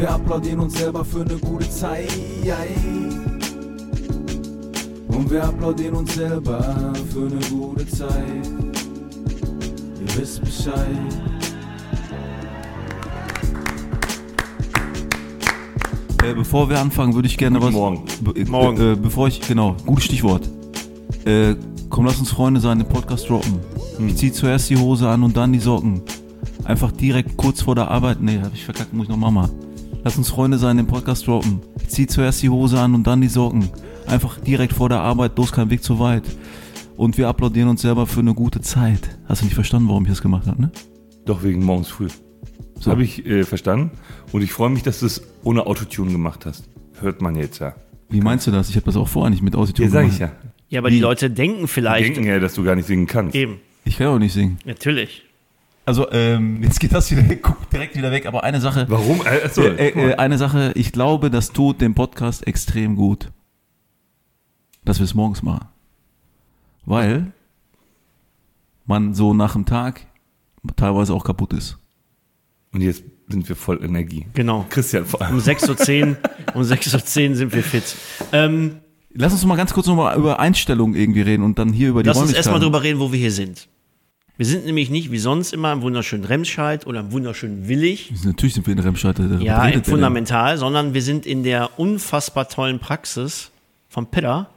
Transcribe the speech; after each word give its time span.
Wir 0.00 0.10
applaudieren 0.10 0.60
uns 0.60 0.78
selber 0.78 1.04
für 1.04 1.20
eine 1.20 1.36
gute 1.36 1.68
Zeit. 1.68 2.08
Und 5.08 5.30
wir 5.30 5.44
applaudieren 5.44 5.94
uns 5.94 6.14
selber 6.14 6.94
für 7.12 7.26
eine 7.26 7.38
gute 7.50 7.86
Zeit. 7.86 8.48
Ihr 10.00 10.16
wisst 10.16 10.40
Bescheid. 10.40 10.86
Äh, 16.24 16.32
bevor 16.34 16.70
wir 16.70 16.80
anfangen, 16.80 17.14
würde 17.14 17.28
ich 17.28 17.36
gerne 17.36 17.58
Guten 17.58 17.74
was. 17.74 17.78
Morgen. 17.78 18.04
Be 18.22 18.40
äh, 18.40 18.44
Morgen. 18.46 18.92
Äh, 18.92 18.96
bevor 18.96 19.28
ich, 19.28 19.42
genau, 19.42 19.76
gutes 19.84 20.04
Stichwort. 20.04 20.48
Äh, 21.26 21.56
komm, 21.90 22.06
lass 22.06 22.18
uns 22.18 22.30
Freunde 22.30 22.60
sein, 22.60 22.78
den 22.78 22.88
Podcast 22.88 23.28
droppen. 23.28 23.60
Hm. 23.98 24.08
Ich 24.08 24.16
zieh 24.16 24.32
zuerst 24.32 24.70
die 24.70 24.78
Hose 24.78 25.10
an 25.10 25.22
und 25.22 25.36
dann 25.36 25.52
die 25.52 25.58
Socken. 25.58 26.00
Einfach 26.64 26.90
direkt 26.90 27.36
kurz 27.36 27.60
vor 27.60 27.74
der 27.74 27.90
Arbeit. 27.90 28.22
Nee, 28.22 28.40
hab 28.42 28.54
ich 28.54 28.64
verkackt, 28.64 28.94
muss 28.94 29.04
ich 29.04 29.10
noch 29.10 29.18
Mama. 29.18 29.50
Lass 30.02 30.16
uns 30.16 30.30
Freunde 30.30 30.58
sein, 30.58 30.76
den 30.76 30.86
Podcast 30.86 31.26
droppen. 31.26 31.60
Zieh 31.86 32.06
zuerst 32.06 32.42
die 32.42 32.48
Hose 32.48 32.78
an 32.80 32.94
und 32.94 33.06
dann 33.06 33.20
die 33.20 33.28
Socken. 33.28 33.68
Einfach 34.06 34.40
direkt 34.40 34.72
vor 34.72 34.88
der 34.88 35.00
Arbeit, 35.00 35.34
bloß 35.34 35.52
kein 35.52 35.68
Weg 35.70 35.82
zu 35.82 35.98
weit. 35.98 36.22
Und 36.96 37.18
wir 37.18 37.28
applaudieren 37.28 37.68
uns 37.68 37.82
selber 37.82 38.06
für 38.06 38.20
eine 38.20 38.34
gute 38.34 38.60
Zeit. 38.60 39.18
Hast 39.26 39.42
du 39.42 39.44
nicht 39.46 39.54
verstanden, 39.54 39.88
warum 39.88 40.04
ich 40.04 40.10
das 40.10 40.22
gemacht 40.22 40.46
habe, 40.46 40.60
ne? 40.60 40.70
Doch 41.26 41.42
wegen 41.42 41.64
morgens 41.64 41.88
früh. 41.88 42.08
So. 42.78 42.90
Habe 42.90 43.02
ich 43.04 43.24
äh, 43.26 43.44
verstanden. 43.44 43.90
Und 44.32 44.42
ich 44.42 44.52
freue 44.52 44.70
mich, 44.70 44.82
dass 44.82 45.00
du 45.00 45.06
es 45.06 45.22
ohne 45.44 45.66
Autotune 45.66 46.12
gemacht 46.12 46.46
hast. 46.46 46.64
Hört 47.00 47.20
man 47.20 47.36
jetzt 47.36 47.58
ja. 47.58 47.74
Wie 48.08 48.20
meinst 48.20 48.46
du 48.46 48.50
das? 48.50 48.70
Ich 48.70 48.76
habe 48.76 48.86
das 48.86 48.96
auch 48.96 49.08
vorher 49.08 49.30
nicht 49.30 49.42
mit 49.42 49.54
Aussicht 49.54 49.78
Ja, 49.78 49.88
sag 49.88 50.08
ich 50.08 50.18
ja. 50.18 50.32
Ja, 50.68 50.80
aber 50.80 50.90
die 50.90 50.98
Leute 51.00 51.30
denken 51.30 51.62
Die 51.62 51.66
vielleicht. 51.68 52.16
denken 52.16 52.24
ja, 52.28 52.38
dass 52.38 52.54
du 52.54 52.64
gar 52.64 52.74
nicht 52.74 52.86
singen 52.86 53.06
kannst. 53.06 53.34
Eben, 53.34 53.56
Ich 53.84 53.98
kann 53.98 54.06
ja 54.06 54.14
auch 54.14 54.18
nicht 54.18 54.32
singen. 54.32 54.58
natürlich. 54.64 55.24
Also, 55.84 56.10
ähm, 56.12 56.62
jetzt 56.62 56.78
geht 56.80 56.92
das 56.92 57.10
wieder 57.10 57.22
direkt 57.72 57.96
wieder 57.96 58.10
weg, 58.10 58.26
aber 58.26 58.44
eine 58.44 58.60
Sache. 58.60 58.86
Warum? 58.88 59.20
Äh, 59.26 59.44
Achso, 59.44 59.62
Äh, 59.62 59.88
äh, 59.88 60.14
eine 60.16 60.38
Sache, 60.38 60.72
ich 60.74 60.92
glaube, 60.92 61.30
das 61.30 61.52
tut 61.52 61.80
dem 61.80 61.94
Podcast 61.94 62.46
extrem 62.46 62.96
gut, 62.96 63.30
dass 64.84 64.98
wir 64.98 65.04
es 65.04 65.14
morgens 65.14 65.42
machen. 65.42 65.66
Weil 66.86 67.32
man 68.86 69.14
so 69.14 69.34
nach 69.34 69.52
dem 69.52 69.66
Tag 69.66 70.06
teilweise 70.76 71.14
auch 71.14 71.24
kaputt 71.24 71.52
ist. 71.52 71.78
Und 72.72 72.82
jetzt 72.82 73.02
sind 73.28 73.48
wir 73.48 73.56
voll 73.56 73.82
Energie. 73.84 74.26
Genau. 74.34 74.66
Christian 74.68 75.04
vor 75.06 75.20
Um 75.20 75.26
allem. 75.26 75.38
6.10 75.38 76.08
Uhr, 76.08 76.16
um 76.54 76.62
6.10 76.62 77.30
Uhr 77.30 77.36
sind 77.36 77.52
wir 77.54 77.62
fit. 77.62 77.96
Ähm, 78.32 78.76
Lass 79.12 79.32
uns 79.32 79.44
mal 79.44 79.56
ganz 79.56 79.72
kurz 79.72 79.88
nochmal 79.88 80.16
über 80.16 80.38
Einstellungen 80.38 80.94
irgendwie 80.94 81.22
reden 81.22 81.42
und 81.42 81.58
dann 81.58 81.72
hier 81.72 81.88
über 81.88 82.04
die 82.04 82.08
lass 82.08 82.18
uns 82.18 82.32
erstmal 82.32 82.60
drüber 82.60 82.82
reden, 82.82 83.00
wo 83.00 83.10
wir 83.10 83.18
hier 83.18 83.32
sind. 83.32 83.68
Wir 84.40 84.46
sind 84.46 84.64
nämlich 84.64 84.88
nicht 84.88 85.12
wie 85.12 85.18
sonst 85.18 85.52
immer 85.52 85.70
im 85.70 85.82
wunderschönen 85.82 86.24
Remscheid 86.24 86.86
oder 86.86 87.00
im 87.00 87.12
wunderschönen 87.12 87.68
Willig. 87.68 88.10
Natürlich 88.24 88.54
sind 88.54 88.66
wir 88.66 88.72
in 88.72 88.78
Remscheid. 88.78 89.18
da 89.18 89.22
Ja, 89.22 89.66
im 89.66 89.72
der 89.72 89.72
denn? 89.72 89.84
Fundamental, 89.84 90.56
sondern 90.56 90.94
wir 90.94 91.02
sind 91.02 91.26
in 91.26 91.42
der 91.42 91.78
unfassbar 91.78 92.48
tollen 92.48 92.78
Praxis 92.78 93.50
von 93.90 94.06
Pedder, 94.06 94.48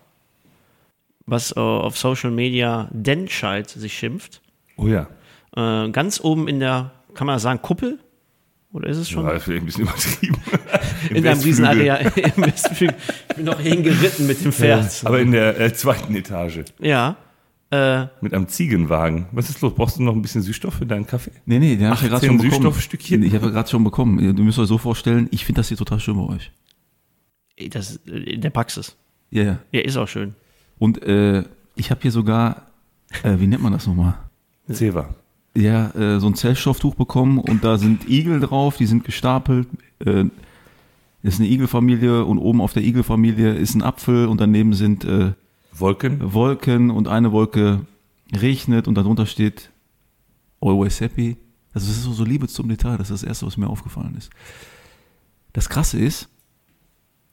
was 1.26 1.52
äh, 1.58 1.60
auf 1.60 1.98
Social 1.98 2.32
Media 2.32 2.88
Denscheid 2.94 3.70
sich 3.70 3.98
schimpft. 3.98 4.40
Oh 4.78 4.88
ja. 4.88 5.10
Äh, 5.54 5.90
ganz 5.90 6.22
oben 6.22 6.48
in 6.48 6.62
der, 6.62 6.92
kann 7.14 7.28
man 7.28 7.36
das 7.36 7.42
sagen, 7.42 7.62
Kuppel? 7.62 8.00
Oder 8.72 8.88
ist 8.88 8.96
es 8.96 9.10
schon? 9.10 9.26
War 9.26 9.38
vielleicht 9.38 9.64
ein 9.64 9.66
bisschen 9.66 9.84
übertrieben. 9.84 10.38
In 11.10 11.28
einem. 11.28 11.42
Riesenareal 11.42 12.10
im 12.16 12.46
Westflügel. 12.46 12.96
Ich 13.30 13.36
bin 13.36 13.46
noch 13.46 13.60
hingeritten 13.60 14.28
mit 14.28 14.46
dem 14.46 14.54
Pferd. 14.54 15.02
Aber 15.04 15.20
in 15.20 15.34
der 15.34 15.60
äh, 15.60 15.74
zweiten 15.74 16.16
Etage. 16.16 16.62
Ja. 16.80 17.18
Äh, 17.74 18.08
Mit 18.22 18.36
einem 18.36 18.48
Ziegenwagen. 18.48 19.26
Was 19.32 19.50
ist 19.50 19.62
los? 19.62 19.74
Brauchst 19.74 19.98
du 19.98 20.04
noch 20.04 20.14
ein 20.14 20.22
bisschen 20.22 20.44
Süßstoff 20.44 20.76
für 20.76 20.86
deinen 20.86 21.08
Kaffee? 21.08 21.32
Nee, 21.48 21.58
nee, 21.58 21.76
den 21.76 21.88
habe 21.88 21.96
ich 21.96 22.04
ja 22.04 22.08
gerade 22.10 22.18
18 22.18 22.28
schon 22.28 22.38
bekommen. 22.38 22.52
Süßstoffstückchen? 22.52 23.24
Ich 23.24 23.34
habe 23.34 23.48
ja 23.48 23.52
gerade 23.52 23.68
schon 23.68 23.84
bekommen. 23.84 24.36
Du 24.36 24.44
müsst 24.44 24.60
euch 24.60 24.68
so 24.68 24.78
vorstellen, 24.78 25.28
ich 25.32 25.44
finde 25.44 25.60
das 25.60 25.70
hier 25.70 25.78
total 25.78 26.00
schön 26.00 26.16
bei 26.16 26.34
euch. 26.36 26.52
das 27.72 28.00
äh, 28.06 28.12
in 28.12 28.42
der 28.42 28.52
Praxis. 28.52 28.96
Ja, 29.32 29.44
ja. 29.44 29.60
Ja, 29.72 29.82
ist 29.82 29.98
auch 29.98 30.08
schön. 30.08 30.36
Und 30.78 31.02
äh, 31.02 31.46
ich 31.76 31.90
habe 31.90 32.02
hier 32.04 32.12
sogar, 32.12 32.68
äh, 33.24 33.40
wie 33.40 33.48
nennt 33.48 33.64
man 33.64 33.74
das 33.74 33.88
nochmal? 33.88 34.20
Zewa. 34.72 35.16
Ja, 35.58 35.90
äh, 35.96 36.20
so 36.20 36.28
ein 36.28 36.36
Zellstofftuch 36.36 36.94
bekommen 36.94 37.40
und 37.40 37.64
da 37.64 37.80
sind 37.80 38.08
Igel 38.08 38.40
drauf, 38.40 38.78
die 38.78 38.86
sind 38.86 39.04
gestapelt. 39.04 39.68
Äh, 40.06 40.26
ist 41.24 41.40
eine 41.40 41.50
Igelfamilie 41.50 42.24
und 42.24 42.38
oben 42.38 42.62
auf 42.62 42.74
der 42.74 42.84
Igelfamilie 42.84 43.56
ist 43.56 43.74
ein 43.74 43.82
Apfel 43.82 44.28
und 44.28 44.40
daneben 44.40 44.74
sind 44.74 45.06
äh, 45.06 45.32
Wolken. 45.74 46.34
Wolken 46.34 46.92
und 46.92 47.08
eine 47.08 47.32
Wolke 47.32 47.86
regnet 48.36 48.88
und 48.88 48.96
darunter 48.96 49.26
steht 49.26 49.72
Always 50.62 51.02
Happy. 51.02 51.38
Also 51.74 51.88
das 51.88 51.98
ist 51.98 52.04
so, 52.04 52.14
so 52.14 52.24
Liebe 52.24 52.48
zum 52.48 52.70
Detail, 52.70 52.98
das 52.98 53.10
ist 53.10 53.24
das 53.24 53.28
Erste, 53.28 53.46
was 53.46 53.58
mir 53.58 53.68
aufgefallen 53.68 54.16
ist. 54.16 54.30
Das 55.54 55.70
Krasse 55.70 56.00
ist, 56.00 56.30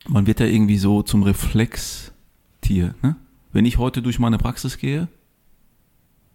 man 0.08 0.26
wird 0.26 0.40
ja 0.40 0.46
irgendwie 0.46 0.78
so 0.78 1.02
zum 1.02 1.22
Reflextier. 1.22 2.94
Ne? 3.02 3.16
Wenn 3.52 3.64
ich 3.64 3.78
heute 3.78 4.02
durch 4.02 4.18
meine 4.18 4.38
Praxis 4.38 4.78
gehe, 4.78 5.08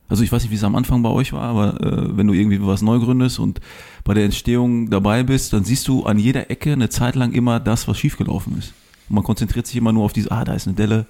also 0.07 0.23
ich 0.23 0.31
weiß 0.31 0.43
nicht, 0.43 0.51
wie 0.51 0.55
es 0.55 0.63
am 0.63 0.75
Anfang 0.75 1.01
bei 1.01 1.09
euch 1.09 1.33
war, 1.33 1.41
aber 1.41 1.81
äh, 1.81 2.15
wenn 2.17 2.27
du 2.27 2.33
irgendwie 2.33 2.61
was 2.61 2.83
neu 2.83 2.99
gründest 2.99 3.39
und 3.39 3.59
bei 4.03 4.13
der 4.13 4.25
Entstehung 4.25 4.89
dabei 4.91 5.23
bist, 5.23 5.51
dann 5.53 5.63
siehst 5.63 5.87
du 5.87 6.03
an 6.03 6.19
jeder 6.19 6.51
Ecke 6.51 6.73
eine 6.73 6.89
Zeit 6.89 7.15
lang 7.15 7.31
immer 7.31 7.59
das, 7.59 7.87
was 7.87 7.97
schiefgelaufen 7.97 8.57
ist. 8.57 8.73
Und 9.09 9.15
man 9.15 9.23
konzentriert 9.23 9.65
sich 9.65 9.77
immer 9.77 9.93
nur 9.93 10.03
auf 10.03 10.13
diese, 10.13 10.31
ah, 10.31 10.45
da 10.45 10.53
ist 10.53 10.67
eine 10.67 10.75
Delle. 10.75 11.07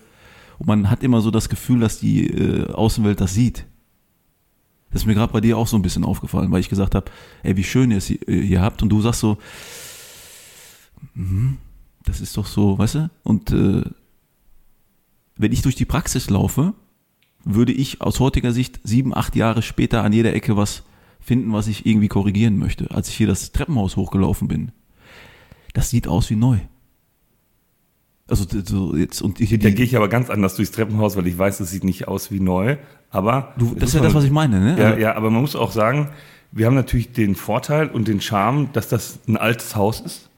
Und 0.58 0.68
man 0.68 0.90
hat 0.90 1.04
immer 1.04 1.22
so 1.22 1.32
das 1.32 1.50
Gefühl, 1.50 1.80
dass 1.80 2.00
die 2.00 2.28
äh, 2.28 2.72
Außenwelt 2.72 3.20
das 3.20 3.34
sieht. 3.34 3.66
Das 4.92 5.02
ist 5.02 5.06
mir 5.06 5.14
gerade 5.14 5.34
bei 5.34 5.42
dir 5.42 5.58
auch 5.58 5.68
so 5.68 5.76
ein 5.76 5.82
bisschen 5.82 6.06
aufgefallen, 6.06 6.52
weil 6.52 6.62
ich 6.62 6.70
gesagt 6.70 6.96
habe, 6.96 7.12
ey, 7.44 7.58
wie 7.58 7.64
schön 7.64 7.92
ihr 7.92 7.98
es 7.98 8.06
hier, 8.06 8.28
äh, 8.28 8.42
hier 8.42 8.62
habt. 8.62 8.82
Und 8.82 8.90
du 8.90 9.02
sagst 9.02 9.20
so, 9.20 9.38
mhm, 11.14 11.58
das 12.06 12.22
ist 12.22 12.38
doch 12.38 12.46
so, 12.46 12.78
weißt 12.78 12.96
du? 12.96 13.10
Und 13.24 13.52
äh, 13.52 13.84
wenn 15.36 15.52
ich 15.52 15.62
durch 15.62 15.76
die 15.76 15.86
Praxis 15.86 16.30
laufe, 16.30 16.74
würde 17.44 17.74
ich 17.74 18.02
aus 18.02 18.20
heutiger 18.20 18.54
Sicht 18.54 18.80
sieben, 18.84 19.16
acht 19.16 19.36
Jahre 19.36 19.62
später 19.62 20.04
an 20.04 20.14
jeder 20.14 20.34
Ecke 20.34 20.56
was 20.56 20.84
finden, 21.20 21.52
was 21.54 21.68
ich 21.68 21.86
irgendwie 21.86 22.08
korrigieren 22.08 22.58
möchte. 22.58 22.92
Als 22.92 23.10
ich 23.10 23.16
hier 23.16 23.28
das 23.28 23.52
Treppenhaus 23.52 23.98
hochgelaufen 23.98 24.48
bin, 24.48 24.72
das 25.74 25.90
sieht 25.90 26.08
aus 26.08 26.30
wie 26.30 26.36
neu. 26.36 26.60
Also 28.28 28.46
so 28.64 28.96
jetzt 28.96 29.22
und 29.22 29.38
hier 29.38 29.60
Da 29.60 29.70
die, 29.70 29.76
gehe 29.76 29.86
ich 29.86 29.96
aber 29.96 30.08
ganz 30.10 30.30
anders 30.30 30.56
durchs 30.56 30.72
Treppenhaus, 30.72 31.16
weil 31.16 31.28
ich 31.28 31.38
weiß, 31.38 31.60
es 31.60 31.70
sieht 31.70 31.84
nicht 31.84 32.08
aus 32.08 32.32
wie 32.32 32.40
neu. 32.40 32.78
Aber 33.12 33.54
du, 33.58 33.76
das 33.76 33.90
ist 33.90 33.96
ja 33.96 34.02
das, 34.02 34.14
was 34.16 34.24
ich 34.24 34.32
meine, 34.32 34.60
ne? 34.60 34.76
Ja, 34.80 34.86
Also- 34.90 35.00
ja, 35.00 35.16
aber 35.16 35.30
man 35.30 35.42
muss 35.42 35.56
auch 35.56 35.72
sagen, 35.72 36.10
wir 36.52 36.66
haben 36.66 36.76
natürlich 36.76 37.12
den 37.12 37.36
Vorteil 37.36 37.88
und 37.90 38.08
den 38.08 38.22
Charme, 38.22 38.70
dass 38.74 38.88
das 38.88 39.20
ein 39.28 39.38
altes 39.38 39.76
Haus 39.76 40.00
ist. 40.02 40.30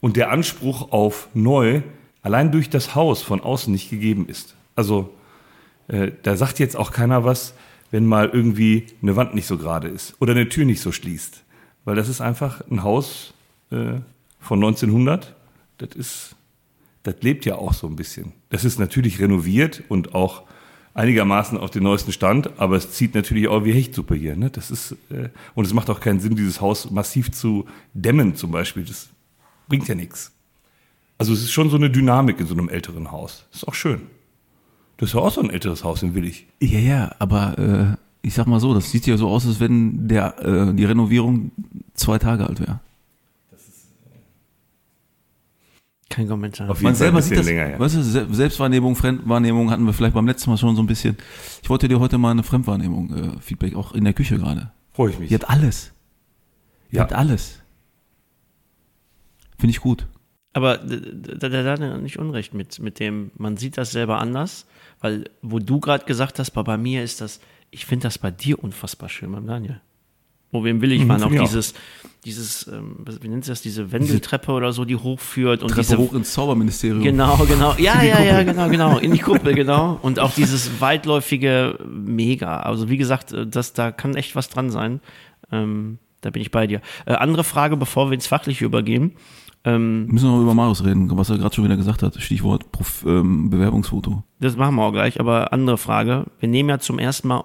Und 0.00 0.16
der 0.16 0.30
Anspruch 0.30 0.92
auf 0.92 1.28
neu 1.34 1.82
allein 2.22 2.50
durch 2.52 2.70
das 2.70 2.94
Haus 2.94 3.22
von 3.22 3.40
außen 3.42 3.70
nicht 3.72 3.90
gegeben 3.90 4.26
ist. 4.28 4.54
Also 4.76 5.10
äh, 5.88 6.12
da 6.22 6.36
sagt 6.36 6.58
jetzt 6.58 6.76
auch 6.76 6.90
keiner 6.90 7.24
was, 7.24 7.54
wenn 7.90 8.06
mal 8.06 8.30
irgendwie 8.32 8.86
eine 9.02 9.14
Wand 9.16 9.34
nicht 9.34 9.46
so 9.46 9.58
gerade 9.58 9.88
ist 9.88 10.14
oder 10.20 10.32
eine 10.32 10.48
Tür 10.48 10.64
nicht 10.64 10.80
so 10.80 10.90
schließt. 10.90 11.42
Weil 11.84 11.96
das 11.96 12.08
ist 12.08 12.22
einfach 12.22 12.62
ein 12.70 12.82
Haus 12.82 13.34
äh, 13.70 14.00
von 14.40 14.58
1900. 14.58 15.34
Das 15.78 15.90
ist, 15.94 16.33
das 17.04 17.16
lebt 17.20 17.44
ja 17.44 17.56
auch 17.56 17.72
so 17.72 17.86
ein 17.86 17.96
bisschen. 17.96 18.32
Das 18.48 18.64
ist 18.64 18.80
natürlich 18.80 19.20
renoviert 19.20 19.82
und 19.88 20.14
auch 20.14 20.42
einigermaßen 20.94 21.58
auf 21.58 21.70
den 21.70 21.82
neuesten 21.82 22.12
Stand, 22.12 22.58
aber 22.58 22.76
es 22.76 22.92
zieht 22.92 23.14
natürlich 23.14 23.48
auch 23.48 23.64
wie 23.64 23.72
Hechtsuppe 23.72 24.14
hier. 24.14 24.36
Ne? 24.36 24.50
Das 24.50 24.70
ist, 24.70 24.92
äh, 25.10 25.28
und 25.54 25.66
es 25.66 25.74
macht 25.74 25.90
auch 25.90 26.00
keinen 26.00 26.20
Sinn, 26.20 26.34
dieses 26.34 26.60
Haus 26.60 26.90
massiv 26.90 27.30
zu 27.30 27.66
dämmen 27.92 28.34
zum 28.36 28.50
Beispiel. 28.50 28.84
Das 28.84 29.08
bringt 29.68 29.86
ja 29.86 29.94
nichts. 29.94 30.32
Also 31.18 31.32
es 31.32 31.42
ist 31.42 31.52
schon 31.52 31.70
so 31.70 31.76
eine 31.76 31.90
Dynamik 31.90 32.40
in 32.40 32.46
so 32.46 32.54
einem 32.54 32.68
älteren 32.68 33.12
Haus. 33.12 33.46
Ist 33.52 33.68
auch 33.68 33.74
schön. 33.74 34.02
Das 34.96 35.10
ist 35.10 35.14
ja 35.14 35.20
auch 35.20 35.32
so 35.32 35.42
ein 35.42 35.50
älteres 35.50 35.84
Haus 35.84 36.02
in 36.02 36.14
Willig. 36.14 36.46
Ja, 36.60 36.78
ja, 36.78 37.14
aber 37.18 37.58
äh, 37.58 38.26
ich 38.26 38.34
sag 38.34 38.46
mal 38.46 38.60
so, 38.60 38.72
das 38.72 38.90
sieht 38.90 39.06
ja 39.06 39.16
so 39.16 39.28
aus, 39.28 39.46
als 39.46 39.60
wenn 39.60 40.08
der, 40.08 40.38
äh, 40.42 40.74
die 40.74 40.84
Renovierung 40.84 41.50
zwei 41.94 42.18
Tage 42.18 42.46
alt 42.46 42.60
wäre. 42.60 42.80
Kein 46.10 46.28
Kommentar. 46.28 46.70
Auf 46.70 46.76
jeden 46.78 46.84
Man 46.84 46.92
Fall 46.94 46.98
selber 46.98 47.18
ein 47.18 47.22
sieht 47.22 47.38
das, 47.38 47.46
länger 47.46 47.64
her. 47.66 47.78
weißt 47.80 47.94
du, 47.96 48.02
Se- 48.02 48.26
Selbstwahrnehmung, 48.30 48.94
Fremdwahrnehmung 48.94 49.70
hatten 49.70 49.84
wir 49.86 49.92
vielleicht 49.92 50.14
beim 50.14 50.26
letzten 50.26 50.50
Mal 50.50 50.56
schon 50.58 50.76
so 50.76 50.82
ein 50.82 50.86
bisschen. 50.86 51.16
Ich 51.62 51.70
wollte 51.70 51.88
dir 51.88 51.98
heute 51.98 52.18
mal 52.18 52.30
eine 52.30 52.42
Fremdwahrnehmung, 52.42 53.14
äh, 53.36 53.40
Feedback, 53.40 53.74
auch 53.74 53.92
in 53.92 54.04
der 54.04 54.12
Küche 54.12 54.36
gerade. 54.38 54.70
Freue 54.92 55.10
ich 55.10 55.18
mich. 55.18 55.30
Ihr 55.30 55.38
habt 55.38 55.48
alles. 55.50 55.92
Ihr 56.90 56.96
Ja. 56.98 57.02
habt 57.02 57.14
alles. 57.14 57.60
Finde 59.58 59.70
ich 59.70 59.80
gut. 59.80 60.06
Aber 60.52 60.76
da, 60.78 60.96
da, 60.96 61.48
da 61.48 61.72
hat 61.72 61.80
er 61.80 61.98
nicht 61.98 62.18
Unrecht 62.18 62.54
mit, 62.54 62.78
mit 62.78 63.00
dem, 63.00 63.32
man 63.36 63.56
sieht 63.56 63.76
das 63.76 63.90
selber 63.90 64.18
anders, 64.20 64.66
weil 65.00 65.24
wo 65.42 65.58
du 65.58 65.80
gerade 65.80 66.04
gesagt 66.04 66.38
hast, 66.38 66.50
bei, 66.52 66.62
bei 66.62 66.76
mir 66.76 67.02
ist 67.02 67.20
das, 67.20 67.40
ich 67.70 67.86
finde 67.86 68.04
das 68.04 68.18
bei 68.18 68.30
dir 68.30 68.62
unfassbar 68.62 69.08
schön, 69.08 69.32
beim 69.32 69.46
Daniel. 69.46 69.80
Wo 70.54 70.62
wir 70.62 70.70
im 70.70 70.80
Willig 70.80 71.02
Mhm, 71.02 71.08
waren, 71.08 71.22
auch 71.24 71.32
ich 71.32 71.40
auch. 71.40 71.44
dieses, 71.48 71.74
dieses, 72.24 72.68
ähm, 72.68 72.96
wie 73.20 73.28
nennt 73.28 73.44
sich 73.44 73.50
das, 73.52 73.60
diese 73.60 73.90
Wendeltreppe 73.90 74.52
oder 74.52 74.72
so, 74.72 74.84
die 74.84 74.94
hochführt 74.94 75.62
und 75.62 75.68
Treppe 75.70 75.80
diese 75.82 75.98
hoch 75.98 76.12
ins 76.14 76.32
Zauberministerium. 76.32 77.02
Genau, 77.02 77.36
genau. 77.48 77.74
Ja, 77.78 78.02
ja, 78.04 78.22
ja, 78.22 78.42
genau, 78.44 78.68
genau. 78.68 78.98
In 78.98 79.12
die 79.12 79.18
Kuppel, 79.18 79.54
genau. 79.54 79.98
Und 80.00 80.20
auch 80.20 80.32
dieses 80.32 80.80
weitläufige 80.80 81.78
Mega. 81.86 82.60
Also 82.60 82.88
wie 82.88 82.96
gesagt, 82.96 83.32
äh, 83.32 83.46
das, 83.46 83.72
da 83.72 83.90
kann 83.90 84.14
echt 84.14 84.36
was 84.36 84.48
dran 84.48 84.70
sein. 84.70 85.00
Ähm, 85.50 85.98
da 86.20 86.30
bin 86.30 86.40
ich 86.40 86.50
bei 86.50 86.66
dir. 86.66 86.80
Äh, 87.04 87.14
andere 87.14 87.42
Frage, 87.44 87.76
bevor 87.76 88.10
wir 88.10 88.14
ins 88.14 88.26
Fachliche 88.28 88.64
übergehen. 88.64 89.12
Ähm, 89.64 90.04
Wir 90.06 90.14
müssen 90.14 90.28
noch 90.30 90.40
über 90.40 90.54
Marius 90.54 90.84
reden, 90.84 91.10
was 91.16 91.30
er 91.30 91.38
gerade 91.38 91.54
schon 91.54 91.64
wieder 91.64 91.76
gesagt 91.76 92.02
hat. 92.02 92.14
Stichwort 92.20 92.70
Prof, 92.70 93.04
ähm, 93.06 93.50
Bewerbungsfoto. 93.50 94.22
das 94.38 94.56
machen 94.56 94.76
wir 94.76 94.82
auch 94.84 94.92
gleich, 94.92 95.18
aber 95.20 95.52
andere 95.52 95.78
Frage. 95.78 96.26
Wir 96.38 96.48
nehmen 96.48 96.68
ja 96.68 96.78
zum 96.78 96.98
ersten 96.98 97.28
Mal 97.28 97.44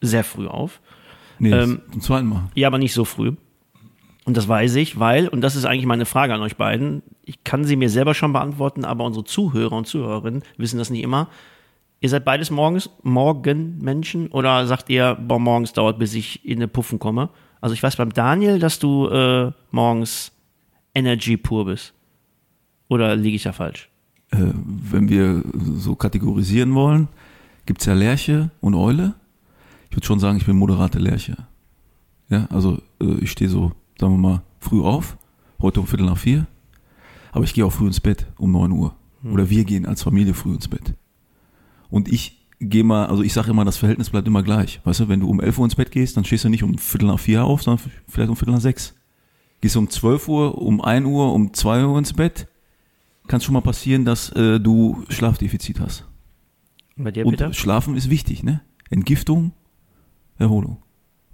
sehr 0.00 0.24
früh 0.24 0.46
auf. 0.48 0.80
Nee, 1.38 1.52
Ähm, 1.52 1.80
zum 1.92 2.00
zweiten 2.00 2.26
Mal. 2.26 2.50
Ja, 2.54 2.68
aber 2.68 2.78
nicht 2.78 2.94
so 2.94 3.04
früh. 3.04 3.32
Und 4.24 4.36
das 4.36 4.48
weiß 4.48 4.76
ich, 4.76 4.98
weil, 4.98 5.28
und 5.28 5.42
das 5.42 5.54
ist 5.54 5.66
eigentlich 5.66 5.86
meine 5.86 6.06
Frage 6.06 6.32
an 6.32 6.40
euch 6.40 6.56
beiden, 6.56 7.02
ich 7.24 7.44
kann 7.44 7.64
sie 7.64 7.76
mir 7.76 7.90
selber 7.90 8.14
schon 8.14 8.32
beantworten, 8.32 8.84
aber 8.84 9.04
unsere 9.04 9.24
Zuhörer 9.24 9.76
und 9.76 9.86
Zuhörerinnen 9.86 10.42
wissen 10.56 10.78
das 10.78 10.88
nicht 10.90 11.02
immer. 11.02 11.28
Ihr 12.00 12.08
seid 12.08 12.24
beides 12.24 12.50
morgens, 12.50 12.90
Morgenmenschen 13.02 14.28
oder 14.28 14.66
sagt 14.66 14.88
ihr, 14.90 15.14
boah, 15.14 15.38
morgens 15.38 15.72
dauert, 15.72 15.98
bis 15.98 16.14
ich 16.14 16.44
in 16.44 16.58
eine 16.58 16.68
Puffen 16.68 16.98
komme? 16.98 17.28
Also 17.60 17.74
ich 17.74 17.82
weiß 17.82 17.96
beim 17.96 18.12
Daniel, 18.12 18.58
dass 18.58 18.78
du 18.78 19.08
äh, 19.08 19.52
morgens 19.70 20.32
Energy 20.94 21.36
pur 21.36 21.66
bist. 21.66 21.94
Oder 22.88 23.16
liege 23.16 23.36
ich 23.36 23.42
da 23.42 23.52
falsch? 23.52 23.88
Äh, 24.30 24.38
wenn 24.54 25.08
wir 25.08 25.42
so 25.76 25.94
kategorisieren 25.94 26.74
wollen, 26.74 27.08
gibt's 27.66 27.86
ja 27.86 27.94
Lerche 27.94 28.50
und 28.60 28.74
Eule. 28.74 29.14
Ich 29.94 29.96
würde 29.96 30.06
schon 30.06 30.18
sagen, 30.18 30.38
ich 30.38 30.44
bin 30.44 30.56
moderate 30.56 30.98
Lerche. 30.98 31.36
Ja, 32.28 32.46
also 32.46 32.82
äh, 33.00 33.14
ich 33.20 33.30
stehe 33.30 33.48
so, 33.48 33.70
sagen 33.96 34.14
wir 34.14 34.18
mal, 34.18 34.42
früh 34.58 34.82
auf, 34.82 35.16
heute 35.60 35.78
um 35.78 35.86
Viertel 35.86 36.06
nach 36.06 36.18
vier, 36.18 36.48
aber 37.30 37.44
ich 37.44 37.54
gehe 37.54 37.64
auch 37.64 37.70
früh 37.70 37.86
ins 37.86 38.00
Bett 38.00 38.26
um 38.36 38.50
9 38.50 38.72
Uhr. 38.72 38.96
Oder 39.22 39.50
wir 39.50 39.64
gehen 39.64 39.86
als 39.86 40.02
Familie 40.02 40.34
früh 40.34 40.52
ins 40.52 40.66
Bett. 40.66 40.94
Und 41.90 42.08
ich 42.08 42.44
gehe 42.58 42.82
mal, 42.82 43.06
also 43.06 43.22
ich 43.22 43.32
sage 43.32 43.52
immer, 43.52 43.64
das 43.64 43.76
Verhältnis 43.76 44.10
bleibt 44.10 44.26
immer 44.26 44.42
gleich. 44.42 44.80
Weißt 44.82 44.98
du, 44.98 45.08
wenn 45.08 45.20
du 45.20 45.30
um 45.30 45.40
11 45.40 45.58
Uhr 45.58 45.64
ins 45.66 45.76
Bett 45.76 45.92
gehst, 45.92 46.16
dann 46.16 46.24
stehst 46.24 46.42
du 46.42 46.48
nicht 46.48 46.64
um 46.64 46.76
Viertel 46.76 47.06
nach 47.06 47.20
vier 47.20 47.44
auf, 47.44 47.62
sondern 47.62 47.88
vielleicht 48.08 48.30
um 48.30 48.36
Viertel 48.36 48.54
nach 48.54 48.60
sechs. 48.60 48.96
Gehst 49.60 49.76
du 49.76 49.78
um 49.78 49.88
12 49.88 50.26
Uhr, 50.26 50.58
um 50.60 50.80
1 50.80 51.06
Uhr, 51.06 51.32
um 51.32 51.54
2 51.54 51.86
Uhr 51.86 51.98
ins 51.98 52.14
Bett, 52.14 52.48
kann 53.28 53.36
es 53.36 53.44
schon 53.44 53.52
mal 53.52 53.60
passieren, 53.60 54.04
dass 54.04 54.30
äh, 54.30 54.58
du 54.58 55.04
Schlafdefizit 55.08 55.78
hast. 55.78 56.04
Und 56.96 57.04
bei 57.04 57.12
dir, 57.12 57.24
Und 57.24 57.36
Peter? 57.36 57.52
Schlafen 57.52 57.96
ist 57.96 58.10
wichtig, 58.10 58.42
ne? 58.42 58.60
Entgiftung, 58.90 59.52
Erholung, 60.38 60.78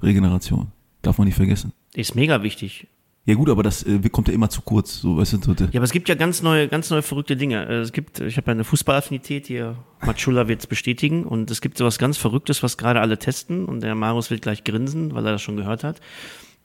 Regeneration. 0.03 0.73
Darf 1.03 1.19
man 1.19 1.27
nicht 1.27 1.37
vergessen. 1.37 1.73
Ist 1.95 2.15
mega 2.15 2.43
wichtig. 2.43 2.87
Ja 3.27 3.35
gut, 3.35 3.49
aber 3.51 3.63
das 3.63 3.83
äh, 3.83 4.01
kommt 4.11 4.29
ja 4.29 4.35
immer 4.35 4.49
zu 4.49 4.63
kurz. 4.63 5.01
So, 5.01 5.17
weißt 5.19 5.35
du, 5.35 5.39
so, 5.43 5.53
Ja, 5.53 5.67
aber 5.77 5.85
es 5.85 5.93
gibt 5.93 6.09
ja 6.09 6.15
ganz 6.15 6.43
neue, 6.43 6.69
ganz 6.69 6.91
neue 6.91 7.03
verrückte 7.03 7.37
Dinge. 7.37 7.67
Äh, 7.67 7.75
Es 7.81 7.93
gibt, 7.93 8.21
ich 8.21 8.37
habe 8.37 8.47
ja 8.49 8.53
eine 8.53 8.65
Fußballaffinität 8.65 9.47
hier, 9.47 9.77
Matschula 10.05 10.49
wird 10.49 10.61
es 10.61 10.67
bestätigen 10.67 11.25
und 11.25 11.51
es 11.51 11.61
gibt 11.61 11.77
sowas 11.79 11.99
ganz 11.99 12.17
Verrücktes, 12.17 12.63
was 12.63 12.79
gerade 12.79 13.01
alle 13.01 13.19
testen 13.19 13.67
und 13.67 13.83
der 13.83 13.95
Marius 13.95 14.31
wird 14.31 14.43
gleich 14.43 14.65
grinsen, 14.65 15.15
weil 15.15 15.27
er 15.27 15.33
das 15.33 15.43
schon 15.43 15.57
gehört 15.57 15.85
hat. 15.85 16.01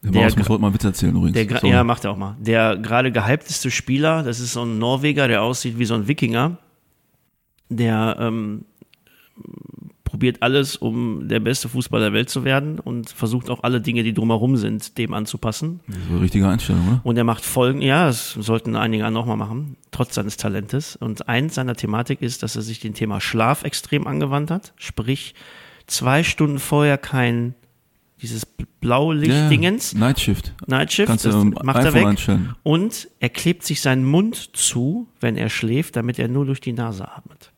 der 0.01 0.11
der 0.11 0.21
Maus 0.23 0.37
muss 0.37 0.49
heute 0.49 0.61
mal 0.61 0.73
Witz 0.73 0.83
erzählen 0.85 1.15
übrigens. 1.15 1.33
Der, 1.61 1.69
ja, 1.69 1.83
macht 1.83 2.05
er 2.05 2.11
auch 2.11 2.17
mal. 2.17 2.37
Der 2.39 2.77
gerade 2.77 3.11
gehypteste 3.11 3.69
Spieler, 3.69 4.23
das 4.23 4.39
ist 4.39 4.53
so 4.53 4.63
ein 4.63 4.79
Norweger, 4.79 5.27
der 5.27 5.41
aussieht 5.43 5.77
wie 5.77 5.85
so 5.85 5.93
ein 5.93 6.07
Wikinger, 6.07 6.57
der 7.69 8.15
ähm, 8.19 8.63
probiert 10.15 10.41
alles, 10.41 10.77
um 10.77 11.27
der 11.27 11.41
beste 11.41 11.67
Fußballer 11.67 12.05
der 12.05 12.13
Welt 12.13 12.29
zu 12.29 12.45
werden 12.45 12.79
und 12.79 13.09
versucht 13.09 13.49
auch 13.49 13.63
alle 13.63 13.81
Dinge, 13.81 14.01
die 14.01 14.13
drumherum 14.13 14.55
sind, 14.55 14.97
dem 14.97 15.13
anzupassen. 15.13 15.81
Das 15.87 15.97
ist 15.97 16.09
eine 16.09 16.21
richtige 16.21 16.47
Einstellung, 16.47 16.87
oder? 16.87 17.01
Und 17.03 17.17
er 17.17 17.25
macht 17.25 17.43
Folgen, 17.43 17.81
ja, 17.81 18.05
das 18.07 18.31
sollten 18.31 18.77
einige 18.77 19.03
andere 19.05 19.23
auch 19.23 19.27
mal 19.27 19.35
machen, 19.35 19.75
trotz 19.91 20.15
seines 20.15 20.37
Talentes. 20.37 20.95
Und 20.95 21.27
eins 21.27 21.55
seiner 21.55 21.75
Thematik 21.75 22.21
ist, 22.21 22.43
dass 22.43 22.55
er 22.55 22.61
sich 22.61 22.79
dem 22.79 22.93
Thema 22.93 23.19
Schlaf 23.19 23.63
extrem 23.65 24.07
angewandt 24.07 24.51
hat. 24.51 24.71
Sprich, 24.77 25.35
zwei 25.85 26.23
Stunden 26.23 26.59
vorher 26.59 26.97
kein 26.97 27.53
dieses 28.21 28.45
Blaulicht-Dingens, 28.79 29.91
Ja, 29.91 29.99
Nightshift. 29.99 30.53
Nightshift, 30.65 31.09
Kannst 31.09 31.25
du 31.25 31.29
das 31.31 31.43
macht 31.65 31.83
er 31.83 31.93
weg. 31.93 32.05
einstellen. 32.05 32.55
Und 32.63 33.09
er 33.19 33.27
klebt 33.27 33.65
sich 33.65 33.81
seinen 33.81 34.05
Mund 34.05 34.55
zu, 34.55 35.09
wenn 35.19 35.35
er 35.35 35.49
schläft, 35.49 35.97
damit 35.97 36.19
er 36.19 36.29
nur 36.29 36.45
durch 36.45 36.61
die 36.61 36.71
Nase 36.71 37.05
atmet. 37.05 37.51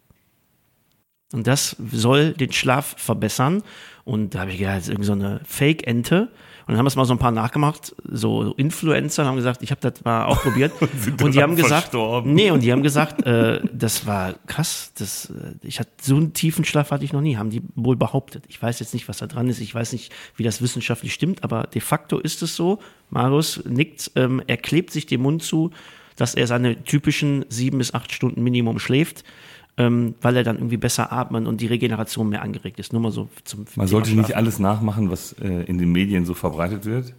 Und 1.34 1.46
das 1.46 1.76
soll 1.92 2.34
den 2.34 2.52
Schlaf 2.52 2.96
verbessern. 2.98 3.64
Und 4.06 4.36
da 4.36 4.40
habe 4.42 4.52
ich 4.52 4.60
gedacht, 4.60 4.78
das 4.78 4.84
ist 4.84 4.90
irgendwie 4.90 5.08
so 5.08 5.14
eine 5.14 5.42
Fake-Ente. 5.46 6.30
Und 6.68 6.74
dann 6.74 6.80
haben 6.80 6.88
es 6.88 6.98
mal 6.98 7.06
so 7.06 7.14
ein 7.14 7.18
paar 7.18 7.32
nachgemacht, 7.32 7.96
so 8.04 8.54
Influencer 8.56 9.26
haben 9.26 9.38
gesagt, 9.38 9.64
ich 9.64 9.72
habe 9.72 9.80
das 9.80 10.04
mal 10.04 10.26
auch 10.26 10.42
probiert. 10.42 10.74
sind 11.00 11.22
und 11.22 11.34
die 11.34 11.42
haben 11.42 11.56
gesagt, 11.56 11.84
verstorben. 11.84 12.34
nee, 12.34 12.52
und 12.52 12.62
die 12.62 12.74
haben 12.74 12.84
gesagt, 12.84 13.26
äh, 13.26 13.62
das 13.72 14.06
war 14.06 14.34
krass, 14.48 14.92
das, 14.98 15.30
äh, 15.30 15.54
ich 15.62 15.80
hatte 15.80 15.92
so 16.02 16.18
einen 16.18 16.34
tiefen 16.34 16.66
Schlaf 16.66 16.92
hatte 16.92 17.06
ich 17.06 17.14
noch 17.14 17.22
nie, 17.22 17.38
haben 17.38 17.52
die 17.52 17.62
wohl 17.76 17.96
behauptet. 17.96 18.44
Ich 18.50 18.62
weiß 18.62 18.82
jetzt 18.82 18.94
nicht, 18.94 19.08
was 19.08 19.20
da 19.20 19.28
dran 19.28 19.48
ist, 19.48 19.62
ich 19.62 19.74
weiß 19.74 19.94
nicht, 19.94 20.12
wie 20.36 20.44
das 20.44 20.62
wissenschaftlich 20.62 21.14
stimmt, 21.14 21.46
aber 21.46 21.64
de 21.64 21.82
facto 21.82 22.20
ist 22.20 22.42
es 22.42 22.58
so. 22.58 22.80
Marius 23.12 23.64
nickt, 23.66 24.12
ähm, 24.16 24.42
er 24.46 24.58
klebt 24.58 24.92
sich 24.92 25.06
den 25.06 25.22
Mund 25.22 25.44
zu, 25.44 25.72
dass 26.18 26.36
er 26.36 26.48
seine 26.48 26.84
typischen 26.84 27.46
sieben 27.48 27.78
bis 27.78 27.94
acht 27.94 28.12
Stunden 28.12 28.44
Minimum 28.44 28.80
schläft, 28.80 29.24
ähm, 29.78 30.16
weil 30.22 30.36
er 30.38 30.44
dann 30.44 30.58
irgendwie 30.58 30.78
besser 30.78 31.12
atmen 31.14 31.46
und 31.48 31.62
die 31.62 31.68
Regeneration 31.68 32.30
mehr 32.30 32.42
angeregt 32.42 32.80
ist. 32.80 32.94
Nur 32.94 33.02
mal 33.02 33.12
so 33.12 33.30
zum 33.44 33.60
Man 33.62 33.68
Thema 33.74 33.88
sollte 33.88 34.10
Schlafen. 34.10 34.22
nicht 34.28 34.36
alles 34.36 34.60
nachmachen, 34.60 35.10
was 35.12 35.34
äh, 35.34 35.64
in 35.66 35.78
den 35.78 35.92
Medien 35.92 36.26
so 36.26 36.34
verbreitet 36.34 36.86
wird. 36.86 37.14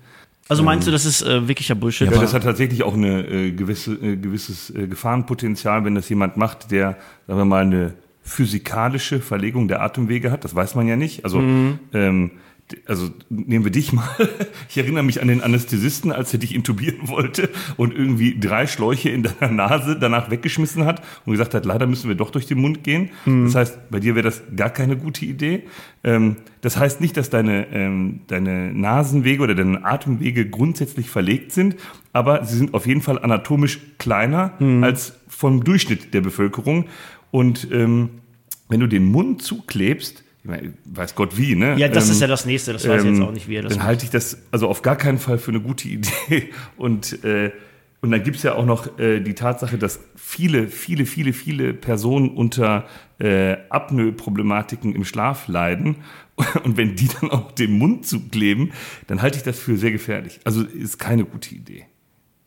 Also 0.50 0.62
meinst 0.62 0.86
du, 0.86 0.90
das 0.90 1.04
ist 1.04 1.20
äh, 1.22 1.46
wirklicher 1.46 1.74
Bullshit? 1.74 2.10
Ja, 2.10 2.18
das 2.18 2.32
hat 2.32 2.42
tatsächlich 2.44 2.82
auch 2.82 2.94
eine 2.94 3.20
äh, 3.28 3.50
gewisse, 3.52 3.92
äh, 3.94 4.16
gewisses 4.16 4.70
äh, 4.70 4.86
Gefahrenpotenzial, 4.86 5.84
wenn 5.84 5.94
das 5.94 6.08
jemand 6.08 6.38
macht, 6.38 6.70
der, 6.70 6.96
sagen 7.26 7.38
wir 7.40 7.44
mal, 7.44 7.62
eine 7.64 7.92
physikalische 8.22 9.20
Verlegung 9.20 9.68
der 9.68 9.82
Atemwege 9.82 10.30
hat. 10.30 10.44
Das 10.44 10.54
weiß 10.54 10.74
man 10.74 10.86
ja 10.88 10.96
nicht. 10.96 11.24
Also, 11.24 11.40
ähm, 11.40 11.78
d- 11.92 12.30
also 12.86 13.10
nehmen 13.28 13.64
wir 13.64 13.72
dich 13.72 13.92
mal. 13.92 14.08
Ich 14.68 14.76
erinnere 14.76 15.02
mich 15.02 15.22
an 15.22 15.28
den 15.28 15.42
Anästhesisten, 15.42 16.12
als 16.12 16.32
er 16.32 16.38
dich 16.38 16.54
intubieren 16.54 17.08
wollte 17.08 17.48
und 17.76 17.94
irgendwie 17.94 18.38
drei 18.38 18.66
Schläuche 18.66 19.08
in 19.08 19.22
deiner 19.22 19.50
Nase 19.50 19.96
danach 19.98 20.30
weggeschmissen 20.30 20.84
hat 20.84 21.02
und 21.24 21.32
gesagt 21.32 21.54
hat, 21.54 21.64
leider 21.64 21.86
müssen 21.86 22.08
wir 22.08 22.16
doch 22.16 22.30
durch 22.30 22.46
den 22.46 22.58
Mund 22.60 22.84
gehen. 22.84 23.10
Das 23.44 23.54
heißt, 23.54 23.90
bei 23.90 24.00
dir 24.00 24.14
wäre 24.14 24.24
das 24.24 24.42
gar 24.54 24.70
keine 24.70 24.96
gute 24.96 25.24
Idee. 25.24 25.64
Ähm, 26.04 26.36
das 26.60 26.76
heißt 26.76 27.00
nicht, 27.00 27.16
dass 27.16 27.30
deine, 27.30 27.68
ähm, 27.72 28.20
deine 28.26 28.72
Nasenwege 28.74 29.42
oder 29.42 29.54
deine 29.54 29.84
Atemwege 29.84 30.48
grundsätzlich 30.48 31.08
verlegt 31.08 31.52
sind, 31.52 31.76
aber 32.12 32.44
sie 32.44 32.56
sind 32.56 32.74
auf 32.74 32.86
jeden 32.86 33.00
Fall 33.00 33.18
anatomisch 33.18 33.80
kleiner 33.98 34.54
als 34.82 35.14
vom 35.28 35.64
Durchschnitt 35.64 36.14
der 36.14 36.20
Bevölkerung. 36.20 36.86
Und 37.30 37.68
ähm, 37.70 38.10
wenn 38.68 38.80
du 38.80 38.86
den 38.86 39.04
Mund 39.04 39.42
zuklebst, 39.42 40.24
weiß 40.84 41.14
Gott 41.14 41.36
wie, 41.36 41.54
ne? 41.54 41.76
ja, 41.78 41.88
das 41.88 42.06
Ähm, 42.06 42.12
ist 42.12 42.20
ja 42.20 42.26
das 42.26 42.44
nächste, 42.46 42.72
das 42.72 42.88
weiß 42.88 43.02
ich 43.02 43.08
jetzt 43.10 43.18
ähm, 43.18 43.22
auch 43.24 43.32
nicht, 43.32 43.48
wie 43.48 43.56
er 43.56 43.62
das 43.62 43.70
Dann 43.70 43.78
macht. 43.78 43.86
halte 43.88 44.04
ich 44.04 44.10
das 44.10 44.38
also 44.50 44.68
auf 44.68 44.82
gar 44.82 44.96
keinen 44.96 45.18
Fall 45.18 45.38
für 45.38 45.50
eine 45.50 45.60
gute 45.60 45.88
Idee. 45.88 46.50
Und, 46.76 47.22
äh, 47.24 47.52
und 48.00 48.10
dann 48.12 48.22
gibt's 48.22 48.42
ja 48.44 48.54
auch 48.54 48.64
noch 48.66 48.98
äh, 48.98 49.20
die 49.20 49.34
Tatsache, 49.34 49.76
dass 49.78 50.00
viele, 50.16 50.68
viele, 50.68 51.04
viele, 51.06 51.32
viele 51.32 51.74
Personen 51.74 52.30
unter 52.30 52.86
äh, 53.18 53.56
Apnoe-Problematiken 53.70 54.94
im 54.94 55.04
Schlaf 55.04 55.48
leiden. 55.48 55.96
Und 56.62 56.76
wenn 56.76 56.94
die 56.94 57.08
dann 57.20 57.30
auch 57.32 57.50
den 57.50 57.72
Mund 57.72 58.06
zukleben, 58.06 58.70
dann 59.08 59.20
halte 59.22 59.38
ich 59.38 59.42
das 59.42 59.58
für 59.58 59.76
sehr 59.76 59.90
gefährlich. 59.90 60.38
Also 60.44 60.62
ist 60.62 60.98
keine 60.98 61.24
gute 61.24 61.52
Idee. 61.54 61.86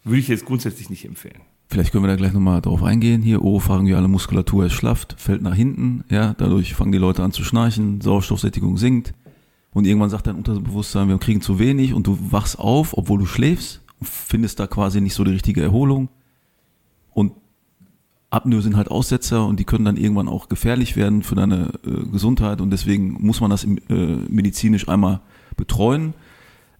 Würde 0.06 0.20
ich 0.20 0.30
jetzt 0.30 0.46
grundsätzlich 0.46 0.90
nicht 0.90 1.04
empfehlen. 1.04 1.42
Vielleicht 1.72 1.92
können 1.92 2.04
wir 2.04 2.10
da 2.10 2.16
gleich 2.16 2.34
nochmal 2.34 2.62
drauf 2.62 2.84
eingehen. 2.84 3.22
Hier, 3.22 3.42
oropharyngale 3.42 4.08
Muskulatur 4.08 4.66
ist 4.66 4.74
schlafft, 4.74 5.16
fällt 5.18 5.42
nach 5.42 5.56
hinten. 5.56 6.04
Ja, 6.10 6.36
dadurch 6.38 6.76
fangen 6.76 6.92
die 6.92 6.98
Leute 7.00 7.24
an 7.24 7.32
zu 7.32 7.44
schnarchen, 7.44 8.02
Sauerstoffsättigung 8.02 8.78
sinkt. 8.78 9.14
Und 9.74 9.88
irgendwann 9.88 10.10
sagt 10.10 10.28
dein 10.28 10.36
Unterbewusstsein, 10.36 11.08
wir 11.08 11.18
kriegen 11.18 11.42
zu 11.42 11.58
wenig 11.58 11.94
und 11.94 12.06
du 12.06 12.18
wachst 12.30 12.60
auf, 12.60 12.98
obwohl 12.98 13.20
du 13.20 13.26
schläfst 13.26 13.82
findest 14.02 14.60
da 14.60 14.68
quasi 14.68 15.02
nicht 15.02 15.14
so 15.14 15.24
die 15.24 15.32
richtige 15.32 15.62
Erholung. 15.62 16.10
Und 17.12 17.34
Apnoe 18.30 18.62
sind 18.62 18.76
halt 18.76 18.90
Aussetzer 18.90 19.46
und 19.46 19.60
die 19.60 19.66
können 19.66 19.86
dann 19.86 19.98
irgendwann 19.98 20.28
auch 20.28 20.50
gefährlich 20.50 20.96
werden 20.96 21.22
für 21.24 21.36
deine 21.36 21.72
äh, 21.86 22.06
Gesundheit 22.12 22.62
und 22.62 22.72
deswegen 22.72 23.18
muss 23.20 23.42
man 23.42 23.52
das 23.52 23.66
äh, 23.66 23.76
medizinisch 24.30 24.88
einmal 24.88 25.20
betreuen 25.58 26.14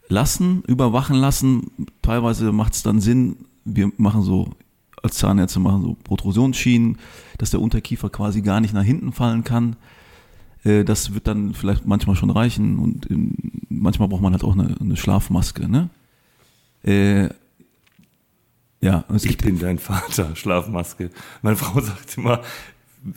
lassen, 0.08 0.64
überwachen 0.68 1.18
lassen. 1.18 1.72
Teilweise 2.02 2.52
macht 2.52 2.74
es 2.74 2.84
dann 2.84 3.02
Sinn, 3.02 3.36
wir 3.66 3.92
machen 3.98 4.22
so, 4.24 4.52
als 5.04 5.16
Zahnärzte 5.18 5.60
machen 5.60 5.82
so 5.84 5.98
Protrusionsschienen, 6.04 6.98
dass 7.38 7.52
der 7.52 7.62
Unterkiefer 7.62 8.10
quasi 8.10 8.42
gar 8.42 8.60
nicht 8.62 8.74
nach 8.74 8.84
hinten 8.84 9.12
fallen 9.14 9.44
kann. 9.44 9.76
Äh, 10.64 10.84
Das 10.84 11.14
wird 11.14 11.28
dann 11.28 11.54
vielleicht 11.54 11.86
manchmal 11.88 12.16
schon 12.16 12.30
reichen 12.30 12.78
und 12.80 13.10
ähm, 13.10 13.34
manchmal 13.70 14.08
braucht 14.10 14.22
man 14.22 14.34
halt 14.34 14.44
auch 14.44 14.54
eine, 14.54 14.76
eine 14.80 14.98
Schlafmaske. 14.98 15.68
Ne? 15.68 15.90
Äh, 16.84 17.30
Ja, 18.82 19.04
Ich 19.16 19.24
gibt, 19.24 19.44
bin 19.44 19.60
dein 19.60 19.78
Vater, 19.80 20.36
Schlafmaske. 20.36 21.10
Meine 21.42 21.56
Frau 21.56 21.80
sagt 21.82 22.18
immer, 22.18 22.42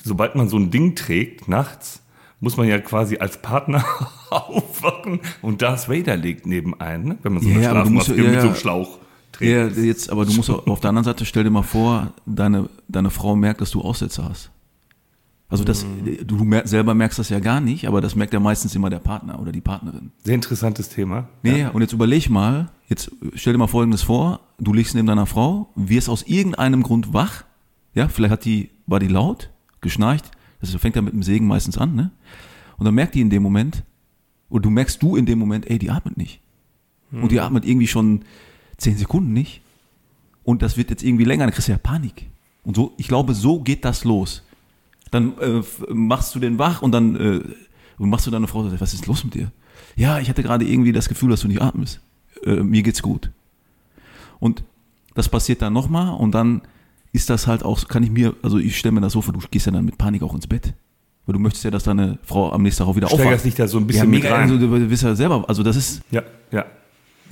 sobald 0.03 0.35
man 0.35 0.49
so 0.49 0.59
ein 0.59 0.71
Ding 0.71 0.95
trägt, 0.95 1.49
nachts, 1.49 2.01
muss 2.41 2.57
man 2.59 2.67
ja 2.69 2.79
quasi 2.79 3.17
als 3.19 3.41
Partner 3.41 3.85
aufwachen 4.31 5.21
und 5.41 5.63
Darth 5.63 5.89
Vader 5.89 6.17
legt 6.17 6.47
neben 6.47 6.79
einen, 6.81 7.05
ne? 7.09 7.19
wenn 7.23 7.35
man 7.35 7.43
so 7.43 7.49
eine 7.49 7.63
Ja, 7.63 7.83
du 7.85 7.91
musst- 7.91 8.07
Schlafmaske 8.07 8.25
ja, 8.25 8.31
mit 8.31 8.41
so 8.41 8.47
einem. 8.49 8.57
Schlauch 8.57 8.99
ja, 9.41 9.67
jetzt, 9.69 10.11
aber 10.11 10.25
du 10.25 10.33
musst 10.33 10.51
auch, 10.51 10.67
auf 10.67 10.81
der 10.81 10.91
anderen 10.91 11.05
Seite, 11.05 11.25
stell 11.25 11.45
dir 11.45 11.51
mal 11.51 11.63
vor, 11.63 12.13
deine, 12.27 12.69
deine 12.89 13.11
Frau 13.11 13.37
merkt, 13.37 13.61
dass 13.61 13.71
du 13.71 13.81
Aussätze 13.81 14.25
hast. 14.25 14.51
Also 15.49 15.63
das, 15.63 15.87
du 16.25 16.37
mer 16.43 16.67
selber 16.67 16.95
merkst 16.95 17.19
das 17.19 17.29
ja 17.29 17.39
gar 17.39 17.61
nicht, 17.61 17.87
aber 17.87 18.01
das 18.01 18.17
merkt 18.17 18.33
ja 18.33 18.41
meistens 18.41 18.75
immer 18.75 18.91
der 18.91 18.99
Partner 18.99 19.39
oder 19.39 19.53
die 19.53 19.61
Partnerin. 19.61 20.11
Sehr 20.25 20.35
interessantes 20.35 20.89
Thema. 20.89 21.29
Nee, 21.43 21.67
und 21.67 21.81
jetzt 21.81 21.93
überleg 21.93 22.29
mal, 22.29 22.71
jetzt 22.89 23.13
stell 23.35 23.53
dir 23.53 23.59
mal 23.59 23.69
Folgendes 23.69 24.03
vor, 24.03 24.41
du 24.59 24.73
liegst 24.73 24.95
neben 24.95 25.07
deiner 25.07 25.27
Frau, 25.27 25.71
wirst 25.77 26.09
aus 26.09 26.23
irgendeinem 26.23 26.83
Grund 26.83 27.13
wach, 27.13 27.45
ja, 27.95 28.09
vielleicht 28.09 28.33
hat 28.33 28.45
die, 28.45 28.71
war 28.87 28.99
die 28.99 29.07
laut, 29.07 29.51
geschnarcht, 29.81 30.31
das 30.61 30.75
fängt 30.77 30.97
ja 30.97 31.03
mit 31.03 31.13
dem 31.13 31.23
Segen 31.23 31.47
meistens 31.47 31.79
an, 31.79 31.95
ne? 31.95 32.11
Und 32.77 32.87
dann 32.87 32.95
merkt 32.95 33.15
die 33.15 33.21
in 33.21 33.31
dem 33.31 33.43
Moment, 33.43 33.85
und 34.49 34.65
du 34.65 34.71
merkst 34.71 35.01
du 35.03 35.15
in 35.15 35.27
dem 35.27 35.39
Moment, 35.39 35.71
ey, 35.71 35.79
die 35.79 35.91
atmet 35.91 36.17
nicht. 36.17 36.41
Und 37.13 37.31
die 37.31 37.41
atmet 37.41 37.65
irgendwie 37.65 37.87
schon 37.87 38.25
zehn 38.77 38.97
Sekunden 38.97 39.33
nicht. 39.33 39.63
Und 40.43 40.63
das 40.63 40.77
wird 40.77 40.91
jetzt 40.91 41.03
irgendwie 41.03 41.25
länger, 41.25 41.45
dann 41.45 41.55
kriegst 41.55 41.69
du 41.69 41.73
ja 41.73 41.79
Panik. 41.79 42.27
Und 42.65 42.77
so, 42.77 42.93
ich 42.97 43.09
glaube, 43.09 43.35
so 43.35 43.61
geht 43.61 43.85
das 43.85 44.05
los. 44.05 44.43
Dann 45.11 45.39
äh, 45.39 45.63
machst 45.93 46.35
du 46.35 46.41
den 46.41 46.59
wach 46.59 46.83
und 46.83 46.93
dann 46.93 47.17
äh, 47.17 47.41
und 47.99 48.11
machst 48.11 48.27
du 48.27 48.31
deine 48.31 48.47
Frau, 48.47 48.69
was 48.81 48.95
ist 48.95 49.07
los 49.07 49.25
mit 49.25 49.35
dir? 49.35 49.51
Ja, 49.97 50.19
ich 50.19 50.29
hatte 50.29 50.43
gerade 50.43 50.65
irgendwie 50.65 50.93
das 50.93 51.09
Gefühl, 51.09 51.31
dass 51.31 51.41
du 51.41 51.49
nicht 51.49 51.63
atmest. 51.63 52.01
Äh, 52.45 52.57
mir 52.57 52.83
geht's 52.83 53.03
gut. 53.03 53.31
Und 54.41 54.65
das 55.15 55.29
passiert 55.29 55.63
dann 55.63 55.73
nochmal 55.73 56.17
und 56.17 56.33
dann 56.33 56.63
ist 57.13 57.31
das 57.31 57.47
halt 57.47 57.63
auch, 57.63 57.87
kann 57.87 58.03
ich 58.03 58.11
mir, 58.11 58.35
also 58.43 58.59
ich 58.59 58.77
stelle 58.77 58.93
mir 58.93 59.01
das 59.01 59.13
so 59.13 59.23
vor, 59.23 59.33
du 59.33 59.41
gehst 59.51 59.67
ja 59.67 59.73
dann 59.73 59.85
mit 59.85 59.97
Panik 59.97 60.23
auch 60.23 60.35
ins 60.35 60.47
Bett. 60.47 60.75
Weil 61.27 61.35
du 61.35 61.39
möchtest 61.39 61.65
ja, 61.65 61.71
dass 61.71 61.85
deine 61.85 62.19
Frau 62.23 62.53
am 62.53 62.63
nächsten 62.63 62.83
Tag 62.83 62.89
auch 62.89 62.97
wieder 62.97 63.07
aufwacht. 63.07 63.21
Steigerst 63.21 63.45
dich 63.45 63.55
da 63.55 63.69
so 63.69 63.79
ein 63.79 63.85
ja, 63.85 63.87
bisschen 63.87 64.11
mit 64.11 64.23
mega, 64.23 64.35
rein. 64.35 64.51
also, 64.51 64.59
du 64.59 64.89
bist 64.89 65.03
ja 65.03 65.15
selber, 65.15 65.45
also 65.49 65.63
das 65.63 65.77
ist 65.77 66.03
Ja, 66.11 66.23
ja. 66.51 66.67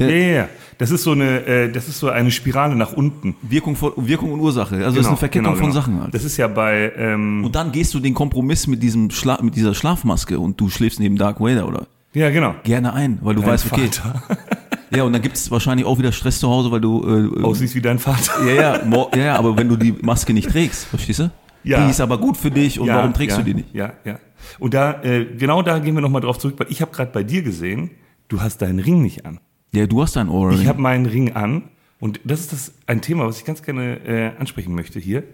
Ja. 0.02 0.16
Ja, 0.16 0.16
ja, 0.16 0.34
ja. 0.34 0.48
Das 0.78 0.90
ist 0.90 1.02
so 1.02 1.12
eine, 1.12 1.46
äh, 1.46 1.70
das 1.70 1.88
ist 1.88 1.98
so 1.98 2.08
eine 2.08 2.30
Spirale 2.30 2.74
nach 2.74 2.92
unten. 2.92 3.36
Wirkung, 3.42 3.76
von, 3.76 3.92
Wirkung 3.96 4.32
und 4.32 4.40
Ursache. 4.40 4.76
Also 4.76 4.96
das 4.96 4.98
ist 4.98 5.06
eine 5.06 5.16
Verkettung 5.16 5.56
von 5.56 5.72
Sachen 5.72 6.00
halt. 6.00 6.14
Das 6.14 6.24
ist 6.24 6.36
ja 6.36 6.48
bei, 6.48 6.92
ähm, 6.96 7.44
Und 7.44 7.54
dann 7.54 7.72
gehst 7.72 7.94
du 7.94 8.00
den 8.00 8.14
Kompromiss 8.14 8.66
mit 8.66 8.82
diesem 8.82 9.10
Schla 9.10 9.38
mit 9.42 9.54
dieser 9.56 9.74
Schlafmaske 9.74 10.38
und 10.38 10.60
du 10.60 10.68
schläfst 10.68 10.98
neben 10.98 11.16
Dark 11.16 11.40
Vader 11.40 11.68
oder 11.68 11.86
ja 12.14 12.30
genau. 12.30 12.54
gerne 12.64 12.92
ein, 12.92 13.18
weil 13.22 13.34
du 13.34 13.40
Dein 13.40 13.50
weißt, 13.50 13.72
okay. 13.72 13.90
Ja, 14.94 15.04
und 15.04 15.14
dann 15.14 15.22
gibt's 15.22 15.50
wahrscheinlich 15.50 15.86
auch 15.86 15.98
wieder 15.98 16.12
Stress 16.12 16.38
zu 16.38 16.50
Hause, 16.50 16.70
weil 16.70 16.80
du 16.80 17.32
äh, 17.38 17.42
Aussiehst 17.42 17.74
wie 17.74 17.80
dein 17.80 17.98
Vater. 17.98 18.44
ja, 18.46 18.54
ja, 18.54 19.08
ja, 19.14 19.18
ja, 19.18 19.36
aber 19.36 19.56
wenn 19.56 19.68
du 19.68 19.76
die 19.76 19.92
Maske 19.92 20.34
nicht 20.34 20.50
trägst, 20.50 20.84
verstehst 20.84 21.20
du? 21.20 21.30
Ja. 21.64 21.84
Die 21.84 21.90
ist 21.90 22.00
aber 22.00 22.18
gut 22.18 22.36
für 22.36 22.50
dich 22.50 22.78
und 22.78 22.88
warum 22.88 23.14
trägst 23.14 23.38
ja, 23.38 23.42
du 23.42 23.48
die 23.48 23.54
nicht? 23.54 23.74
Ja, 23.74 23.92
ja. 24.04 24.18
Und 24.58 24.74
da, 24.74 25.02
äh, 25.02 25.24
genau 25.24 25.62
da 25.62 25.78
gehen 25.78 25.94
wir 25.94 26.02
nochmal 26.02 26.20
drauf 26.20 26.38
zurück, 26.38 26.56
weil 26.58 26.66
ich 26.70 26.82
habe 26.82 26.92
gerade 26.92 27.10
bei 27.12 27.22
dir 27.22 27.42
gesehen, 27.42 27.90
du 28.28 28.40
hast 28.40 28.58
deinen 28.58 28.80
Ring 28.80 29.00
nicht 29.00 29.24
an. 29.24 29.40
Ja, 29.74 29.86
du 29.86 30.02
hast 30.02 30.16
dein 30.16 30.28
Ohr. 30.28 30.52
Ich 30.52 30.66
habe 30.66 30.80
meinen 30.80 31.06
Ring 31.06 31.32
an 31.32 31.64
und 31.98 32.20
das 32.24 32.40
ist 32.40 32.52
das 32.52 32.72
ein 32.86 33.00
Thema, 33.00 33.26
was 33.26 33.38
ich 33.38 33.44
ganz 33.44 33.62
gerne 33.62 34.00
äh, 34.06 34.32
ansprechen 34.38 34.74
möchte 34.74 34.98
hier, 35.00 35.24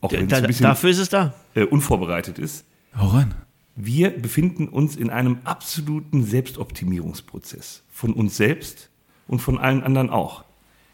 auch 0.00 0.10
wenn 0.12 0.22
es 0.24 0.28
Da, 0.30 0.36
ein 0.38 0.46
bisschen 0.46 0.64
dafür 0.64 0.90
ist 0.90 0.98
es 0.98 1.08
da. 1.10 1.34
äh, 1.54 1.64
unvorbereitet 1.64 2.38
ist. 2.38 2.64
Hau 2.96 3.08
rein. 3.08 3.34
Wir 3.76 4.10
befinden 4.10 4.68
uns 4.68 4.96
in 4.96 5.10
einem 5.10 5.38
absoluten 5.44 6.24
Selbstoptimierungsprozess. 6.24 7.82
Von 7.90 8.12
uns 8.14 8.36
selbst 8.36 8.88
und 9.26 9.40
von 9.40 9.58
allen 9.58 9.82
anderen 9.82 10.10
auch. 10.10 10.44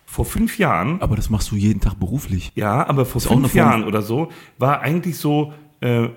Vor 0.07 0.25
fünf 0.25 0.59
Jahren, 0.59 1.01
Aber 1.01 1.15
das 1.15 1.31
machst 1.31 1.51
du 1.53 1.57
jeden 1.57 1.81
Tag 1.81 1.95
beruflich. 2.01 2.51
ja, 2.57 2.85
aber 2.89 3.05
vor 3.07 3.21
fünf 3.21 3.55
Jahren 3.55 3.85
oder 3.85 4.03
so, 4.03 4.31
war 4.59 4.81
eigentlich 4.81 5.19
so, 5.19 5.53
äh, 5.81 6.09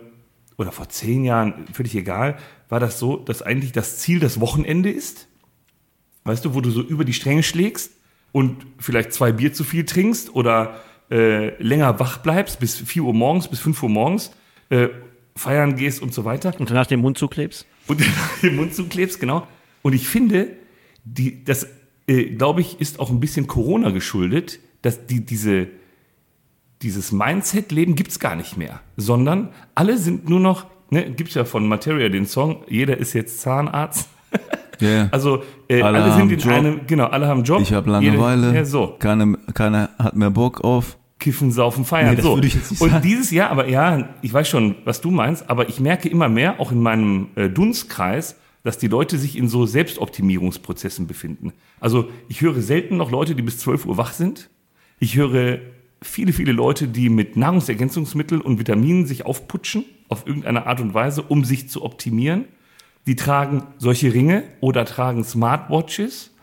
oder 0.58 0.72
vor 0.72 0.90
zehn 0.90 1.24
Jahren, 1.24 1.66
völlig 1.72 1.94
egal, 1.96 2.38
war 2.70 2.80
das 2.80 2.98
so, 2.98 3.18
dass 3.18 3.44
eigentlich 3.44 3.72
das 3.74 4.00
Ziel 4.00 4.20
das 4.20 4.40
Wochenende 4.40 4.90
ist. 4.90 5.28
Weißt 6.26 6.46
du, 6.46 6.54
wo 6.54 6.62
du 6.62 6.72
so 6.72 6.82
über 6.82 7.06
die 7.06 7.14
Stränge 7.14 7.44
schlägst 7.44 7.92
und 8.32 8.66
vielleicht 8.80 9.14
zwei 9.14 9.32
Bier 9.32 9.54
zu 9.54 9.64
viel 9.64 9.86
trinkst 9.86 10.34
oder 10.36 10.80
äh, 11.12 11.62
länger 11.62 12.00
wach 12.00 12.20
bleibst 12.20 12.60
bis 12.60 12.76
4 12.76 13.04
Uhr 13.04 13.14
morgens, 13.14 13.48
bis 13.48 13.60
5 13.60 13.84
Uhr 13.84 13.90
morgens, 13.90 14.32
äh, 14.70 14.90
feiern 15.36 15.76
gehst 15.76 16.02
und 16.02 16.14
so 16.14 16.26
weiter 16.26 16.54
Und 16.60 16.70
danach 16.70 16.88
den 16.88 17.02
Mund 17.02 17.18
zuklebst. 17.18 17.66
und 17.88 18.02
den 18.42 18.56
Mund 18.56 18.74
zuklebst, 18.74 19.20
genau. 19.20 19.48
Und 19.82 19.94
ich 19.94 20.08
finde, 20.08 20.50
die, 21.04 21.44
das, 21.44 21.68
äh, 22.08 22.26
glaube 22.26 22.62
ich, 22.62 22.80
ist 22.80 23.00
auch 23.00 23.10
ein 23.10 23.20
bisschen 23.20 23.48
Corona 23.48 23.90
geschuldet, 23.90 24.60
dass 24.82 25.06
die, 25.06 25.26
diese, 25.26 25.68
dieses 26.82 27.12
Mindset-Leben 27.12 27.96
gibt's 27.96 28.20
gar 28.20 28.36
nicht 28.36 28.58
mehr, 28.58 28.82
sondern 28.98 29.50
alle 29.76 29.98
sind 29.98 30.30
nur 30.30 30.40
noch, 30.40 30.68
ne, 30.90 31.12
gibt's 31.12 31.34
ja 31.34 31.46
von 31.46 31.68
Materia 31.68 32.10
den 32.10 32.26
Song, 32.26 32.64
jeder 32.68 32.98
ist 32.98 33.14
jetzt 33.14 33.42
Zahnarzt. 33.42 34.10
Ja. 34.84 35.08
Also 35.12 35.44
äh, 35.68 35.82
Alle 35.82 36.00
alle, 36.00 36.14
haben 36.14 36.30
sind 36.30 36.32
in 36.32 36.40
Job. 36.40 36.54
einem, 36.54 36.82
genau, 36.88 37.06
alle 37.06 37.28
haben 37.28 37.44
Job. 37.44 37.62
ich 37.62 37.74
habe 37.74 37.90
Langeweile. 37.90 38.54
Ja, 38.56 38.66
so. 38.66 38.96
Keine, 39.00 39.38
keiner 39.54 39.90
hat 39.98 40.16
mehr 40.16 40.30
Bock 40.30 40.64
auf. 40.64 40.98
Kiffen, 41.20 41.52
saufen, 41.52 41.86
feiern. 41.86 42.16
Nee, 42.16 42.22
so. 42.22 42.34
und 42.34 42.50
sagen. 42.52 43.02
dieses 43.02 43.32
Jahr, 43.32 43.50
aber 43.50 43.70
ja, 43.70 44.10
ich 44.22 44.34
weiß 44.34 44.48
schon, 44.48 44.76
was 44.84 45.00
du 45.00 45.10
meinst, 45.10 45.50
aber 45.50 45.70
ich 45.70 45.80
merke 45.80 46.10
immer 46.10 46.28
mehr, 46.28 46.60
auch 46.60 46.72
in 46.72 46.82
meinem 46.82 47.28
äh, 47.36 47.50
Dunstkreis, 47.50 48.36
dass 48.64 48.78
die 48.78 48.88
Leute 48.88 49.18
sich 49.18 49.38
in 49.38 49.48
so 49.48 49.66
Selbstoptimierungsprozessen 49.66 51.08
befinden. 51.08 51.54
Also 51.80 52.10
ich 52.28 52.42
höre 52.42 52.62
selten 52.62 52.98
noch 52.98 53.12
Leute, 53.12 53.36
die 53.36 53.42
bis 53.42 53.60
12 53.60 53.86
Uhr 53.86 53.98
wach 53.98 54.14
sind. 54.14 54.50
Ich 55.00 55.16
höre 55.16 55.60
viele, 56.02 56.34
viele 56.34 56.52
Leute, 56.52 56.88
die 56.88 57.10
mit 57.10 57.38
Nahrungsergänzungsmitteln 57.38 58.42
und 58.42 58.60
Vitaminen 58.60 59.06
sich 59.06 59.26
aufputschen, 59.26 59.86
auf 60.10 60.28
irgendeine 60.28 60.66
Art 60.68 60.82
und 60.82 60.94
Weise, 60.94 61.22
um 61.24 61.44
sich 61.46 61.70
zu 61.70 61.84
optimieren. 61.84 62.46
Die 63.06 63.16
tragen 63.16 63.64
solche 63.78 64.14
Ringe 64.14 64.44
oder 64.62 64.86
tragen 64.86 65.24
Smartwatches 65.24 66.34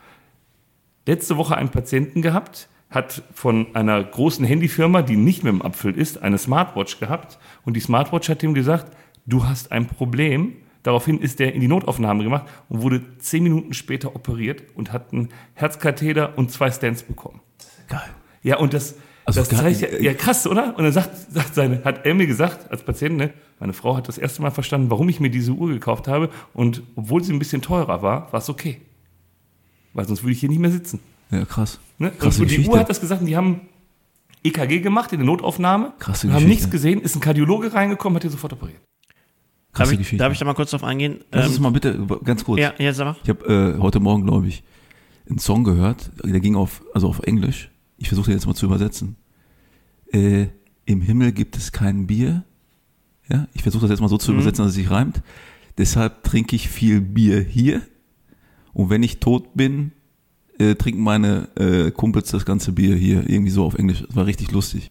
letzte 1.07 1.37
Woche 1.37 1.57
einen 1.57 1.71
Patienten 1.71 2.23
gehabt, 2.23 2.69
hat 2.89 3.23
von 3.35 3.75
einer 3.75 4.03
großen 4.03 4.45
Handyfirma, 4.45 5.03
die 5.03 5.17
nicht 5.17 5.43
mit 5.43 5.53
dem 5.53 5.63
Apfel 5.63 5.97
ist, 5.97 6.23
eine 6.23 6.39
Smartwatch 6.39 7.01
gehabt. 7.01 7.39
Und 7.65 7.75
die 7.75 7.81
Smartwatch 7.81 8.29
hat 8.29 8.43
ihm 8.43 8.55
gesagt, 8.55 8.97
du 9.27 9.45
hast 9.45 9.73
ein 9.73 9.87
Problem. 9.87 10.57
Daraufhin 10.83 11.19
ist 11.21 11.41
er 11.41 11.53
in 11.53 11.61
die 11.61 11.69
Notaufnahme 11.69 12.23
gemacht 12.25 12.47
und 12.69 12.83
wurde 12.83 13.03
zehn 13.19 13.43
Minuten 13.43 13.75
später 13.75 14.15
operiert 14.15 14.63
und 14.75 14.93
hat 14.93 15.13
einen 15.13 15.29
Herzkatheter 15.55 16.39
und 16.39 16.51
zwei 16.51 16.71
Stents 16.71 17.03
bekommen. 17.03 17.41
Geil. 17.89 18.09
Ja, 18.43 18.59
und 18.59 18.73
das, 18.73 18.97
Also 19.25 19.41
das 19.41 19.49
zeigt 19.51 19.81
ja, 19.81 19.89
ja 20.01 20.15
krass, 20.15 20.47
oder? 20.47 20.77
Und 20.77 20.85
dann 20.85 20.93
sagt, 20.93 21.11
sagt 21.33 21.55
seine, 21.55 21.85
hat 21.85 22.05
er 22.07 22.15
mir 22.15 22.27
gesagt, 22.27 22.71
als 22.71 22.83
Patient, 22.83 23.17
ne, 23.17 23.33
meine 23.61 23.73
Frau 23.73 23.97
hat 23.97 24.09
das 24.09 24.19
erste 24.19 24.43
Mal 24.43 24.51
verstanden, 24.51 24.91
warum 24.91 25.09
ich 25.09 25.21
mir 25.21 25.31
diese 25.31 25.53
Uhr 25.53 25.69
gekauft 25.69 26.09
habe. 26.09 26.31
Und 26.55 26.83
obwohl 26.97 27.23
sie 27.23 27.33
ein 27.33 27.39
bisschen 27.39 27.63
teurer 27.63 28.03
war, 28.03 28.33
war 28.33 28.39
es 28.41 28.49
okay. 28.49 28.81
Weil 29.93 30.07
sonst 30.07 30.23
würde 30.23 30.33
ich 30.33 30.41
hier 30.41 30.49
nicht 30.49 30.59
mehr 30.59 30.71
sitzen. 30.71 31.01
Ja, 31.31 31.45
krass. 31.45 31.79
Ne? 31.99 32.11
Krasse 32.11 32.43
und 32.43 32.51
die 32.51 32.57
Geschichte. 32.57 32.73
Uhr 32.73 32.79
hat 32.81 32.89
das 32.89 33.01
gesagt, 33.01 33.21
und 33.21 33.27
die 33.27 33.37
haben 33.37 33.61
EKG 34.43 34.81
gemacht 34.81 35.13
in 35.13 35.19
der 35.19 35.27
Notaufnahme, 35.27 35.93
Krasse 35.99 36.27
und 36.27 36.33
haben 36.33 36.39
Geschichte. 36.45 36.49
nichts 36.49 36.71
gesehen, 36.71 37.01
ist 37.01 37.15
ein 37.15 37.21
Kardiologe 37.21 37.73
reingekommen, 37.75 38.17
hat 38.17 38.25
ihn 38.25 38.31
sofort 38.31 38.55
operiert. 38.55 38.81
Darf 38.81 39.73
Krasse 39.75 39.93
ich, 39.93 39.99
Geschichte. 39.99 40.17
darf 40.25 40.33
ich 40.33 40.39
da 40.39 40.45
mal 40.45 40.55
kurz 40.55 40.71
drauf 40.71 40.83
eingehen? 40.83 41.21
Lass 41.31 41.47
uns 41.49 41.57
Ähm, 41.59 41.63
mal 41.63 41.71
bitte 41.71 42.07
ganz 42.25 42.45
kurz. 42.45 42.59
ja, 42.59 42.73
ja, 42.79 42.93
sag 42.93 43.05
mal. 43.05 43.17
Ich 43.23 43.29
habe 43.29 43.77
äh, 43.77 43.81
heute 43.81 44.01
Morgen, 44.01 44.25
glaube 44.25 44.49
ich, 44.49 44.65
einen 45.29 45.39
Song 45.39 45.63
gehört, 45.63 46.11
der 46.25 46.41
ging 46.41 46.57
auf, 46.57 46.83
also 46.95 47.09
auf 47.09 47.21
Englisch. 47.21 47.71
Ich 48.01 48.09
versuche 48.09 48.33
jetzt 48.33 48.47
mal 48.47 48.55
zu 48.55 48.67
übersetzen. 48.67 49.17
Äh, 50.11 50.47
Im 50.87 51.03
Himmel 51.03 51.33
gibt 51.33 51.57
es 51.57 51.71
kein 51.71 52.07
Bier. 52.07 52.45
Ja, 53.29 53.47
ich 53.53 53.63
versuche 53.63 53.83
das 53.83 53.91
jetzt 53.91 54.01
mal 54.01 54.09
so 54.09 54.19
zu 54.19 54.33
übersetzen, 54.33 54.65
dass 54.65 54.71
es 54.71 54.77
sich 54.77 54.91
reimt. 54.91 55.23
Deshalb 55.79 56.25
trinke 56.25 56.57
ich 56.57 56.69
viel 56.69 57.03
Bier 57.03 57.41
hier. 57.41 57.83
Und 58.73 58.89
wenn 58.89 59.03
ich 59.03 59.21
tot 59.21 59.55
bin, 59.55 59.93
äh, 60.59 60.75
trinken 60.77 61.03
meine 61.03 61.49
äh, 61.57 61.91
Kumpels 61.91 62.31
das 62.31 62.47
ganze 62.47 62.73
Bier 62.73 62.97
hier. 62.97 63.29
Irgendwie 63.29 63.51
so 63.51 63.65
auf 63.65 63.75
Englisch. 63.75 64.03
Das 64.07 64.17
war 64.17 64.27
richtig 64.27 64.51
lustig. 64.51 64.91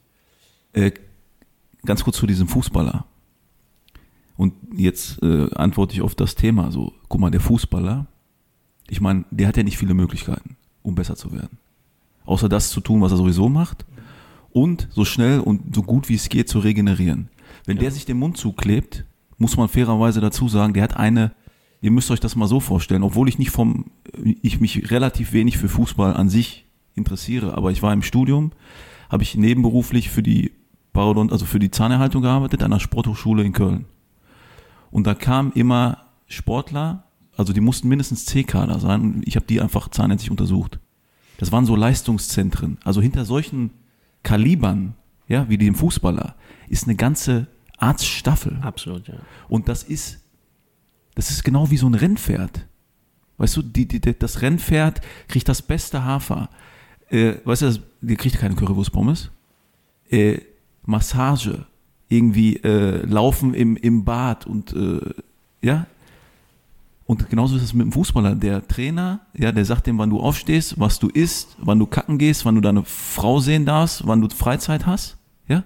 Äh, 0.73 0.91
ganz 1.83 2.03
kurz 2.03 2.17
zu 2.17 2.27
diesem 2.27 2.47
Fußballer. 2.47 3.05
Und 4.37 4.53
jetzt 4.77 5.21
äh, 5.23 5.49
antworte 5.55 5.95
ich 5.95 6.01
auf 6.01 6.13
das 6.13 6.35
Thema. 6.35 6.71
So, 6.71 6.93
guck 7.07 7.19
mal, 7.19 7.31
der 7.31 7.41
Fußballer, 7.41 8.05
ich 8.87 9.01
meine, 9.01 9.25
der 9.31 9.47
hat 9.47 9.57
ja 9.57 9.63
nicht 9.63 9.79
viele 9.79 9.95
Möglichkeiten, 9.95 10.57
um 10.83 10.93
besser 10.93 11.15
zu 11.15 11.33
werden. 11.33 11.57
Außer 12.29 12.47
das 12.47 12.69
zu 12.69 12.79
tun, 12.79 13.01
was 13.01 13.11
er 13.11 13.17
sowieso 13.17 13.49
macht. 13.49 13.87
Und 14.51 14.87
so 14.91 15.03
schnell 15.03 15.39
und 15.39 15.75
so 15.75 15.81
gut 15.81 16.09
wie 16.09 16.13
es 16.13 16.29
geht 16.29 16.47
zu 16.47 16.59
regenerieren. 16.59 17.29
Wenn 17.65 17.79
der 17.79 17.89
sich 17.89 18.05
den 18.05 18.19
Mund 18.19 18.37
zuklebt, 18.37 19.03
muss 19.39 19.57
man 19.57 19.67
fairerweise 19.67 20.21
dazu 20.21 20.47
sagen, 20.47 20.75
der 20.75 20.83
hat 20.83 20.95
eine, 20.95 21.31
ihr 21.81 21.89
müsst 21.89 22.11
euch 22.11 22.19
das 22.19 22.35
mal 22.35 22.45
so 22.45 22.59
vorstellen, 22.59 23.01
obwohl 23.01 23.29
ich 23.29 23.39
nicht 23.39 23.49
vom, 23.49 23.85
ich 24.43 24.59
mich 24.59 24.91
relativ 24.91 25.33
wenig 25.33 25.57
für 25.57 25.69
Fußball 25.69 26.13
an 26.13 26.29
sich 26.29 26.67
interessiere, 26.93 27.57
aber 27.57 27.71
ich 27.71 27.81
war 27.81 27.93
im 27.93 28.03
Studium, 28.03 28.51
habe 29.09 29.23
ich 29.23 29.35
nebenberuflich 29.35 30.11
für 30.11 30.21
die 30.21 30.51
Parodont, 30.93 31.31
also 31.31 31.45
für 31.45 31.59
die 31.59 31.71
Zahnerhaltung 31.71 32.21
gearbeitet 32.21 32.61
an 32.61 32.69
der 32.69 32.79
Sporthochschule 32.79 33.43
in 33.43 33.53
Köln. 33.53 33.85
Und 34.91 35.07
da 35.07 35.15
kamen 35.15 35.51
immer 35.53 36.05
Sportler, 36.27 37.05
also 37.35 37.53
die 37.53 37.61
mussten 37.61 37.87
mindestens 37.87 38.25
C-Kader 38.25 38.79
sein 38.79 39.01
und 39.01 39.27
ich 39.27 39.35
habe 39.35 39.47
die 39.47 39.61
einfach 39.61 39.89
zahnärztlich 39.89 40.29
untersucht. 40.29 40.79
Das 41.39 41.53
waren 41.53 41.65
so 41.65 41.73
Leistungszentren. 41.77 42.77
Also 42.83 43.01
hinter 43.01 43.23
solchen 43.23 43.71
Kalibern, 44.23 44.95
ja, 45.29 45.47
wie 45.47 45.57
dem 45.57 45.73
Fußballer, 45.73 46.35
ist 46.67 46.83
eine 46.83 46.97
ganze 46.97 47.47
Arztstaffel. 47.77 48.57
Absolut, 48.61 49.07
ja. 49.07 49.15
Und 49.47 49.69
das 49.69 49.83
ist, 49.83 50.19
das 51.15 51.31
ist 51.31 51.45
genau 51.45 51.71
wie 51.71 51.77
so 51.77 51.87
ein 51.87 51.93
Rennpferd. 51.93 52.67
Weißt 53.37 53.55
du, 53.55 53.61
die, 53.61 53.87
die, 53.87 54.01
das 54.01 54.41
Rennpferd 54.41 54.99
kriegt 55.29 55.47
das 55.47 55.61
beste 55.61 56.03
Hafer. 56.03 56.49
Äh, 57.07 57.35
weißt 57.45 57.61
du, 57.61 57.65
das, 57.67 57.79
die 58.01 58.17
kriegt 58.17 58.37
keine 58.37 58.55
Currywurst-Pommes. 58.55 59.31
Äh, 60.09 60.41
Massage, 60.85 61.65
irgendwie 62.09 62.57
äh, 62.57 63.05
Laufen 63.05 63.53
im, 63.53 63.77
im 63.77 64.03
Bad 64.03 64.45
und 64.45 64.73
äh, 64.73 64.99
ja. 65.61 65.87
Und 67.09 67.27
genauso 67.27 67.55
ist 67.55 67.63
es 67.63 67.73
mit 67.73 67.85
dem 67.85 67.91
Fußballer. 67.91 68.35
Der 68.35 68.67
Trainer, 68.67 69.21
ja, 69.35 69.51
der 69.51 69.65
sagt 69.65 69.87
dem, 69.87 69.97
wann 69.97 70.11
du 70.11 70.19
aufstehst, 70.19 70.79
was 70.79 70.99
du 70.99 71.07
isst, 71.07 71.57
wann 71.57 71.79
du 71.79 71.87
kacken 71.87 72.19
gehst, 72.19 72.45
wann 72.45 72.53
du 72.53 72.61
deine 72.61 72.83
Frau 72.85 73.39
sehen 73.39 73.65
darfst, 73.65 74.05
wann 74.05 74.21
du 74.21 74.29
Freizeit 74.29 74.85
hast, 74.85 75.17
ja. 75.47 75.63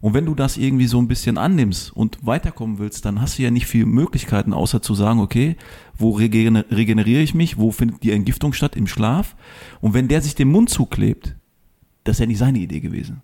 Und 0.00 0.14
wenn 0.14 0.26
du 0.26 0.34
das 0.34 0.56
irgendwie 0.56 0.88
so 0.88 0.98
ein 0.98 1.06
bisschen 1.06 1.38
annimmst 1.38 1.96
und 1.96 2.18
weiterkommen 2.26 2.80
willst, 2.80 3.04
dann 3.04 3.20
hast 3.20 3.38
du 3.38 3.44
ja 3.44 3.52
nicht 3.52 3.68
viele 3.68 3.86
Möglichkeiten, 3.86 4.52
außer 4.52 4.82
zu 4.82 4.96
sagen, 4.96 5.20
okay, 5.20 5.54
wo 5.96 6.10
regener 6.10 6.64
regeneriere 6.68 7.22
ich 7.22 7.32
mich, 7.32 7.58
wo 7.58 7.70
findet 7.70 8.02
die 8.02 8.10
Entgiftung 8.10 8.52
statt? 8.52 8.74
Im 8.74 8.88
Schlaf. 8.88 9.36
Und 9.80 9.94
wenn 9.94 10.08
der 10.08 10.20
sich 10.20 10.34
den 10.34 10.50
Mund 10.50 10.68
zuklebt, 10.68 11.36
das 12.02 12.16
ist 12.16 12.20
ja 12.20 12.26
nicht 12.26 12.38
seine 12.38 12.58
Idee 12.58 12.80
gewesen. 12.80 13.22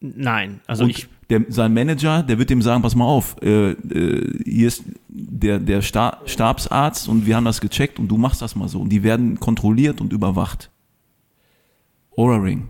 Nein, 0.00 0.60
also 0.66 0.84
und 0.84 0.90
ich, 0.90 1.08
der, 1.28 1.44
sein 1.48 1.74
Manager, 1.74 2.22
der 2.22 2.38
wird 2.38 2.48
dem 2.48 2.62
sagen, 2.62 2.82
pass 2.82 2.94
mal 2.94 3.04
auf, 3.04 3.36
äh, 3.42 3.72
äh, 3.72 4.42
hier 4.44 4.68
ist 4.68 4.84
der, 5.08 5.58
der 5.58 5.82
Sta 5.82 6.20
Stabsarzt 6.24 7.06
und 7.08 7.26
wir 7.26 7.36
haben 7.36 7.44
das 7.44 7.60
gecheckt 7.60 7.98
und 7.98 8.08
du 8.08 8.16
machst 8.16 8.40
das 8.40 8.56
mal 8.56 8.68
so. 8.68 8.80
Und 8.80 8.88
die 8.88 9.02
werden 9.02 9.38
kontrolliert 9.38 10.00
und 10.00 10.12
überwacht. 10.12 10.70
Aura 12.16 12.36
Ring, 12.38 12.68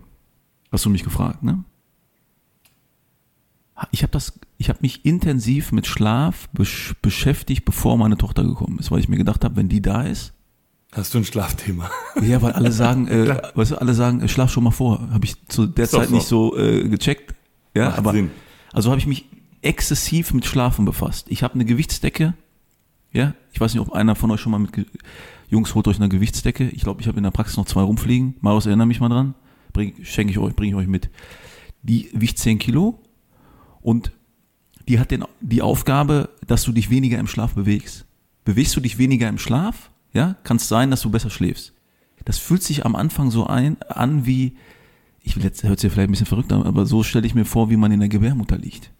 hast 0.71 0.85
du 0.85 0.89
mich 0.89 1.03
gefragt, 1.03 1.41
ne? 1.41 1.63
Ich 3.89 4.03
habe 4.03 4.11
das, 4.11 4.39
ich 4.57 4.69
habe 4.69 4.79
mich 4.81 5.05
intensiv 5.05 5.71
mit 5.71 5.87
Schlaf 5.87 6.49
besch 6.49 6.93
beschäftigt, 7.01 7.65
bevor 7.65 7.97
meine 7.97 8.17
Tochter 8.17 8.43
gekommen 8.43 8.77
ist, 8.77 8.91
weil 8.91 8.99
ich 8.99 9.09
mir 9.09 9.17
gedacht 9.17 9.43
habe, 9.43 9.55
wenn 9.55 9.69
die 9.69 9.81
da 9.81 10.03
ist, 10.03 10.33
Hast 10.93 11.13
du 11.13 11.19
ein 11.19 11.25
Schlafthema? 11.25 11.89
ja, 12.21 12.41
weil 12.41 12.51
alle 12.51 12.71
sagen, 12.71 13.07
äh, 13.07 13.41
weißt 13.55 13.71
du, 13.71 13.75
alle 13.77 13.93
sagen, 13.93 14.21
äh, 14.21 14.27
schlaf 14.27 14.51
schon 14.51 14.63
mal 14.63 14.71
vor. 14.71 15.09
Habe 15.11 15.25
ich 15.25 15.35
zu 15.47 15.65
der 15.65 15.87
Zeit 15.87 16.09
so. 16.09 16.15
nicht 16.15 16.27
so 16.27 16.57
äh, 16.57 16.87
gecheckt. 16.89 17.33
Ja, 17.73 17.89
Macht 17.89 17.97
aber 17.99 18.11
Sinn. 18.11 18.31
also 18.73 18.89
habe 18.89 18.99
ich 18.99 19.07
mich 19.07 19.25
exzessiv 19.61 20.33
mit 20.33 20.45
Schlafen 20.45 20.83
befasst. 20.83 21.27
Ich 21.29 21.43
habe 21.43 21.53
eine 21.53 21.65
Gewichtsdecke. 21.65 22.33
Ja, 23.13 23.33
ich 23.53 23.61
weiß 23.61 23.73
nicht, 23.73 23.81
ob 23.81 23.93
einer 23.93 24.15
von 24.15 24.31
euch 24.31 24.41
schon 24.41 24.51
mal 24.51 24.59
mit 24.59 24.71
Jungs 25.49 25.75
holt 25.75 25.87
euch 25.87 25.97
eine 25.97 26.09
Gewichtsdecke. 26.09 26.69
Ich 26.69 26.81
glaube, 26.81 27.01
ich 27.01 27.07
habe 27.07 27.17
in 27.17 27.23
der 27.23 27.31
Praxis 27.31 27.57
noch 27.57 27.65
zwei 27.65 27.81
rumfliegen. 27.81 28.35
Marius, 28.41 28.65
erinnere 28.65 28.87
mich 28.87 28.99
mal 28.99 29.09
dran. 29.09 29.35
Bring, 29.73 29.95
schenke 30.03 30.31
ich 30.31 30.39
euch, 30.39 30.55
bringe 30.55 30.71
ich 30.71 30.75
euch 30.75 30.87
mit. 30.87 31.09
Die 31.83 32.09
wiegt 32.13 32.37
10 32.37 32.59
Kilo 32.59 32.99
und 33.81 34.11
die 34.87 34.99
hat 34.99 35.11
den, 35.11 35.25
die 35.39 35.61
Aufgabe, 35.61 36.29
dass 36.47 36.63
du 36.63 36.71
dich 36.71 36.89
weniger 36.89 37.19
im 37.19 37.27
Schlaf 37.27 37.53
bewegst. 37.53 38.05
Bewegst 38.43 38.75
du 38.75 38.81
dich 38.81 38.97
weniger 38.97 39.29
im 39.29 39.37
Schlaf, 39.37 39.90
ja, 40.13 40.35
kann 40.43 40.57
es 40.57 40.67
sein, 40.67 40.91
dass 40.91 41.01
du 41.01 41.09
besser 41.09 41.29
schläfst. 41.29 41.73
Das 42.25 42.37
fühlt 42.37 42.63
sich 42.63 42.85
am 42.85 42.95
Anfang 42.95 43.31
so 43.31 43.47
ein, 43.47 43.81
an 43.83 44.25
wie, 44.25 44.55
ich 45.23 45.35
will 45.35 45.43
jetzt, 45.43 45.63
hört 45.63 45.79
sich 45.79 45.91
vielleicht 45.91 46.09
ein 46.09 46.11
bisschen 46.11 46.27
verrückt 46.27 46.51
an, 46.51 46.63
aber 46.63 46.85
so 46.85 47.03
stelle 47.03 47.25
ich 47.25 47.35
mir 47.35 47.45
vor, 47.45 47.69
wie 47.69 47.77
man 47.77 47.91
in 47.91 47.99
der 47.99 48.09
Gebärmutter 48.09 48.57
liegt. 48.57 48.91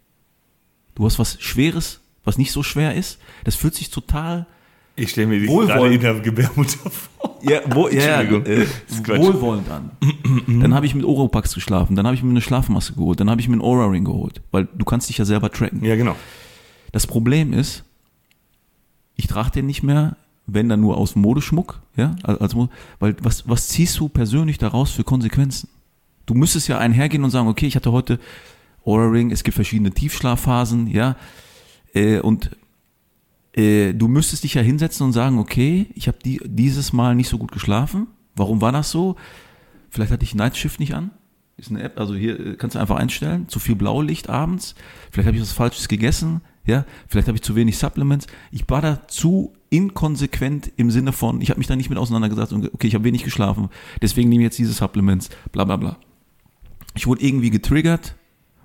Du 0.95 1.05
hast 1.05 1.19
was 1.19 1.39
Schweres, 1.39 2.01
was 2.23 2.37
nicht 2.37 2.51
so 2.51 2.63
schwer 2.63 2.95
ist. 2.95 3.19
Das 3.43 3.55
fühlt 3.55 3.75
sich 3.75 3.89
total 3.89 4.47
Ich 4.95 5.11
stelle 5.11 5.27
mir 5.27 5.47
Wohlwollend. 5.47 5.71
gerade 5.71 5.93
in 5.93 6.01
der 6.01 6.19
Gebärmutter 6.19 6.89
vor. 6.89 7.39
ja, 7.43 7.61
wo, 7.69 7.87
ja, 7.89 8.21
äh, 8.21 8.65
wohlwollend 9.05 9.69
an. 9.69 9.91
dann 10.47 10.73
habe 10.73 10.85
ich 10.85 10.95
mit 10.95 11.05
Oropax 11.05 11.53
geschlafen, 11.53 11.95
dann 11.95 12.05
habe 12.05 12.15
ich 12.15 12.23
mir 12.23 12.31
eine 12.31 12.41
Schlafmaske 12.41 12.95
geholt, 12.95 13.19
dann 13.19 13.29
habe 13.29 13.39
ich 13.41 13.47
mir 13.47 13.53
einen 13.53 13.61
Aura 13.61 13.85
Ring 13.87 14.05
geholt, 14.05 14.41
weil 14.51 14.67
du 14.75 14.85
kannst 14.85 15.09
dich 15.09 15.17
ja 15.17 15.25
selber 15.25 15.51
tracken. 15.51 15.83
Ja, 15.83 15.95
genau. 15.95 16.15
Das 16.91 17.07
Problem 17.07 17.53
ist, 17.53 17.83
ich 19.15 19.27
trage 19.27 19.51
den 19.51 19.65
nicht 19.65 19.83
mehr, 19.83 20.17
wenn 20.53 20.69
dann 20.69 20.81
nur 20.81 20.97
aus 20.97 21.15
Modeschmuck, 21.15 21.81
ja, 21.95 22.15
als, 22.23 22.55
Mo- 22.55 22.69
weil 22.99 23.15
was, 23.21 23.47
was 23.47 23.67
ziehst 23.69 23.99
du 23.99 24.09
persönlich 24.09 24.57
daraus 24.57 24.91
für 24.91 25.03
Konsequenzen? 25.03 25.69
Du 26.25 26.33
müsstest 26.33 26.67
ja 26.67 26.77
einhergehen 26.77 27.23
und 27.23 27.31
sagen, 27.31 27.47
okay, 27.47 27.67
ich 27.67 27.75
hatte 27.75 27.91
heute 27.91 28.19
Aura 28.85 29.07
Ring, 29.07 29.31
es 29.31 29.43
gibt 29.43 29.55
verschiedene 29.55 29.91
Tiefschlafphasen, 29.91 30.87
ja, 30.87 31.15
äh, 31.93 32.19
und 32.19 32.51
äh, 33.53 33.93
du 33.93 34.07
müsstest 34.07 34.43
dich 34.43 34.53
ja 34.53 34.61
hinsetzen 34.61 35.05
und 35.05 35.13
sagen, 35.13 35.37
okay, 35.37 35.87
ich 35.95 36.07
habe 36.07 36.17
die, 36.23 36.39
dieses 36.45 36.93
Mal 36.93 37.15
nicht 37.15 37.27
so 37.29 37.37
gut 37.37 37.51
geschlafen. 37.51 38.07
Warum 38.35 38.61
war 38.61 38.71
das 38.71 38.91
so? 38.91 39.17
Vielleicht 39.89 40.11
hatte 40.11 40.23
ich 40.23 40.35
Nightshift 40.35 40.79
nicht 40.79 40.93
an. 40.95 41.11
Ist 41.57 41.69
eine 41.69 41.83
App, 41.83 41.99
also 41.99 42.15
hier 42.15 42.39
äh, 42.39 42.55
kannst 42.55 42.75
du 42.75 42.79
einfach 42.79 42.95
einstellen, 42.95 43.49
zu 43.49 43.59
viel 43.59 43.75
Blaulicht 43.75 44.29
abends. 44.29 44.73
Vielleicht 45.11 45.27
habe 45.27 45.35
ich 45.35 45.43
was 45.43 45.51
Falsches 45.51 45.89
gegessen, 45.89 46.41
ja. 46.65 46.85
Vielleicht 47.07 47.27
habe 47.27 47.35
ich 47.35 47.41
zu 47.41 47.55
wenig 47.55 47.77
Supplements. 47.77 48.27
Ich 48.51 48.63
war 48.69 48.81
da 48.81 49.07
zu 49.07 49.53
inkonsequent 49.71 50.71
im 50.75 50.91
Sinne 50.91 51.13
von, 51.13 51.41
ich 51.41 51.49
habe 51.49 51.57
mich 51.57 51.65
da 51.67 51.75
nicht 51.75 51.89
mit 51.89 51.97
auseinandergesetzt 51.97 52.53
und 52.53 52.71
okay, 52.73 52.87
ich 52.87 52.93
habe 52.93 53.05
wenig 53.05 53.23
geschlafen, 53.23 53.69
deswegen 54.01 54.29
nehme 54.29 54.43
ich 54.43 54.47
jetzt 54.47 54.59
diese 54.59 54.73
Supplements, 54.73 55.29
bla 55.51 55.63
bla 55.63 55.77
bla. 55.77 55.97
Ich 56.93 57.07
wurde 57.07 57.23
irgendwie 57.25 57.49
getriggert 57.49 58.15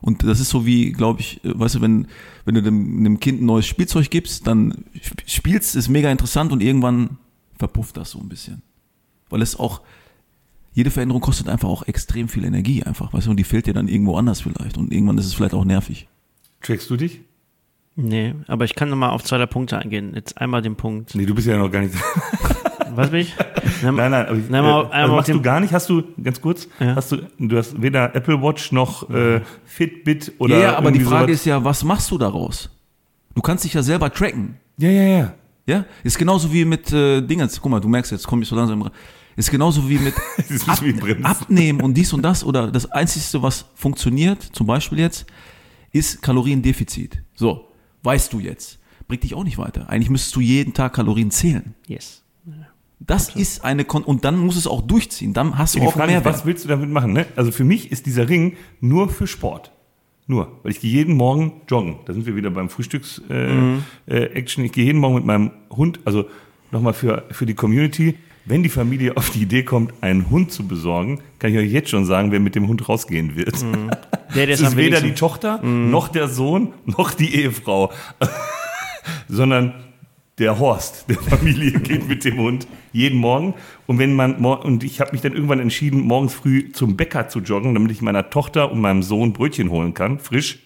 und 0.01 0.25
das 0.25 0.41
ist 0.41 0.51
so 0.51 0.67
wie, 0.67 0.93
glaube 0.93 1.21
ich, 1.21 1.43
äh, 1.45 1.59
weißt 1.59 1.77
du, 1.77 1.81
wenn, 1.81 2.09
wenn 2.45 2.57
du 2.57 2.63
dem, 2.63 2.99
einem 2.99 3.21
Kind 3.21 3.41
ein 3.41 3.47
neues 3.47 3.67
Spielzeug 3.67 4.11
gibst, 4.11 4.47
dann 4.47 4.85
sp- 4.99 5.23
spielst, 5.27 5.77
ist 5.77 5.89
mega 5.89 6.11
interessant 6.11 6.53
und 6.53 6.61
irgendwann 6.61 7.19
verpufft 7.57 7.97
das 7.97 8.11
so 8.11 8.19
ein 8.19 8.29
bisschen. 8.29 8.63
Weil 9.31 9.43
es 9.43 9.57
auch, 9.57 9.83
jede 10.75 10.91
Veränderung 10.91 11.23
kostet 11.23 11.49
einfach 11.49 11.69
auch 11.69 11.85
extrem 11.85 12.29
viel 12.29 12.45
Energie 12.45 12.83
einfach, 12.83 13.13
weißt 13.13 13.29
du, 13.29 13.31
und 13.31 13.37
die 13.39 13.45
fehlt 13.45 13.67
dir 13.67 13.75
dann 13.75 13.89
irgendwo 13.89 14.17
anders 14.17 14.41
vielleicht 14.41 14.77
und 14.77 14.93
irgendwann 14.93 15.19
ist 15.19 15.27
es 15.27 15.35
vielleicht 15.35 15.55
auch 15.55 15.65
nervig. 15.65 16.09
Trackst 16.63 16.91
du 16.91 16.97
dich? 16.97 17.21
Nee, 17.97 18.35
aber 18.47 18.65
ich 18.65 18.75
kann 18.75 18.89
nochmal 18.91 19.11
auf 19.11 19.23
zwei 19.25 19.39
der 19.39 19.47
Punkte 19.47 19.79
eingehen. 19.79 20.13
Jetzt 20.15 20.39
einmal 20.39 20.63
den 20.63 20.77
Punkt. 20.77 21.15
Nee, 21.15 21.27
du 21.27 21.35
bist 21.35 21.47
ja 21.47 21.57
noch 21.57 21.71
gar 21.71 21.81
nicht. 21.81 21.95
Was 22.95 23.11
bin 23.11 23.21
ich? 23.21 23.35
Nein, 23.83 23.95
nein, 23.97 24.15
aber 24.15 24.37
ich, 24.39 24.49
Nein, 24.49 24.63
mal- 24.63 24.85
äh, 24.87 24.89
also 24.93 25.15
machst 25.17 25.29
du 25.29 25.43
gar 25.43 25.61
nicht, 25.61 25.73
hast 25.73 25.89
du, 25.91 26.03
ganz 26.23 26.41
kurz, 26.41 26.67
Ja. 26.81 26.95
hast 26.97 27.13
du, 27.13 27.19
du 27.39 27.57
hast 27.59 27.81
weder 27.83 28.15
Apple 28.15 28.41
Watch 28.41 28.73
noch 28.73 29.11
äh, 29.11 29.41
Fitbit 29.67 30.33
oder 30.39 30.57
ja, 30.57 30.63
ja, 30.63 30.77
aber 30.79 30.91
die 30.93 31.01
Frage 31.01 31.27
sowas. 31.27 31.41
ist 31.41 31.45
ja, 31.45 31.63
was 31.63 31.85
machst 31.85 32.11
du 32.11 32.17
daraus? 32.17 32.71
Du 33.35 33.43
kannst 33.43 33.65
dich 33.65 33.75
ja 33.75 33.83
selber 33.83 34.11
tracken. 34.11 34.57
Ja, 34.79 34.89
ja, 34.89 35.03
ja. 35.03 35.35
Ja, 35.67 35.85
ist 36.05 36.17
genauso 36.17 36.51
wie 36.53 36.65
mit 36.65 36.91
äh, 36.93 37.21
Dingens. 37.21 37.61
Guck 37.61 37.71
mal, 37.73 37.81
du 37.81 37.89
merkst 37.89 38.13
jetzt, 38.13 38.27
komm 38.27 38.41
ich 38.41 38.49
so 38.49 38.55
langsam. 38.57 38.81
ra- 38.83 38.93
Ist 39.35 39.51
genauso 39.51 39.87
wie 39.91 39.99
mit 39.99 40.15
ist 40.49 40.67
wie. 40.83 41.23
Abnehmen 41.25 41.81
und 41.83 41.95
dies 41.95 42.13
und 42.15 42.23
das. 42.23 42.45
Oder 42.45 42.71
das 42.71 42.91
Einzige, 42.93 43.43
was 43.43 43.67
funktioniert, 43.75 44.43
zum 44.43 44.67
Beispiel 44.69 45.01
jetzt, 45.01 45.27
ist 45.93 46.23
Kaloriendefizit. 46.23 47.21
So, 47.35 47.66
weißt 48.07 48.33
du 48.33 48.41
jetzt. 48.41 48.79
Bringt 49.09 49.23
dich 49.23 49.35
auch 49.35 49.45
nicht 49.45 49.59
weiter. 49.59 49.89
Eigentlich 49.89 50.11
müsstest 50.11 50.35
du 50.37 50.41
jeden 50.41 50.73
Tag 50.73 50.95
Kalorien 50.95 51.31
zählen. 51.31 51.75
Yes. 51.87 52.23
Das 52.99 53.37
ist 53.37 53.63
eine 53.63 53.85
Kon 53.85 54.03
und 54.03 54.25
dann 54.25 54.39
muss 54.39 54.57
es 54.57 54.67
auch 54.67 54.81
durchziehen. 54.81 55.35
Dann 55.35 55.59
hast 55.59 55.75
du 55.75 55.81
Die 55.81 55.87
auch 55.87 55.97
mehr 55.97 56.25
was 56.25 56.47
willst 56.47 56.65
du 56.65 56.69
damit 56.69 56.89
machen? 56.89 57.13
Ne? 57.13 57.27
Also 57.37 57.53
für 57.53 57.65
mich 57.65 57.93
ist 57.93 58.07
dieser 58.07 58.29
Ring 58.29 58.57
nur 58.81 59.11
für 59.11 59.27
Sport. 59.27 59.71
Nur, 60.27 60.59
weil 60.63 60.73
ich 60.73 60.81
gehe 60.81 60.91
jeden 60.91 61.15
Morgen 61.15 61.61
joggen. 61.69 61.99
Da 62.07 62.15
sind 62.15 62.27
wir 62.27 62.35
wieder 62.35 62.51
beim 62.51 62.69
Frühstücks-Action. 62.69 63.85
Äh, 64.07 64.25
Action. 64.35 64.65
ich 64.65 64.73
gehe 64.73 64.85
jeden 64.85 64.99
Morgen 64.99 65.17
mit 65.17 65.25
meinem 65.25 65.53
Hund, 65.71 66.01
also 66.05 66.25
nochmal 66.73 66.95
für, 66.95 67.25
für 67.31 67.47
die 67.47 67.55
Community, 67.55 68.17
wenn 68.47 68.63
die 68.63 68.69
Familie 68.69 69.17
auf 69.17 69.31
die 69.31 69.43
Idee 69.43 69.65
kommt, 69.65 69.93
einen 70.01 70.31
Hund 70.31 70.53
zu 70.53 70.67
besorgen, 70.67 71.21
kann 71.39 71.53
ich 71.53 71.59
euch 71.59 71.71
jetzt 71.71 71.91
schon 71.91 72.07
sagen, 72.07 72.31
wer 72.31 72.41
mit 72.41 72.55
dem 72.55 72.69
Hund 72.69 72.89
rausgehen 72.89 73.37
wird. 73.37 73.57
Der, 74.35 74.47
der 74.47 74.55
Es 74.55 74.61
ist 74.61 74.77
weder 74.77 75.01
die. 75.01 75.15
Tochter, 75.15 75.63
noch 75.63 76.09
der 76.09 76.29
Sohn, 76.29 76.75
noch 76.85 77.15
die 77.15 77.37
Ehefrau, 77.37 77.93
sondern 79.29 79.73
der 80.39 80.59
Horst 80.59 81.07
der 81.09 81.17
Familie 81.17 81.71
geht 81.81 82.07
mit 82.09 82.25
dem 82.25 82.39
Hund 82.39 82.67
jeden 82.93 83.19
Morgen. 83.19 83.55
Und 83.87 83.99
wenn 83.99 84.15
man 84.15 84.35
und 84.35 84.85
ich 84.85 85.01
habe 85.01 85.13
mich 85.13 85.23
dann 85.23 85.33
irgendwann 85.33 85.61
entschieden, 85.61 86.01
morgens 86.01 86.35
früh 86.35 86.73
zum 86.73 86.97
Bäcker 86.97 87.29
zu 87.29 87.39
joggen, 87.39 87.73
damit 87.73 87.93
ich 87.93 88.03
meiner 88.03 88.29
Tochter 88.29 88.71
und 88.71 88.81
meinem 88.81 89.03
Sohn 89.03 89.33
Brötchen 89.33 89.71
holen 89.71 89.95
kann, 89.95 90.19
frisch. 90.19 90.59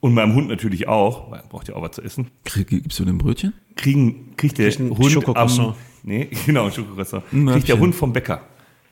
Und 0.00 0.12
meinem 0.12 0.34
Hund 0.34 0.48
natürlich 0.48 0.88
auch, 0.88 1.30
weil 1.30 1.40
er 1.40 1.46
braucht 1.48 1.68
ja 1.68 1.74
auch 1.74 1.82
was 1.82 1.92
zu 1.92 2.02
essen. 2.02 2.28
Krieg, 2.44 2.68
gibst 2.68 2.98
du 2.98 3.04
den 3.04 3.16
Brötchen? 3.16 3.54
Kriegen, 3.76 4.34
kriegt 4.36 4.58
der 4.58 4.70
Hund 4.70 5.36
am. 5.36 5.74
Nee, 6.06 6.30
genau, 6.46 6.66
ein 6.66 6.72
Schokocroissant. 6.72 7.24
Ein 7.32 7.46
Kriegt 7.46 7.68
der. 7.68 7.78
Hund 7.78 7.94
vom 7.94 8.12
Bäcker. 8.12 8.40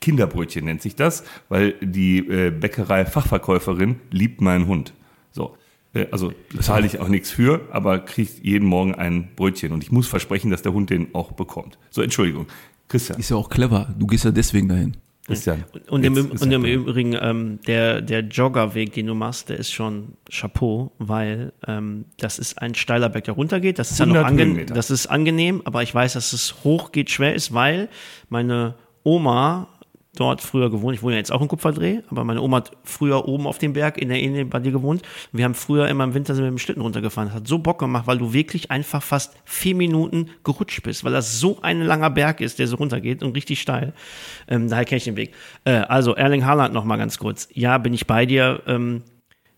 Kinderbrötchen 0.01 0.65
nennt 0.65 0.83
sich 0.83 0.95
das, 0.95 1.23
weil 1.49 1.73
die 1.81 2.19
äh, 2.19 2.51
Bäckerei-Fachverkäuferin 2.51 3.95
liebt 4.11 4.39
meinen 4.39 4.67
Hund. 4.67 4.93
So. 5.31 5.57
Äh, 5.95 6.05
also 6.11 6.31
zahle 6.59 6.85
ich 6.85 6.99
auch 6.99 7.07
nichts 7.07 7.31
für, 7.31 7.61
aber 7.71 7.99
kriegt 7.99 8.43
jeden 8.43 8.67
Morgen 8.67 8.93
ein 8.93 9.29
Brötchen. 9.35 9.71
Und 9.71 9.83
ich 9.83 9.91
muss 9.91 10.07
versprechen, 10.07 10.51
dass 10.51 10.61
der 10.61 10.73
Hund 10.73 10.91
den 10.91 11.15
auch 11.15 11.31
bekommt. 11.31 11.79
So, 11.89 12.03
Entschuldigung. 12.03 12.45
Christian. 12.87 13.19
Ist 13.19 13.29
ja 13.29 13.37
auch 13.37 13.49
clever. 13.49 13.93
Du 13.97 14.05
gehst 14.05 14.25
ja 14.25 14.31
deswegen 14.31 14.67
dahin. 14.67 14.95
Christian. 15.25 15.63
Und 15.89 16.05
im, 16.05 16.15
Jetzt 16.15 16.33
ist 16.33 16.41
und 16.43 16.51
im. 16.51 16.65
Übrigen, 16.65 17.17
ähm, 17.19 17.59
der, 17.65 18.01
der 18.01 18.21
Joggerweg, 18.21 18.93
den 18.93 19.07
du 19.07 19.15
machst, 19.15 19.49
der 19.49 19.57
ist 19.57 19.71
schon 19.71 20.13
Chapeau, 20.29 20.91
weil 20.99 21.51
ähm, 21.67 22.05
das 22.17 22.37
ist 22.37 22.61
ein 22.61 22.75
steiler 22.75 23.09
Berg, 23.09 23.23
der 23.23 23.33
runtergeht. 23.33 23.79
Das 23.79 23.91
ist 23.91 23.99
ja 23.99 24.05
noch 24.05 24.15
100 24.15 24.47
ange 24.47 24.65
das 24.65 24.91
ist 24.91 25.07
angenehm, 25.07 25.61
aber 25.65 25.81
ich 25.81 25.93
weiß, 25.93 26.13
dass 26.13 26.33
es 26.33 26.63
hoch 26.63 26.91
geht, 26.91 27.09
schwer 27.09 27.33
ist, 27.33 27.53
weil 27.53 27.89
meine 28.29 28.75
Oma 29.03 29.67
dort 30.15 30.41
früher 30.41 30.69
gewohnt. 30.69 30.95
Ich 30.95 31.03
wohne 31.03 31.13
ja 31.13 31.19
jetzt 31.19 31.31
auch 31.31 31.41
in 31.41 31.47
Kupferdreh, 31.47 31.99
aber 32.09 32.23
meine 32.23 32.41
Oma 32.41 32.57
hat 32.57 32.71
früher 32.83 33.27
oben 33.27 33.47
auf 33.47 33.57
dem 33.57 33.73
Berg 33.73 33.97
in 33.97 34.09
der 34.09 34.17
Nähe 34.17 34.45
bei 34.45 34.59
dir 34.59 34.71
gewohnt. 34.71 35.01
Wir 35.31 35.45
haben 35.45 35.53
früher 35.53 35.87
immer 35.87 36.03
im 36.03 36.13
Winter 36.13 36.35
sind 36.35 36.45
mit 36.45 36.51
dem 36.51 36.57
Schlitten 36.57 36.81
runtergefahren. 36.81 37.29
Das 37.29 37.35
hat 37.37 37.47
so 37.47 37.59
Bock 37.59 37.79
gemacht, 37.79 38.07
weil 38.07 38.17
du 38.17 38.33
wirklich 38.33 38.71
einfach 38.71 39.03
fast 39.03 39.35
vier 39.45 39.75
Minuten 39.75 40.29
gerutscht 40.43 40.83
bist, 40.83 41.03
weil 41.03 41.13
das 41.13 41.39
so 41.39 41.59
ein 41.61 41.81
langer 41.81 42.09
Berg 42.09 42.41
ist, 42.41 42.59
der 42.59 42.67
so 42.67 42.77
runtergeht 42.77 43.23
und 43.23 43.35
richtig 43.35 43.61
steil. 43.61 43.93
Ähm, 44.47 44.69
daher 44.69 44.85
kenne 44.85 44.97
ich 44.97 45.03
den 45.05 45.17
Weg. 45.17 45.33
Äh, 45.63 45.71
also 45.71 46.15
Erling 46.15 46.45
Haaland 46.45 46.73
noch 46.73 46.85
mal 46.85 46.97
ganz 46.97 47.17
kurz. 47.17 47.47
Ja, 47.53 47.77
bin 47.77 47.93
ich 47.93 48.07
bei 48.07 48.25
dir. 48.25 48.61
Ähm, 48.67 49.03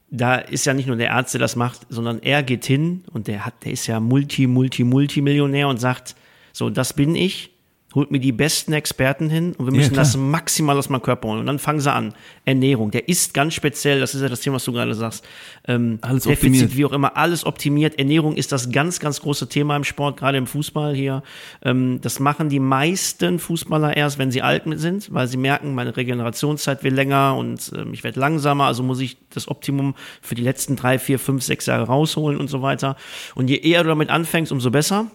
da 0.09 0.35
ist 0.35 0.65
ja 0.65 0.73
nicht 0.73 0.87
nur 0.87 0.95
der 0.95 1.13
Arzt, 1.13 1.33
der 1.33 1.39
das 1.39 1.55
macht, 1.55 1.81
sondern 1.89 2.19
er 2.21 2.43
geht 2.43 2.65
hin 2.65 3.03
und 3.11 3.27
der 3.27 3.45
hat, 3.45 3.65
der 3.65 3.73
ist 3.73 3.87
ja 3.87 3.99
Multi, 3.99 4.47
Multi, 4.47 4.83
Multimillionär 4.83 5.67
und 5.67 5.79
sagt, 5.79 6.15
so, 6.53 6.69
das 6.69 6.93
bin 6.93 7.15
ich 7.15 7.56
holt 7.97 8.11
mir 8.11 8.19
die 8.19 8.31
besten 8.31 8.73
Experten 8.73 9.27
hin 9.27 9.53
und 9.57 9.65
wir 9.65 9.73
müssen 9.73 9.93
klar. 9.93 10.05
das 10.05 10.15
maximal 10.15 10.77
aus 10.77 10.87
meinem 10.87 11.01
Körper 11.01 11.29
holen. 11.29 11.39
Und 11.39 11.47
dann 11.47 11.57
fangen 11.57 11.79
sie 11.79 11.91
an. 11.91 12.13
Ernährung, 12.45 12.91
der 12.91 13.09
ist 13.09 13.33
ganz 13.33 13.55
speziell, 13.55 13.99
das 13.99 14.13
ist 14.13 14.21
ja 14.21 14.29
das 14.29 14.41
Thema, 14.41 14.57
was 14.57 14.65
du 14.65 14.71
gerade 14.71 14.93
sagst. 14.93 15.25
Ähm, 15.67 15.97
Alles 16.01 16.25
Defizit, 16.25 16.45
optimiert. 16.45 16.77
wie 16.77 16.85
auch 16.85 16.91
immer, 16.91 17.17
alles 17.17 17.43
optimiert. 17.43 17.97
Ernährung 17.97 18.35
ist 18.35 18.51
das 18.51 18.71
ganz, 18.71 18.99
ganz 18.99 19.19
große 19.19 19.49
Thema 19.49 19.75
im 19.75 19.83
Sport, 19.83 20.17
gerade 20.17 20.37
im 20.37 20.45
Fußball 20.45 20.93
hier. 20.93 21.23
Ähm, 21.63 21.97
das 22.01 22.19
machen 22.19 22.49
die 22.49 22.59
meisten 22.59 23.39
Fußballer 23.39 23.97
erst, 23.97 24.19
wenn 24.19 24.29
sie 24.29 24.43
alt 24.43 24.63
sind, 24.73 25.11
weil 25.11 25.27
sie 25.27 25.37
merken, 25.37 25.73
meine 25.73 25.97
Regenerationszeit 25.97 26.83
wird 26.83 26.93
länger 26.93 27.35
und 27.35 27.71
ähm, 27.75 27.93
ich 27.93 28.03
werde 28.03 28.19
langsamer, 28.19 28.65
also 28.65 28.83
muss 28.83 28.99
ich 28.99 29.17
das 29.31 29.47
Optimum 29.47 29.95
für 30.21 30.35
die 30.35 30.43
letzten 30.43 30.75
drei, 30.75 30.99
vier, 30.99 31.17
fünf, 31.17 31.41
sechs 31.41 31.65
Jahre 31.65 31.87
rausholen 31.87 32.39
und 32.39 32.47
so 32.47 32.61
weiter. 32.61 32.95
Und 33.33 33.49
je 33.49 33.57
eher 33.57 33.81
du 33.81 33.89
damit 33.89 34.11
anfängst, 34.11 34.51
umso 34.51 34.69
besser 34.69 35.07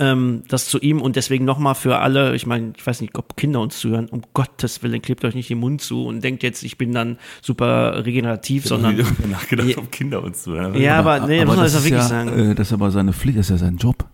ähm, 0.00 0.44
das 0.48 0.66
zu 0.68 0.78
ihm 0.80 1.00
und 1.02 1.16
deswegen 1.16 1.44
nochmal 1.44 1.74
für 1.74 1.98
alle, 1.98 2.34
ich 2.36 2.46
meine, 2.46 2.72
ich 2.76 2.86
weiß 2.86 3.00
nicht, 3.00 3.16
ob 3.18 3.36
Kinder 3.36 3.60
uns 3.60 3.78
zuhören, 3.80 4.06
um 4.08 4.22
Gottes 4.32 4.82
Willen, 4.82 5.02
klebt 5.02 5.24
euch 5.24 5.34
nicht 5.34 5.50
den 5.50 5.58
Mund 5.58 5.80
zu 5.80 6.06
und 6.06 6.22
denkt 6.22 6.42
jetzt, 6.44 6.62
ich 6.62 6.78
bin 6.78 6.92
dann 6.92 7.18
super 7.42 8.04
regenerativ, 8.04 8.64
Ich 8.64 8.70
habe 8.70 8.82
sondern. 8.82 9.04
darüber 9.04 9.26
nachgedacht, 9.28 9.68
Ja. 9.68 9.78
ob 9.78 9.90
Kinder 9.90 10.22
uns 10.22 10.42
zuhören. 10.44 10.74
Ja, 10.80 10.98
aber, 11.00 11.26
nee, 11.26 11.44
muss 11.44 11.56
man 11.56 11.64
das 11.64 11.72
das 11.72 11.84
wirklich 11.84 12.00
ja, 12.02 12.08
sagen. 12.08 12.50
Äh, 12.50 12.54
das 12.54 12.68
ist 12.68 12.72
aber 12.72 12.90
seine 12.90 13.12
Pflicht, 13.12 13.38
das 13.38 13.46
ist 13.46 13.50
ja 13.60 13.66
sein 13.66 13.76
Job. 13.76 14.04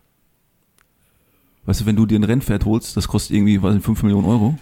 Weißt 1.66 1.80
du, 1.82 1.86
wenn 1.86 1.96
du 1.96 2.04
dir 2.06 2.18
ein 2.18 2.24
Rennpferd 2.24 2.64
holst, 2.64 2.96
das 2.96 3.08
kostet 3.08 3.36
irgendwie, 3.36 3.62
was, 3.62 3.82
5 3.82 4.02
Millionen 4.02 4.26
Euro. 4.26 4.58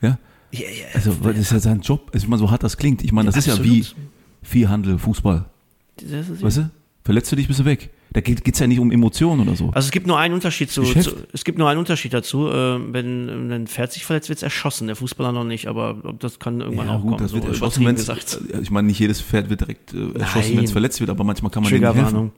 Ja? 0.00 0.18
Ja, 0.50 0.60
ja, 0.60 0.66
Also, 0.94 1.12
das 1.22 1.38
ist 1.38 1.52
ja 1.52 1.60
sein 1.60 1.80
Job. 1.80 2.10
Also, 2.12 2.24
ich 2.24 2.28
meine, 2.28 2.40
so 2.40 2.50
hart 2.50 2.62
das 2.62 2.76
klingt. 2.76 3.02
Ich 3.04 3.12
meine, 3.12 3.26
das 3.26 3.36
ist 3.36 3.46
ja 3.46 3.62
wie 3.64 3.80
absolut. 3.80 3.96
Viehhandel, 4.42 4.98
Fußball. 4.98 5.44
das 5.96 6.28
ist, 6.28 6.42
Weißt 6.42 6.56
du? 6.58 6.70
Verletzt 7.04 7.30
du 7.32 7.36
dich, 7.36 7.46
bist 7.48 7.60
du 7.60 7.64
weg. 7.64 7.90
Da 8.12 8.20
geht 8.20 8.46
es 8.46 8.58
ja 8.58 8.66
nicht 8.66 8.78
um 8.78 8.90
Emotionen 8.90 9.40
oder 9.40 9.56
so. 9.56 9.68
Also 9.68 9.86
es 9.86 9.90
gibt 9.90 10.06
nur 10.06 10.18
einen 10.18 10.34
Unterschied 10.34 10.70
zu, 10.70 10.82
zu 10.82 11.16
es 11.32 11.44
gibt 11.44 11.58
nur 11.58 11.68
einen 11.68 11.78
Unterschied 11.78 12.12
dazu. 12.12 12.48
Äh, 12.48 12.92
wenn, 12.92 13.26
wenn 13.26 13.52
ein 13.52 13.66
Pferd 13.66 13.92
sich 13.92 14.04
verletzt, 14.04 14.28
wird 14.28 14.38
es 14.38 14.42
erschossen. 14.42 14.86
Der 14.86 14.96
Fußballer 14.96 15.32
noch 15.32 15.44
nicht, 15.44 15.66
aber 15.66 15.96
das 16.18 16.38
kann 16.38 16.60
irgendwann 16.60 16.88
ja, 16.88 16.94
auch 16.94 17.00
gut, 17.00 17.12
kommen. 17.12 17.22
das 17.22 17.32
wird 17.32 17.44
so 17.44 17.48
erschossen, 17.50 17.82
übertrieben 17.82 17.88
wenn 17.88 17.96
gesagt. 17.96 18.40
Ich 18.62 18.70
meine, 18.70 18.88
nicht 18.88 18.98
jedes 18.98 19.20
Pferd 19.20 19.48
wird 19.48 19.60
direkt 19.60 19.94
äh, 19.94 20.18
erschossen, 20.18 20.56
wenn 20.56 20.64
es 20.64 20.72
verletzt 20.72 21.00
wird, 21.00 21.10
aber 21.10 21.24
manchmal 21.24 21.50
kann 21.50 21.62
man 21.62 21.72
denen 21.72 21.94
helfen. 21.94 22.32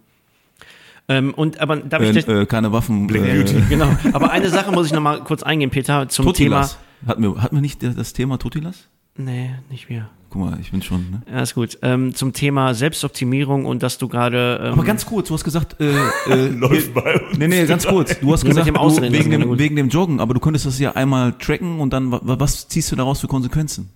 Ähm, 1.08 1.34
und 1.34 1.60
aber 1.60 1.76
darf 1.76 2.02
ich 2.02 2.10
Äh, 2.10 2.12
dich, 2.12 2.28
äh, 2.28 2.46
keine 2.46 2.72
Waffen. 2.72 3.06
Black 3.06 3.22
äh, 3.24 3.42
Beauty. 3.42 3.62
genau. 3.68 3.88
Aber 4.12 4.30
eine 4.30 4.48
Sache 4.48 4.72
muss 4.72 4.86
ich 4.86 4.92
noch 4.92 5.02
mal 5.02 5.22
kurz 5.22 5.42
eingehen, 5.42 5.70
Peter, 5.70 6.08
zum 6.08 6.24
Totilas. 6.24 6.78
Hatten 7.06 7.22
wir, 7.22 7.42
hatten 7.42 7.56
wir 7.56 7.60
nicht 7.60 7.82
das 7.82 8.12
Thema 8.14 8.38
Totilas? 8.38 8.88
Nee, 9.16 9.50
nicht 9.70 9.88
mehr. 9.90 10.10
Guck 10.30 10.42
mal, 10.42 10.58
ich 10.60 10.72
bin 10.72 10.82
schon. 10.82 11.08
Ne? 11.10 11.22
Ja, 11.30 11.42
ist 11.42 11.54
gut. 11.54 11.78
Ähm, 11.82 12.12
zum 12.14 12.32
Thema 12.32 12.74
Selbstoptimierung 12.74 13.66
und 13.66 13.84
dass 13.84 13.98
du 13.98 14.08
gerade. 14.08 14.58
Ähm, 14.60 14.72
Aber 14.72 14.82
ganz 14.84 15.06
kurz, 15.06 15.28
du 15.28 15.34
hast 15.34 15.44
gesagt, 15.44 15.80
äh, 15.80 15.92
äh, 16.28 16.48
Läuft 16.48 16.92
bei 16.92 17.20
uns. 17.20 17.38
Nee, 17.38 17.46
nee, 17.46 17.64
ganz 17.66 17.86
kurz. 17.86 18.18
Du 18.18 18.32
hast 18.32 18.44
gesagt, 18.44 18.66
dem 18.66 18.74
du, 18.74 19.12
wegen, 19.12 19.30
dem, 19.30 19.58
wegen 19.58 19.76
dem 19.76 19.88
Joggen, 19.90 20.18
aber 20.18 20.34
du 20.34 20.40
könntest 20.40 20.66
das 20.66 20.78
ja 20.80 20.92
einmal 20.96 21.32
tracken 21.38 21.78
und 21.78 21.92
dann, 21.92 22.10
wa- 22.10 22.20
was 22.24 22.66
ziehst 22.66 22.90
du 22.90 22.96
daraus 22.96 23.20
für 23.20 23.28
Konsequenzen? 23.28 23.90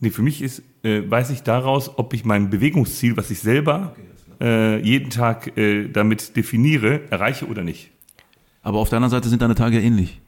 Nee, 0.00 0.10
für 0.10 0.22
mich 0.22 0.42
ist, 0.42 0.62
äh, 0.82 1.08
weiß 1.08 1.30
ich 1.30 1.42
daraus, 1.44 1.96
ob 1.98 2.12
ich 2.12 2.24
mein 2.24 2.50
Bewegungsziel, 2.50 3.16
was 3.16 3.30
ich 3.30 3.38
selber 3.38 3.94
äh, 4.40 4.80
jeden 4.82 5.10
Tag 5.10 5.56
äh, 5.56 5.88
damit 5.88 6.36
definiere, 6.36 7.02
erreiche 7.10 7.46
oder 7.46 7.62
nicht. 7.62 7.90
Aber 8.62 8.78
auf 8.80 8.88
der 8.88 8.96
anderen 8.96 9.12
Seite 9.12 9.28
sind 9.28 9.40
deine 9.40 9.54
Tage 9.54 9.76
ja 9.76 9.82
ähnlich. 9.82 10.20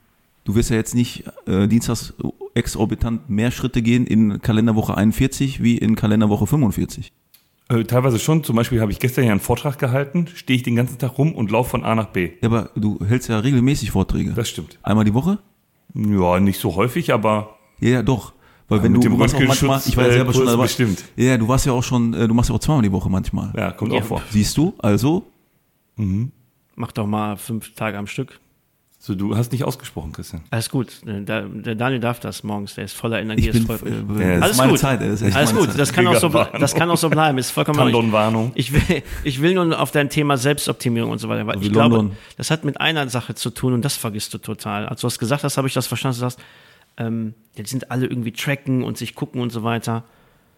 Du 0.44 0.54
wirst 0.54 0.70
ja 0.70 0.76
jetzt 0.76 0.94
nicht 0.94 1.24
äh, 1.46 1.66
dienstags 1.66 2.14
exorbitant 2.58 3.30
mehr 3.30 3.50
Schritte 3.50 3.80
gehen 3.82 4.06
in 4.06 4.42
Kalenderwoche 4.42 4.96
41 4.96 5.62
wie 5.62 5.78
in 5.78 5.96
Kalenderwoche 5.96 6.46
45. 6.46 7.12
Äh, 7.70 7.84
teilweise 7.84 8.18
schon. 8.18 8.44
Zum 8.44 8.56
Beispiel 8.56 8.80
habe 8.80 8.92
ich 8.92 8.98
gestern 8.98 9.24
ja 9.24 9.30
einen 9.32 9.40
Vortrag 9.40 9.78
gehalten, 9.78 10.26
stehe 10.34 10.56
ich 10.56 10.62
den 10.62 10.76
ganzen 10.76 10.98
Tag 10.98 11.18
rum 11.18 11.32
und 11.34 11.50
laufe 11.50 11.70
von 11.70 11.84
A 11.84 11.94
nach 11.94 12.06
B. 12.08 12.30
Ja, 12.40 12.48
aber 12.48 12.70
du 12.76 12.98
hältst 13.06 13.28
ja 13.28 13.38
regelmäßig 13.38 13.90
Vorträge. 13.90 14.32
Das 14.32 14.48
stimmt. 14.48 14.78
Einmal 14.82 15.04
die 15.04 15.14
Woche? 15.14 15.38
Ja, 15.94 16.40
nicht 16.40 16.60
so 16.60 16.74
häufig, 16.76 17.12
aber 17.12 17.56
Ja, 17.80 17.88
ja, 17.90 18.02
doch. 18.02 18.32
Weil 18.70 18.82
wenn 18.82 18.92
mit 18.92 18.98
du, 19.02 19.08
dem 19.08 19.12
du 19.14 19.18
warst 19.20 19.34
auch 19.34 19.40
manchmal, 19.40 19.80
ich 19.86 19.96
war 19.96 20.04
ja 20.04 20.10
äh, 20.10 20.12
selber 20.14 20.32
schon 20.34 20.44
dabei. 20.46 20.64
bestimmt. 20.64 21.02
Ja, 21.16 21.38
du 21.38 21.48
warst 21.48 21.64
ja 21.64 21.72
auch 21.72 21.82
schon, 21.82 22.12
äh, 22.12 22.28
du 22.28 22.34
machst 22.34 22.50
ja 22.50 22.56
auch 22.56 22.60
zweimal 22.60 22.82
die 22.82 22.92
Woche 22.92 23.08
manchmal. 23.08 23.50
ja, 23.56 23.70
kommt 23.72 23.92
Ja. 23.92 24.00
auch 24.00 24.04
vor. 24.04 24.22
Siehst 24.30 24.56
du? 24.58 24.74
Also, 24.78 25.24
Mach 26.76 26.92
doch 26.92 27.06
mal 27.06 27.36
fünf 27.36 27.74
Tage 27.74 27.98
am 27.98 28.06
Stück. 28.06 28.38
So, 29.00 29.14
du 29.14 29.36
hast 29.36 29.52
nicht 29.52 29.62
ausgesprochen, 29.62 30.10
Christian. 30.12 30.42
Alles 30.50 30.68
gut. 30.70 30.88
Äh, 31.06 31.22
Der, 31.22 31.42
Daniel 31.76 32.00
darf 32.00 32.18
das 32.18 32.42
morgens. 32.42 32.74
Der 32.74 32.84
ist 32.84 32.94
voller 32.94 33.20
Energie. 33.20 33.48
ich 33.48 33.52
bin, 33.52 33.62
ist 33.62 33.80
voll, 33.80 33.88
äh, 33.88 33.92
Ja, 33.92 34.34
das 34.34 34.42
Alles 34.42 34.50
ist 34.50 34.56
meine 34.58 34.70
gut. 34.72 34.78
Zeit. 34.80 35.00
Ist 35.02 35.22
echt 35.22 35.36
Alles 35.36 35.50
meine 35.52 35.60
gut, 35.60 35.70
Zeit. 35.70 35.80
das 35.80 35.92
kann, 35.92 36.06
auch 36.08 36.16
so, 36.16 36.28
das 36.58 36.74
kann 36.74 36.90
auch 36.90 36.96
so 36.96 37.08
bleiben, 37.08 37.38
ist 37.38 37.50
vollkommen. 37.52 37.78
London-Warnung. 37.78 38.50
Ich 38.56 38.72
will, 38.72 39.02
ich 39.22 39.40
will 39.40 39.54
nur 39.54 39.80
auf 39.80 39.92
dein 39.92 40.10
Thema 40.10 40.36
Selbstoptimierung 40.36 41.12
und 41.12 41.18
so 41.18 41.28
weiter, 41.28 41.46
weil 41.46 41.60
wie 41.60 41.66
ich 41.66 41.72
glaube, 41.72 41.94
London. 41.96 42.16
das 42.36 42.50
hat 42.50 42.64
mit 42.64 42.80
einer 42.80 43.08
Sache 43.08 43.36
zu 43.36 43.50
tun 43.50 43.72
und 43.72 43.84
das 43.84 43.96
vergisst 43.96 44.34
du 44.34 44.38
total. 44.38 44.86
Als 44.86 45.00
du 45.02 45.06
das 45.06 45.18
gesagt 45.20 45.44
hast, 45.44 45.56
habe 45.56 45.68
ich 45.68 45.74
das 45.74 45.86
verstanden, 45.86 46.16
du 46.16 46.20
sagst, 46.20 46.40
ähm, 46.96 47.34
jetzt 47.54 47.70
sind 47.70 47.92
alle 47.92 48.06
irgendwie 48.06 48.32
tracken 48.32 48.82
und 48.82 48.98
sich 48.98 49.14
gucken 49.14 49.40
und 49.40 49.50
so 49.50 49.62
weiter. 49.62 50.02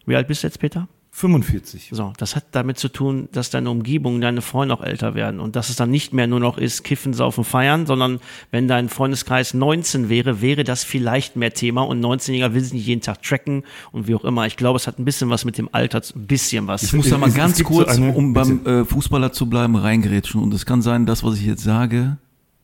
Wie 0.06 0.16
alt 0.16 0.28
bist 0.28 0.42
du 0.42 0.46
jetzt, 0.46 0.58
Peter? 0.60 0.88
45. 1.20 1.90
So, 1.92 2.12
das 2.16 2.34
hat 2.36 2.44
damit 2.52 2.78
zu 2.78 2.88
tun, 2.88 3.28
dass 3.32 3.50
deine 3.50 3.70
Umgebung, 3.70 4.20
deine 4.20 4.40
Freunde 4.42 4.74
auch 4.74 4.82
älter 4.82 5.14
werden 5.14 5.38
und 5.40 5.54
dass 5.56 5.68
es 5.70 5.76
dann 5.76 5.90
nicht 5.90 6.12
mehr 6.12 6.26
nur 6.26 6.40
noch 6.40 6.58
ist, 6.58 6.82
kiffen, 6.82 7.12
saufen, 7.12 7.44
feiern, 7.44 7.86
sondern 7.86 8.20
wenn 8.50 8.66
dein 8.68 8.88
Freundeskreis 8.88 9.54
19 9.54 10.08
wäre, 10.08 10.40
wäre 10.40 10.64
das 10.64 10.82
vielleicht 10.84 11.36
mehr 11.36 11.52
Thema 11.54 11.82
und 11.82 12.00
19-Jähriger 12.00 12.54
will 12.54 12.62
sich 12.62 12.72
nicht 12.72 12.86
jeden 12.86 13.02
Tag 13.02 13.22
tracken 13.22 13.64
und 13.92 14.08
wie 14.08 14.14
auch 14.14 14.24
immer. 14.24 14.46
Ich 14.46 14.56
glaube, 14.56 14.76
es 14.76 14.86
hat 14.86 14.98
ein 14.98 15.04
bisschen 15.04 15.30
was 15.30 15.44
mit 15.44 15.58
dem 15.58 15.68
Alter, 15.72 16.00
ein 16.14 16.26
bisschen 16.26 16.66
was. 16.66 16.82
Ich 16.82 16.92
muss 16.92 17.08
da 17.10 17.18
mal 17.18 17.26
Es- 17.26 17.32
es 17.34 17.36
ganz 17.38 17.56
gibt 17.56 17.68
so 17.68 17.74
kurz, 17.76 17.96
eine- 17.96 18.12
um 18.12 18.32
beim 18.32 18.66
äh, 18.66 18.84
Fußballer 18.84 19.32
zu 19.32 19.46
bleiben, 19.48 19.76
reingrätschen. 19.76 20.40
Und 20.42 20.52
es 20.54 20.66
kann 20.66 20.82
sein, 20.82 21.06
das, 21.06 21.22
was 21.22 21.34
ich 21.36 21.44
jetzt 21.46 21.62
sage, 21.62 22.16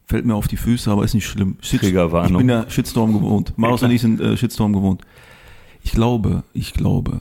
fällt 0.06 0.24
mir 0.24 0.34
auf 0.34 0.48
die 0.48 0.56
Füße, 0.56 0.90
aber 0.90 1.04
ist 1.04 1.14
nicht 1.14 1.26
schlimm. 1.26 1.56
Shit, 1.60 1.80
Triggerwarnung. 1.80 2.32
Ich 2.40 2.46
bin 2.46 2.48
ja 2.48 2.70
Shitstorm 2.70 3.12
gewohnt. 3.12 3.52
Marius 3.56 3.82
und 3.82 3.90
ich 3.90 4.00
sind 4.00 4.20
äh, 4.20 4.36
Shitstorm 4.36 4.72
gewohnt. 4.72 5.02
Ich 5.82 5.92
glaube, 5.92 6.42
ich 6.52 6.72
glaube, 6.72 7.20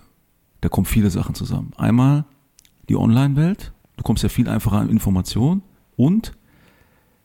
da 0.66 0.70
kommen 0.70 0.86
viele 0.86 1.12
Sachen 1.12 1.36
zusammen. 1.36 1.74
Einmal 1.78 2.26
die 2.90 2.96
Online-Welt. 2.96 3.72
Du 3.98 4.04
kommst 4.04 4.24
ja 4.24 4.30
viel 4.30 4.50
einfacher 4.50 4.78
an 4.78 4.90
Informationen. 4.90 5.62
Und 5.96 6.32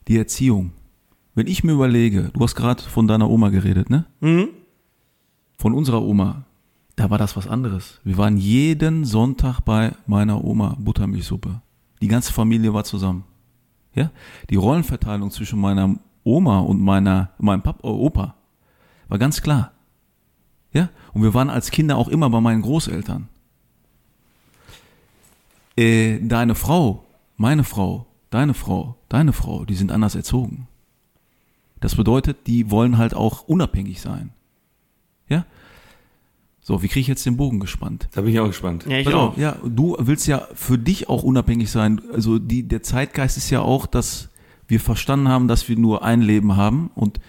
die 0.07 0.15
Erziehung. 0.15 0.73
Wenn 1.33 1.47
ich 1.47 1.63
mir 1.63 1.71
überlege, 1.71 2.29
du 2.33 2.39
hast 2.39 2.53
gerade 2.53 2.83
von 2.83 3.07
deiner 3.07 3.31
Oma 3.31 3.49
geredet, 3.49 3.89
ne? 3.89 4.05
Mhm. 4.19 4.49
von 5.57 5.73
unserer 5.73 6.03
Oma, 6.03 6.45
da 6.95 7.09
war 7.09 7.17
das 7.17 7.35
was 7.35 7.47
anderes. 7.47 7.99
Wir 8.03 8.15
waren 8.17 8.37
jeden 8.37 9.05
Sonntag 9.05 9.61
bei 9.61 9.95
meiner 10.05 10.43
Oma 10.43 10.75
Buttermilchsuppe. 10.77 11.63
Die 11.99 12.07
ganze 12.07 12.33
Familie 12.33 12.75
war 12.75 12.83
zusammen. 12.83 13.23
Ja? 13.95 14.11
Die 14.51 14.55
Rollenverteilung 14.55 15.31
zwischen 15.31 15.59
meiner 15.59 15.95
Oma 16.23 16.59
und 16.59 16.79
meiner, 16.79 17.31
meinem 17.39 17.63
Papa, 17.63 17.87
Opa 17.87 18.35
war 19.07 19.17
ganz 19.17 19.41
klar. 19.41 19.71
Ja? 20.73 20.89
Und 21.13 21.23
wir 21.23 21.33
waren 21.33 21.49
als 21.49 21.71
Kinder 21.71 21.97
auch 21.97 22.07
immer 22.07 22.29
bei 22.29 22.39
meinen 22.39 22.61
Großeltern. 22.61 23.29
Äh, 25.77 26.19
deine 26.19 26.55
Frau, 26.55 27.05
meine 27.37 27.63
Frau, 27.63 28.07
deine 28.29 28.53
Frau, 28.53 28.97
deine 29.09 29.33
Frau, 29.33 29.65
die 29.65 29.75
sind 29.75 29.91
anders 29.91 30.15
erzogen. 30.15 30.67
Das 31.79 31.95
bedeutet, 31.95 32.47
die 32.47 32.69
wollen 32.69 32.97
halt 32.97 33.13
auch 33.13 33.43
unabhängig 33.43 34.01
sein. 34.01 34.31
Ja? 35.27 35.45
So, 36.61 36.83
wie 36.83 36.87
kriege 36.87 36.99
ich 37.01 37.07
jetzt 37.07 37.25
den 37.25 37.37
Bogen 37.37 37.59
gespannt? 37.59 38.07
Da 38.11 38.21
bin 38.21 38.31
ich 38.33 38.39
auch 38.39 38.47
gespannt. 38.47 38.85
Ja, 38.87 38.97
ich 38.99 39.05
Pass 39.05 39.13
auch. 39.15 39.29
auf, 39.29 39.37
ja, 39.37 39.57
du 39.65 39.97
willst 39.99 40.27
ja 40.27 40.47
für 40.53 40.77
dich 40.77 41.09
auch 41.09 41.23
unabhängig 41.23 41.71
sein. 41.71 42.01
Also 42.13 42.37
die, 42.37 42.63
der 42.63 42.83
Zeitgeist 42.83 43.37
ist 43.37 43.49
ja 43.49 43.61
auch, 43.61 43.87
dass 43.87 44.29
wir 44.67 44.79
verstanden 44.79 45.27
haben, 45.27 45.47
dass 45.47 45.67
wir 45.67 45.77
nur 45.77 46.03
ein 46.03 46.21
Leben 46.21 46.55
haben 46.55 46.91
und 46.93 47.19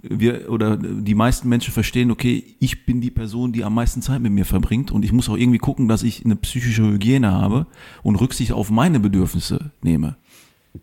wir 0.00 0.50
oder 0.50 0.76
die 0.76 1.14
meisten 1.14 1.48
Menschen 1.48 1.72
verstehen, 1.72 2.10
okay, 2.10 2.56
ich 2.58 2.86
bin 2.86 3.00
die 3.00 3.10
Person, 3.10 3.52
die 3.52 3.64
am 3.64 3.74
meisten 3.74 4.02
Zeit 4.02 4.20
mit 4.20 4.32
mir 4.32 4.46
verbringt 4.46 4.90
und 4.90 5.04
ich 5.04 5.12
muss 5.12 5.28
auch 5.28 5.36
irgendwie 5.36 5.58
gucken, 5.58 5.88
dass 5.88 6.02
ich 6.02 6.24
eine 6.24 6.36
psychische 6.36 6.82
Hygiene 6.82 7.30
habe 7.30 7.66
und 8.02 8.16
Rücksicht 8.16 8.52
auf 8.52 8.70
meine 8.70 9.00
Bedürfnisse 9.00 9.72
nehme. 9.82 10.16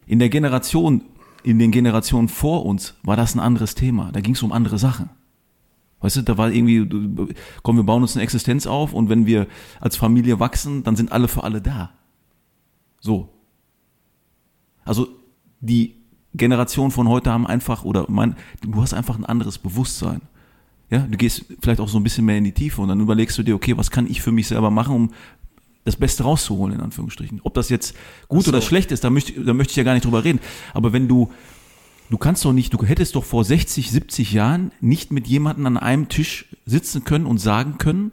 In 0.05 0.19
der 0.19 0.29
Generation, 0.29 1.01
in 1.43 1.57
den 1.57 1.71
Generationen 1.71 2.27
vor 2.27 2.65
uns 2.65 2.95
war 3.03 3.17
das 3.17 3.35
ein 3.35 3.39
anderes 3.39 3.75
Thema. 3.75 4.11
Da 4.11 4.21
ging 4.21 4.35
es 4.35 4.43
um 4.43 4.51
andere 4.51 4.77
Sachen. 4.77 5.09
Weißt 6.01 6.17
du, 6.17 6.21
da 6.21 6.37
war 6.37 6.51
irgendwie, 6.51 6.87
komm, 7.63 7.75
wir 7.75 7.83
bauen 7.83 8.03
uns 8.03 8.15
eine 8.15 8.23
Existenz 8.23 8.67
auf 8.67 8.93
und 8.93 9.09
wenn 9.09 9.25
wir 9.25 9.47
als 9.81 9.97
Familie 9.97 10.39
wachsen, 10.39 10.83
dann 10.83 10.95
sind 10.95 11.11
alle 11.11 11.27
für 11.27 11.43
alle 11.43 11.61
da. 11.61 11.91
So. 13.01 13.33
Also 14.85 15.07
die 15.59 15.98
Generation 16.33 16.91
von 16.91 17.07
heute 17.07 17.31
haben 17.31 17.47
einfach, 17.47 17.83
oder 17.83 18.05
mein, 18.07 18.35
du 18.61 18.81
hast 18.81 18.93
einfach 18.93 19.17
ein 19.17 19.25
anderes 19.25 19.57
Bewusstsein. 19.57 20.21
Ja, 20.89 20.99
du 20.99 21.17
gehst 21.17 21.45
vielleicht 21.61 21.79
auch 21.79 21.89
so 21.89 21.97
ein 21.97 22.03
bisschen 22.03 22.25
mehr 22.25 22.37
in 22.37 22.43
die 22.43 22.51
Tiefe 22.51 22.81
und 22.81 22.87
dann 22.89 22.99
überlegst 22.99 23.37
du 23.37 23.43
dir, 23.43 23.55
okay, 23.55 23.77
was 23.77 23.91
kann 23.91 24.07
ich 24.09 24.21
für 24.21 24.31
mich 24.31 24.47
selber 24.47 24.71
machen, 24.71 24.95
um 24.95 25.11
das 25.85 25.95
Beste 25.95 26.23
rauszuholen, 26.23 26.75
in 26.75 26.81
Anführungsstrichen. 26.81 27.41
Ob 27.43 27.53
das 27.53 27.69
jetzt 27.69 27.95
gut 28.27 28.45
so. 28.45 28.49
oder 28.49 28.61
schlecht 28.61 28.91
ist, 28.91 29.03
da 29.03 29.09
möchte, 29.09 29.39
da 29.43 29.53
möchte 29.53 29.71
ich 29.71 29.77
ja 29.77 29.83
gar 29.83 29.93
nicht 29.93 30.05
drüber 30.05 30.23
reden. 30.23 30.39
Aber 30.73 30.93
wenn 30.93 31.07
du, 31.07 31.31
du 32.09 32.17
kannst 32.17 32.43
doch 32.45 32.53
nicht, 32.53 32.73
du 32.73 32.83
hättest 32.83 33.15
doch 33.15 33.23
vor 33.23 33.43
60, 33.43 33.91
70 33.91 34.31
Jahren 34.33 34.71
nicht 34.81 35.11
mit 35.11 35.27
jemandem 35.27 35.65
an 35.65 35.77
einem 35.77 36.09
Tisch 36.09 36.45
sitzen 36.65 37.03
können 37.03 37.25
und 37.25 37.39
sagen 37.39 37.77
können, 37.77 38.11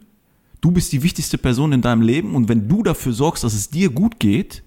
du 0.60 0.70
bist 0.70 0.92
die 0.92 1.02
wichtigste 1.02 1.38
Person 1.38 1.72
in 1.72 1.82
deinem 1.82 2.02
Leben 2.02 2.34
und 2.34 2.48
wenn 2.48 2.68
du 2.68 2.82
dafür 2.82 3.12
sorgst, 3.12 3.44
dass 3.44 3.54
es 3.54 3.70
dir 3.70 3.90
gut 3.90 4.20
geht, 4.20 4.62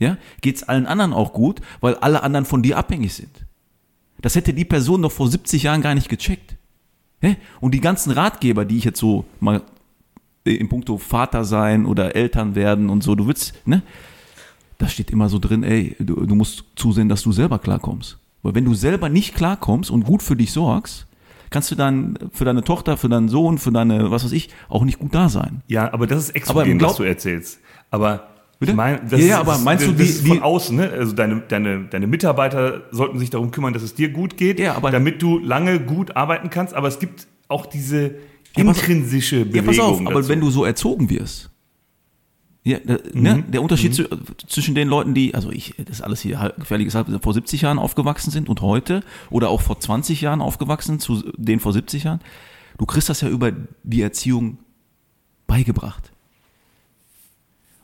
ja, 0.00 0.16
geht's 0.40 0.64
allen 0.64 0.86
anderen 0.86 1.12
auch 1.12 1.32
gut, 1.32 1.60
weil 1.80 1.94
alle 1.94 2.24
anderen 2.24 2.44
von 2.46 2.62
dir 2.62 2.76
abhängig 2.76 3.14
sind. 3.14 3.46
Das 4.20 4.34
hätte 4.34 4.52
die 4.52 4.64
Person 4.64 5.02
doch 5.02 5.12
vor 5.12 5.28
70 5.28 5.62
Jahren 5.62 5.80
gar 5.82 5.94
nicht 5.94 6.08
gecheckt. 6.08 6.56
Und 7.60 7.72
die 7.74 7.80
ganzen 7.80 8.10
Ratgeber, 8.12 8.64
die 8.64 8.78
ich 8.78 8.84
jetzt 8.84 8.98
so 8.98 9.24
mal 9.40 9.60
äh, 10.46 10.54
in 10.54 10.68
puncto 10.70 10.96
Vater 10.98 11.44
sein 11.44 11.84
oder 11.84 12.16
Eltern 12.16 12.54
werden 12.54 12.88
und 12.88 13.02
so, 13.02 13.14
du 13.14 13.26
willst, 13.26 13.54
ne? 13.66 13.82
Da 14.78 14.88
steht 14.88 15.10
immer 15.10 15.28
so 15.28 15.38
drin, 15.38 15.62
ey, 15.62 15.94
du, 15.98 16.24
du 16.24 16.34
musst 16.34 16.64
zusehen, 16.76 17.10
dass 17.10 17.22
du 17.22 17.32
selber 17.32 17.58
klarkommst. 17.58 18.18
Weil 18.42 18.54
wenn 18.54 18.64
du 18.64 18.72
selber 18.72 19.10
nicht 19.10 19.34
klarkommst 19.34 19.90
und 19.90 20.04
gut 20.04 20.22
für 20.22 20.34
dich 20.36 20.50
sorgst, 20.52 21.06
kannst 21.50 21.70
du 21.70 21.74
dann 21.74 22.18
für 22.32 22.46
deine 22.46 22.64
Tochter, 22.64 22.96
für 22.96 23.10
deinen 23.10 23.28
Sohn, 23.28 23.58
für 23.58 23.70
deine, 23.72 24.10
was 24.10 24.24
weiß 24.24 24.32
ich, 24.32 24.48
auch 24.70 24.84
nicht 24.84 24.98
gut 24.98 25.14
da 25.14 25.28
sein. 25.28 25.60
Ja, 25.66 25.92
aber 25.92 26.06
das 26.06 26.20
ist 26.24 26.30
Aber 26.48 26.60
exogen, 26.62 26.78
glaub- 26.78 26.92
was 26.92 26.96
du 26.96 27.02
erzählst. 27.02 27.60
Aber 27.90 28.28
Bitte? 28.60 28.74
mein, 28.74 29.00
Ja, 29.10 29.16
ja, 29.18 29.40
aber 29.40 29.54
ist, 29.54 29.64
meinst 29.64 29.86
du, 29.86 29.90
das 29.92 29.96
die- 29.98 30.04
ist 30.12 30.26
von 30.26 30.36
die- 30.36 30.42
außen, 30.42 30.76
ne? 30.76 30.90
Also 30.90 31.12
deine, 31.14 31.40
deine, 31.48 31.86
deine 31.86 32.06
Mitarbeiter 32.06 32.82
sollten 32.92 33.18
sich 33.18 33.30
darum 33.30 33.50
kümmern, 33.50 33.72
dass 33.72 33.82
es 33.82 33.94
dir 33.94 34.10
gut 34.10 34.36
geht, 34.36 34.60
Ja, 34.60 34.76
aber- 34.76 34.90
damit 34.90 35.22
du 35.22 35.38
lange 35.38 35.80
gut 35.80 36.14
arbeiten 36.14 36.50
kannst. 36.50 36.74
Aber 36.74 36.86
es 36.86 36.98
gibt 36.98 37.26
auch 37.48 37.64
diese 37.66 38.16
Ja, 38.56 38.64
intrinsische 38.64 39.38
Ja, 39.38 39.44
Bewegung 39.44 39.66
pass 39.66 39.78
auf, 39.80 40.00
aber 40.00 40.14
dazu. 40.16 40.28
wenn 40.28 40.40
du 40.40 40.50
so 40.50 40.64
erzogen 40.64 41.08
wirst, 41.08 41.48
ja, 42.62 42.76
da, 42.84 42.98
ne, 43.14 43.42
der 43.48 43.62
Unterschied 43.62 43.94
zu, 43.94 44.04
zwischen 44.46 44.74
den 44.74 44.88
Leuten, 44.88 45.14
die, 45.14 45.34
also 45.34 45.50
ich, 45.50 45.74
das 45.78 45.96
ist 45.96 46.02
alles 46.02 46.20
hier 46.20 46.52
gefährliches 46.58 46.94
Halb, 46.94 47.06
vor 47.22 47.32
70 47.32 47.62
Jahren 47.62 47.78
aufgewachsen 47.78 48.30
sind 48.30 48.50
und 48.50 48.60
heute 48.60 49.02
oder 49.30 49.48
auch 49.48 49.62
vor 49.62 49.80
20 49.80 50.20
Jahren 50.20 50.42
aufgewachsen 50.42 51.00
zu 51.00 51.22
denen 51.38 51.60
vor 51.60 51.72
70 51.72 52.04
Jahren, 52.04 52.20
du 52.76 52.84
kriegst 52.84 53.08
das 53.08 53.22
ja 53.22 53.28
über 53.30 53.50
die 53.84 54.02
Erziehung 54.02 54.58
beigebracht. 55.46 56.12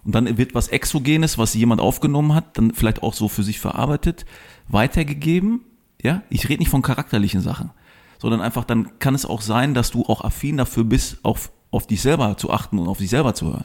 Und 0.07 0.15
dann 0.15 0.39
wird 0.39 0.55
was 0.55 0.69
Exogenes, 0.69 1.37
was 1.37 1.55
jemand 1.55 1.81
aufgenommen 1.81 2.33
hat, 2.33 2.57
dann 2.57 2.73
vielleicht 2.73 3.03
auch 3.03 3.13
so 3.13 3.29
für 3.29 3.43
sich 3.43 3.59
verarbeitet, 3.59 4.25
weitergegeben. 4.69 5.63
Ja, 6.01 6.23
ich 6.31 6.49
rede 6.49 6.61
nicht 6.61 6.69
von 6.69 6.81
charakterlichen 6.81 7.41
Sachen, 7.41 7.73
sondern 8.19 8.41
einfach 8.41 8.63
dann 8.63 9.01
kann 9.01 9.17
es 9.17 9.27
auch 9.27 9.41
sein, 9.41 9.75
dass 9.75 9.91
du 9.91 10.05
auch 10.05 10.23
affin 10.23 10.59
dafür 10.59 10.85
bist, 10.85 11.25
auf, 11.25 11.51
auf 11.73 11.89
dich 11.89 12.03
selber 12.03 12.37
zu 12.37 12.53
achten 12.53 12.79
und 12.79 12.87
auf 12.87 12.99
dich 12.99 13.11
selber 13.11 13.35
zu 13.35 13.47
hören. 13.47 13.65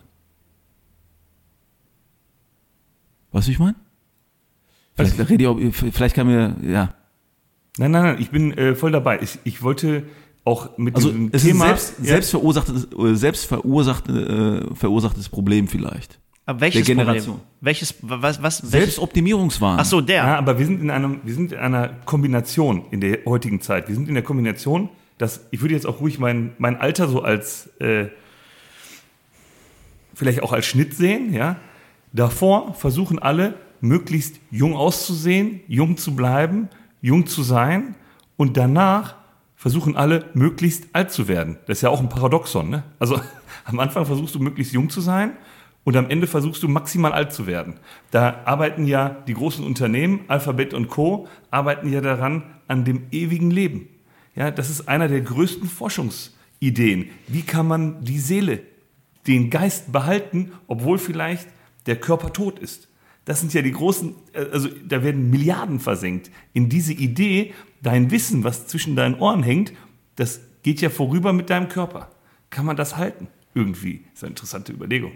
Weißt 3.31 3.47
du, 3.47 3.51
ich 3.51 3.59
meine? 3.59 3.75
Vielleicht, 4.95 5.19
rede 5.29 5.43
ich 5.43 5.47
auch, 5.47 5.59
vielleicht 5.93 6.15
kann 6.15 6.25
mir, 6.25 6.55
ja. 6.63 6.95
Nein, 7.77 7.91
nein, 7.91 8.03
nein, 8.03 8.17
ich 8.19 8.31
bin 8.31 8.51
äh, 8.57 8.73
voll 8.73 8.91
dabei. 8.91 9.21
Ich, 9.21 9.37
ich 9.43 9.61
wollte 9.61 10.07
auch 10.43 10.75
mit 10.79 10.95
Also 10.95 11.09
diesem 11.09 11.29
es 11.33 11.43
Thema 11.43 11.71
ist 11.71 11.97
selbst, 11.97 12.05
selbst 12.05 12.29
verursachtes, 12.31 12.87
äh, 12.97 13.15
selbst 13.15 13.51
äh, 13.51 14.75
verursachtes 14.75 15.29
Problem 15.29 15.67
vielleicht. 15.67 16.20
Aber 16.45 16.61
welches 16.61 16.85
Der 16.85 16.95
Generation. 16.95 17.35
Problem? 17.37 17.51
Welches, 17.61 17.95
was, 18.01 18.41
was, 18.41 18.61
welches? 18.63 18.71
Selbstoptimierungswahn. 18.71 19.79
Ach 19.79 19.85
so, 19.85 20.01
der. 20.01 20.23
Ja, 20.23 20.37
aber 20.37 20.57
wir 20.57 20.65
sind 20.65 20.81
in 20.81 20.89
einem, 20.89 21.21
wir 21.23 21.33
sind 21.33 21.51
in 21.51 21.59
einer 21.59 21.89
Kombination 22.05 22.85
in 22.91 23.01
der 23.01 23.19
heutigen 23.25 23.61
Zeit. 23.61 23.87
Wir 23.87 23.95
sind 23.95 24.07
in 24.07 24.15
der 24.15 24.23
Kombination, 24.23 24.89
dass 25.17 25.45
ich 25.51 25.61
würde 25.61 25.75
jetzt 25.75 25.85
auch 25.85 26.01
ruhig 26.01 26.17
mein, 26.17 26.53
mein 26.57 26.77
Alter 26.77 27.07
so 27.07 27.21
als 27.21 27.67
äh, 27.79 28.07
vielleicht 30.15 30.41
auch 30.41 30.51
als 30.51 30.65
Schnitt 30.65 30.95
sehen, 30.95 31.33
ja. 31.33 31.57
Davor 32.13 32.73
versuchen 32.73 33.19
alle 33.19 33.55
möglichst 33.79 34.35
jung 34.49 34.75
auszusehen, 34.75 35.61
jung 35.67 35.95
zu 35.97 36.15
bleiben, 36.15 36.67
jung 37.01 37.25
zu 37.25 37.41
sein 37.43 37.95
und 38.35 38.57
danach 38.57 39.15
versuchen 39.55 39.95
alle 39.95 40.25
möglichst 40.33 40.87
alt 40.93 41.11
zu 41.11 41.27
werden. 41.27 41.57
Das 41.67 41.77
ist 41.77 41.81
ja 41.83 41.89
auch 41.89 41.99
ein 41.99 42.09
Paradoxon, 42.09 42.69
ne? 42.69 42.83
Also 42.99 43.21
am 43.65 43.79
Anfang 43.79 44.05
versuchst 44.05 44.35
du 44.35 44.39
möglichst 44.39 44.73
jung 44.73 44.89
zu 44.89 45.01
sein 45.01 45.33
und 45.83 45.95
am 45.95 46.09
Ende 46.09 46.27
versuchst 46.27 46.61
du 46.63 46.67
maximal 46.67 47.11
alt 47.11 47.33
zu 47.33 47.47
werden. 47.47 47.75
Da 48.11 48.41
arbeiten 48.45 48.85
ja 48.85 49.09
die 49.27 49.33
großen 49.33 49.65
Unternehmen, 49.65 50.21
Alphabet 50.27 50.73
und 50.73 50.89
Co., 50.89 51.27
arbeiten 51.49 51.91
ja 51.91 52.01
daran 52.01 52.43
an 52.67 52.85
dem 52.85 53.07
ewigen 53.11 53.51
Leben. 53.51 53.89
Ja, 54.35 54.51
das 54.51 54.69
ist 54.69 54.87
einer 54.87 55.07
der 55.07 55.21
größten 55.21 55.67
Forschungsideen. 55.67 57.09
Wie 57.27 57.41
kann 57.41 57.67
man 57.67 58.03
die 58.03 58.19
Seele, 58.19 58.61
den 59.27 59.49
Geist 59.49 59.91
behalten, 59.91 60.51
obwohl 60.67 60.97
vielleicht 60.97 61.47
der 61.85 61.95
Körper 61.95 62.31
tot 62.31 62.59
ist? 62.59 62.87
Das 63.25 63.39
sind 63.39 63.53
ja 63.53 63.61
die 63.61 63.71
großen, 63.71 64.15
äh, 64.33 64.45
also 64.51 64.69
da 64.87 65.03
werden 65.03 65.29
Milliarden 65.29 65.79
versenkt 65.79 66.31
in 66.53 66.69
diese 66.69 66.93
Idee, 66.93 67.53
dein 67.81 68.11
Wissen, 68.11 68.43
was 68.43 68.67
zwischen 68.67 68.95
deinen 68.95 69.15
Ohren 69.15 69.43
hängt, 69.43 69.73
das 70.15 70.41
geht 70.63 70.81
ja 70.81 70.89
vorüber 70.89 71.33
mit 71.33 71.49
deinem 71.49 71.67
Körper. 71.67 72.11
Kann 72.49 72.65
man 72.65 72.75
das 72.75 72.97
halten? 72.97 73.27
Irgendwie. 73.53 74.05
Das 74.05 74.19
ist 74.19 74.23
eine 74.23 74.29
interessante 74.31 74.71
Überlegung. 74.71 75.11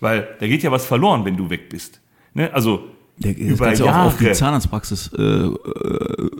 Weil 0.00 0.28
da 0.40 0.46
geht 0.46 0.62
ja 0.62 0.70
was 0.70 0.84
verloren, 0.86 1.24
wenn 1.24 1.36
du 1.36 1.48
weg 1.50 1.68
bist. 1.68 2.00
Ne? 2.34 2.52
Also 2.52 2.84
Der, 3.18 3.32
das 3.34 3.40
über 3.42 3.66
kannst 3.66 3.80
du 3.80 3.86
auch 3.86 3.94
auf 4.06 4.16
die 4.18 4.24
Jahre. 4.24 4.36
Zahnarztpraxis 4.36 5.12
äh, 5.16 5.22
äh, 5.22 5.48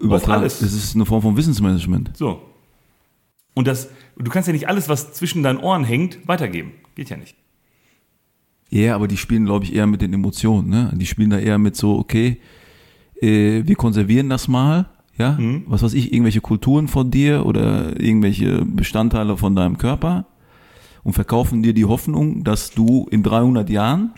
übertragen. 0.02 0.42
Das 0.42 0.60
ist 0.60 0.94
eine 0.94 1.06
Form 1.06 1.22
von 1.22 1.36
Wissensmanagement. 1.36 2.10
So. 2.16 2.42
Und 3.54 3.66
das, 3.68 3.88
du 4.18 4.30
kannst 4.30 4.48
ja 4.48 4.52
nicht 4.52 4.68
alles, 4.68 4.88
was 4.88 5.12
zwischen 5.12 5.42
deinen 5.42 5.58
Ohren 5.58 5.84
hängt, 5.84 6.26
weitergeben. 6.26 6.72
Geht 6.96 7.10
ja 7.10 7.16
nicht. 7.16 7.36
Ja, 8.70 8.96
aber 8.96 9.06
die 9.06 9.16
spielen, 9.16 9.44
glaube 9.44 9.64
ich, 9.64 9.74
eher 9.74 9.86
mit 9.86 10.02
den 10.02 10.12
Emotionen. 10.12 10.68
Ne? 10.68 10.90
Die 10.96 11.06
spielen 11.06 11.30
da 11.30 11.38
eher 11.38 11.58
mit 11.58 11.76
so, 11.76 11.96
okay, 11.96 12.38
äh, 13.20 13.62
wir 13.64 13.76
konservieren 13.76 14.28
das 14.28 14.48
mal, 14.48 14.86
ja, 15.16 15.32
Mhm. 15.38 15.62
was 15.68 15.82
weiß 15.84 15.94
ich, 15.94 16.12
irgendwelche 16.12 16.40
Kulturen 16.40 16.88
von 16.88 17.12
dir 17.12 17.46
oder 17.46 18.00
irgendwelche 18.00 18.64
Bestandteile 18.64 19.36
von 19.36 19.54
deinem 19.54 19.78
Körper 19.78 20.26
und 21.04 21.12
verkaufen 21.12 21.62
dir 21.62 21.72
die 21.74 21.84
Hoffnung, 21.84 22.42
dass 22.44 22.70
du 22.72 23.06
in 23.10 23.22
300 23.22 23.70
Jahren, 23.70 24.12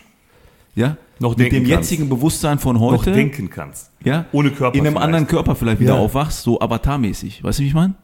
ja, 0.75 0.97
Noch 1.19 1.35
mit 1.37 1.51
dem 1.51 1.63
kannst. 1.67 1.69
jetzigen 1.91 2.09
Bewusstsein 2.09 2.57
von 2.59 2.75
Noch 2.77 2.81
heute, 2.81 3.11
denken 3.11 3.49
kannst. 3.49 3.91
ja, 4.03 4.25
Ohne 4.31 4.49
Körper 4.51 4.75
in 4.75 4.81
einem 4.81 4.93
vielleicht. 4.93 5.03
anderen 5.05 5.27
Körper 5.27 5.55
vielleicht 5.55 5.79
wieder 5.81 5.95
Ja. 5.95 5.99
aufwachst, 5.99 6.43
so 6.43 6.59
avatarmäßig. 6.59 7.43
Weißt 7.43 7.59
du, 7.59 7.63
wie 7.63 7.67
ich 7.67 7.73
meine? 7.73 7.95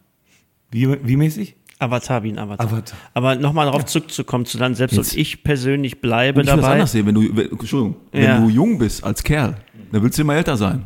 Wie, 0.72 0.88
wie 1.04 1.16
mäßig? 1.18 1.56
Avatar 1.80 2.24
wie 2.24 2.30
ein 2.32 2.40
Avatar. 2.40 2.66
Avatar. 2.68 2.98
Aber 3.14 3.36
nochmal 3.36 3.66
darauf 3.66 3.86
zurückzukommen 3.86 4.46
zu 4.46 4.58
dann 4.58 4.74
selbst 4.74 4.96
Jetzt. 4.96 5.14
und 5.14 5.20
ich 5.20 5.44
persönlich 5.44 6.00
bleibe 6.02 6.40
Und 6.40 6.46
ich 6.48 6.54
dabei. 6.54 6.74
anders 6.74 6.92
sehen, 6.94 7.06
wenn 7.06 7.16
du, 7.16 7.36
wenn, 7.36 7.52
Entschuldigung, 7.52 7.96
Ja. 8.14 8.36
wenn 8.38 8.44
du 8.44 8.50
jung 8.50 8.78
bist 8.78 9.04
als 9.04 9.22
Kerl, 9.24 9.58
dann 9.92 10.02
willst 10.02 10.18
du 10.18 10.22
immer 10.22 10.36
älter 10.36 10.56
sein. 10.56 10.84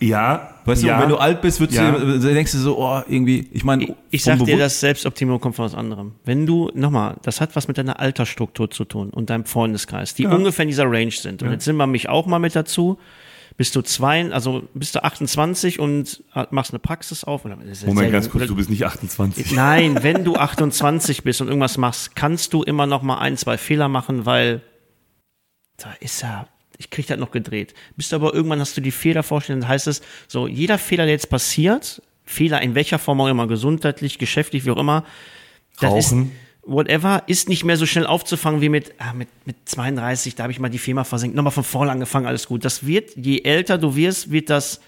Ja. 0.00 0.50
Weißt 0.66 0.82
ja. 0.82 0.96
du, 0.96 1.02
wenn 1.02 1.08
du 1.08 1.16
alt 1.16 1.40
bist, 1.40 1.60
würdest 1.60 1.78
Ja. 1.78 1.92
du, 1.92 2.18
denkst 2.18 2.52
du 2.52 2.58
so, 2.58 2.78
oh, 2.78 3.00
irgendwie, 3.08 3.48
ich 3.52 3.64
meine, 3.64 3.84
Ich, 3.84 3.94
ich 4.10 4.24
sag 4.24 4.44
dir, 4.44 4.58
das 4.58 4.80
Selbstoptimierung 4.80 5.40
kommt 5.40 5.56
von 5.56 5.64
was 5.64 5.74
anderem. 5.74 6.12
Wenn 6.24 6.44
du, 6.46 6.70
nochmal, 6.74 7.16
das 7.22 7.40
hat 7.40 7.54
was 7.56 7.68
mit 7.68 7.78
deiner 7.78 8.00
Altersstruktur 8.00 8.70
zu 8.70 8.84
tun 8.84 9.10
und 9.10 9.30
deinem 9.30 9.44
Freundeskreis, 9.44 10.14
die 10.14 10.26
ungefähr 10.26 10.64
in 10.64 10.68
dieser 10.68 10.90
Range 10.90 11.10
sind. 11.12 11.42
Und 11.42 11.52
jetzt 11.52 11.64
sind 11.64 11.76
wir 11.76 11.86
mich 11.86 12.08
auch 12.08 12.26
mal 12.26 12.38
mit 12.38 12.56
dazu. 12.56 12.98
Bist 13.56 13.74
du 13.74 13.80
zwei, 13.80 14.30
also 14.32 14.64
bist 14.74 14.94
du 14.96 15.02
28 15.02 15.78
und 15.80 16.22
machst 16.50 16.72
eine 16.72 16.78
Praxis 16.78 17.24
auf? 17.24 17.46
Oder, 17.46 17.56
das 17.56 17.78
ist 17.78 17.86
Moment, 17.86 18.12
ganz 18.12 18.28
kurz, 18.28 18.46
du 18.48 18.54
bist 18.54 18.68
nicht 18.68 18.84
28. 18.84 19.52
Nein, 19.52 20.02
wenn 20.02 20.24
du 20.24 20.36
28 20.36 21.22
bist 21.22 21.40
und 21.40 21.48
irgendwas 21.48 21.78
machst, 21.78 22.14
kannst 22.14 22.52
du 22.52 22.62
immer 22.62 22.86
noch 22.86 23.00
mal 23.02 23.18
ein, 23.18 23.38
zwei 23.38 23.56
Fehler 23.56 23.88
machen, 23.88 24.26
weil 24.26 24.60
da 25.78 25.94
ist 26.00 26.20
ja, 26.20 26.46
ich 26.78 26.90
krieg 26.90 27.06
das 27.06 27.18
noch 27.18 27.30
gedreht. 27.30 27.74
Bist 27.96 28.12
aber 28.12 28.34
irgendwann 28.34 28.60
hast 28.60 28.76
du 28.76 28.80
die 28.80 28.90
Fehler 28.90 29.22
vorstellen, 29.22 29.60
dann 29.60 29.68
heißt 29.68 29.86
es 29.86 30.02
so, 30.28 30.46
jeder 30.46 30.78
Fehler, 30.78 31.04
der 31.04 31.14
jetzt 31.14 31.30
passiert, 31.30 32.02
Fehler 32.24 32.60
in 32.62 32.74
welcher 32.74 32.98
Form 32.98 33.20
auch 33.20 33.28
immer, 33.28 33.46
gesundheitlich, 33.46 34.18
geschäftlich, 34.18 34.64
wie 34.64 34.70
auch 34.70 34.78
immer, 34.78 35.04
das 35.80 35.90
Rauchen. 35.90 36.22
ist, 36.22 36.32
whatever, 36.66 37.22
ist 37.26 37.48
nicht 37.48 37.64
mehr 37.64 37.76
so 37.76 37.86
schnell 37.86 38.06
aufzufangen 38.06 38.60
wie 38.60 38.68
mit, 38.68 38.94
ah, 38.98 39.12
mit, 39.12 39.28
mit 39.44 39.56
32, 39.64 40.34
da 40.34 40.44
habe 40.44 40.52
ich 40.52 40.58
mal 40.58 40.68
die 40.68 40.78
Firma 40.78 41.04
versenkt, 41.04 41.36
nochmal 41.36 41.52
von 41.52 41.64
vorne 41.64 41.92
angefangen, 41.92 42.26
alles 42.26 42.46
gut. 42.46 42.64
Das 42.64 42.86
wird, 42.86 43.16
je 43.16 43.42
älter 43.42 43.78
du 43.78 43.94
wirst, 43.96 44.30
wird 44.30 44.50
das 44.50 44.80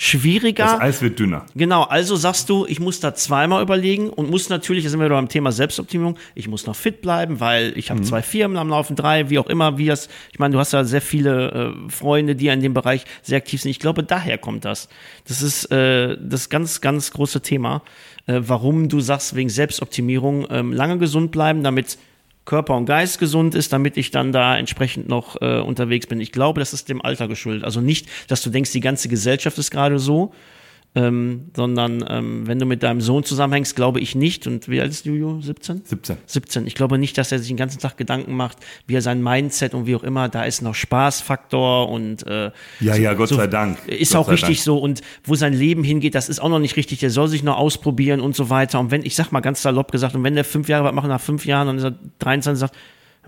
schwieriger. 0.00 0.62
Das 0.62 0.80
Eis 0.80 1.02
wird 1.02 1.18
dünner. 1.18 1.44
Genau, 1.56 1.82
also 1.82 2.14
sagst 2.14 2.48
du, 2.48 2.64
ich 2.66 2.78
muss 2.78 3.00
da 3.00 3.14
zweimal 3.14 3.60
überlegen 3.60 4.10
und 4.10 4.30
muss 4.30 4.48
natürlich, 4.48 4.84
jetzt 4.84 4.92
sind 4.92 5.00
wir 5.00 5.06
wieder 5.06 5.16
beim 5.16 5.28
Thema 5.28 5.50
Selbstoptimierung, 5.50 6.16
ich 6.36 6.46
muss 6.46 6.66
noch 6.68 6.76
fit 6.76 7.02
bleiben, 7.02 7.40
weil 7.40 7.76
ich 7.76 7.90
habe 7.90 8.00
zwei 8.02 8.22
Firmen 8.22 8.58
am 8.58 8.68
Laufen, 8.68 8.94
drei, 8.94 9.28
wie 9.28 9.40
auch 9.40 9.48
immer, 9.48 9.76
wie 9.76 9.86
das, 9.86 10.08
ich 10.30 10.38
meine, 10.38 10.52
du 10.52 10.60
hast 10.60 10.72
ja 10.72 10.84
sehr 10.84 11.00
viele 11.00 11.50
äh, 11.50 11.90
Freunde, 11.90 12.36
die 12.36 12.46
in 12.46 12.60
dem 12.60 12.74
Bereich 12.74 13.06
sehr 13.22 13.38
aktiv 13.38 13.60
sind. 13.60 13.72
Ich 13.72 13.80
glaube, 13.80 14.04
daher 14.04 14.38
kommt 14.38 14.64
das. 14.64 14.88
Das 15.26 15.42
ist 15.42 15.64
äh, 15.72 16.16
das 16.20 16.48
ganz, 16.48 16.80
ganz 16.80 17.10
große 17.10 17.40
Thema, 17.40 17.82
äh, 18.28 18.38
warum 18.38 18.88
du 18.88 19.00
sagst, 19.00 19.34
wegen 19.34 19.48
Selbstoptimierung 19.48 20.46
ähm, 20.48 20.72
lange 20.72 20.98
gesund 20.98 21.32
bleiben, 21.32 21.64
damit 21.64 21.98
Körper 22.48 22.74
und 22.76 22.86
Geist 22.86 23.18
gesund 23.18 23.54
ist, 23.54 23.72
damit 23.72 23.96
ich 23.96 24.10
dann 24.10 24.32
da 24.32 24.56
entsprechend 24.56 25.06
noch 25.06 25.40
äh, 25.42 25.60
unterwegs 25.60 26.06
bin. 26.06 26.18
Ich 26.18 26.32
glaube, 26.32 26.60
das 26.60 26.72
ist 26.72 26.88
dem 26.88 27.02
Alter 27.02 27.28
geschuldet. 27.28 27.62
Also 27.62 27.80
nicht, 27.82 28.08
dass 28.26 28.42
du 28.42 28.48
denkst, 28.48 28.72
die 28.72 28.80
ganze 28.80 29.08
Gesellschaft 29.08 29.58
ist 29.58 29.70
gerade 29.70 29.98
so, 29.98 30.32
Ähm, 30.94 31.50
sondern 31.54 32.02
ähm, 32.08 32.46
wenn 32.46 32.58
du 32.58 32.64
mit 32.66 32.82
deinem 32.82 33.00
Sohn 33.00 33.22
zusammenhängst, 33.22 33.76
glaube 33.76 34.00
ich 34.00 34.14
nicht. 34.14 34.46
Und 34.46 34.68
wie 34.68 34.80
alt 34.80 34.90
ist 34.90 35.04
Juju? 35.04 35.40
17? 35.42 35.82
17. 35.84 36.16
17. 36.26 36.66
Ich 36.66 36.74
glaube 36.74 36.98
nicht, 36.98 37.16
dass 37.18 37.30
er 37.30 37.38
sich 37.38 37.48
den 37.48 37.56
ganzen 37.58 37.78
Tag 37.78 37.96
Gedanken 37.98 38.34
macht, 38.34 38.56
wie 38.86 38.94
er 38.96 39.02
sein 39.02 39.22
Mindset 39.22 39.74
und 39.74 39.86
wie 39.86 39.94
auch 39.94 40.02
immer, 40.02 40.28
da 40.28 40.44
ist 40.44 40.62
noch 40.62 40.74
Spaßfaktor 40.74 41.88
und 41.90 42.26
äh, 42.26 42.50
Ja, 42.80 42.96
ja, 42.96 43.14
Gott 43.14 43.28
so- 43.28 43.36
sei 43.36 43.46
Dank. 43.46 43.78
Ist 43.86 44.12
Gott 44.12 44.22
auch 44.22 44.28
richtig 44.30 44.56
Dank. 44.58 44.64
so 44.64 44.78
und 44.78 45.02
wo 45.24 45.34
sein 45.34 45.52
Leben 45.52 45.84
hingeht, 45.84 46.14
das 46.14 46.28
ist 46.28 46.40
auch 46.40 46.48
noch 46.48 46.58
nicht 46.58 46.76
richtig. 46.76 46.98
Der 47.00 47.10
soll 47.10 47.28
sich 47.28 47.42
noch 47.42 47.58
ausprobieren 47.58 48.20
und 48.20 48.34
so 48.34 48.50
weiter. 48.50 48.80
Und 48.80 48.90
wenn, 48.90 49.04
ich 49.04 49.14
sag 49.14 49.30
mal 49.30 49.40
ganz 49.40 49.62
salopp 49.62 49.92
gesagt, 49.92 50.14
und 50.14 50.24
wenn 50.24 50.34
der 50.34 50.44
fünf 50.44 50.68
Jahre 50.68 50.84
was 50.84 50.94
macht, 50.94 51.06
nach 51.08 51.20
fünf 51.20 51.44
Jahren, 51.46 51.66
dann 51.66 51.76
ist 51.78 51.84
er 51.84 51.94
23 52.18 52.50
und 52.50 52.56
sagt, 52.56 52.76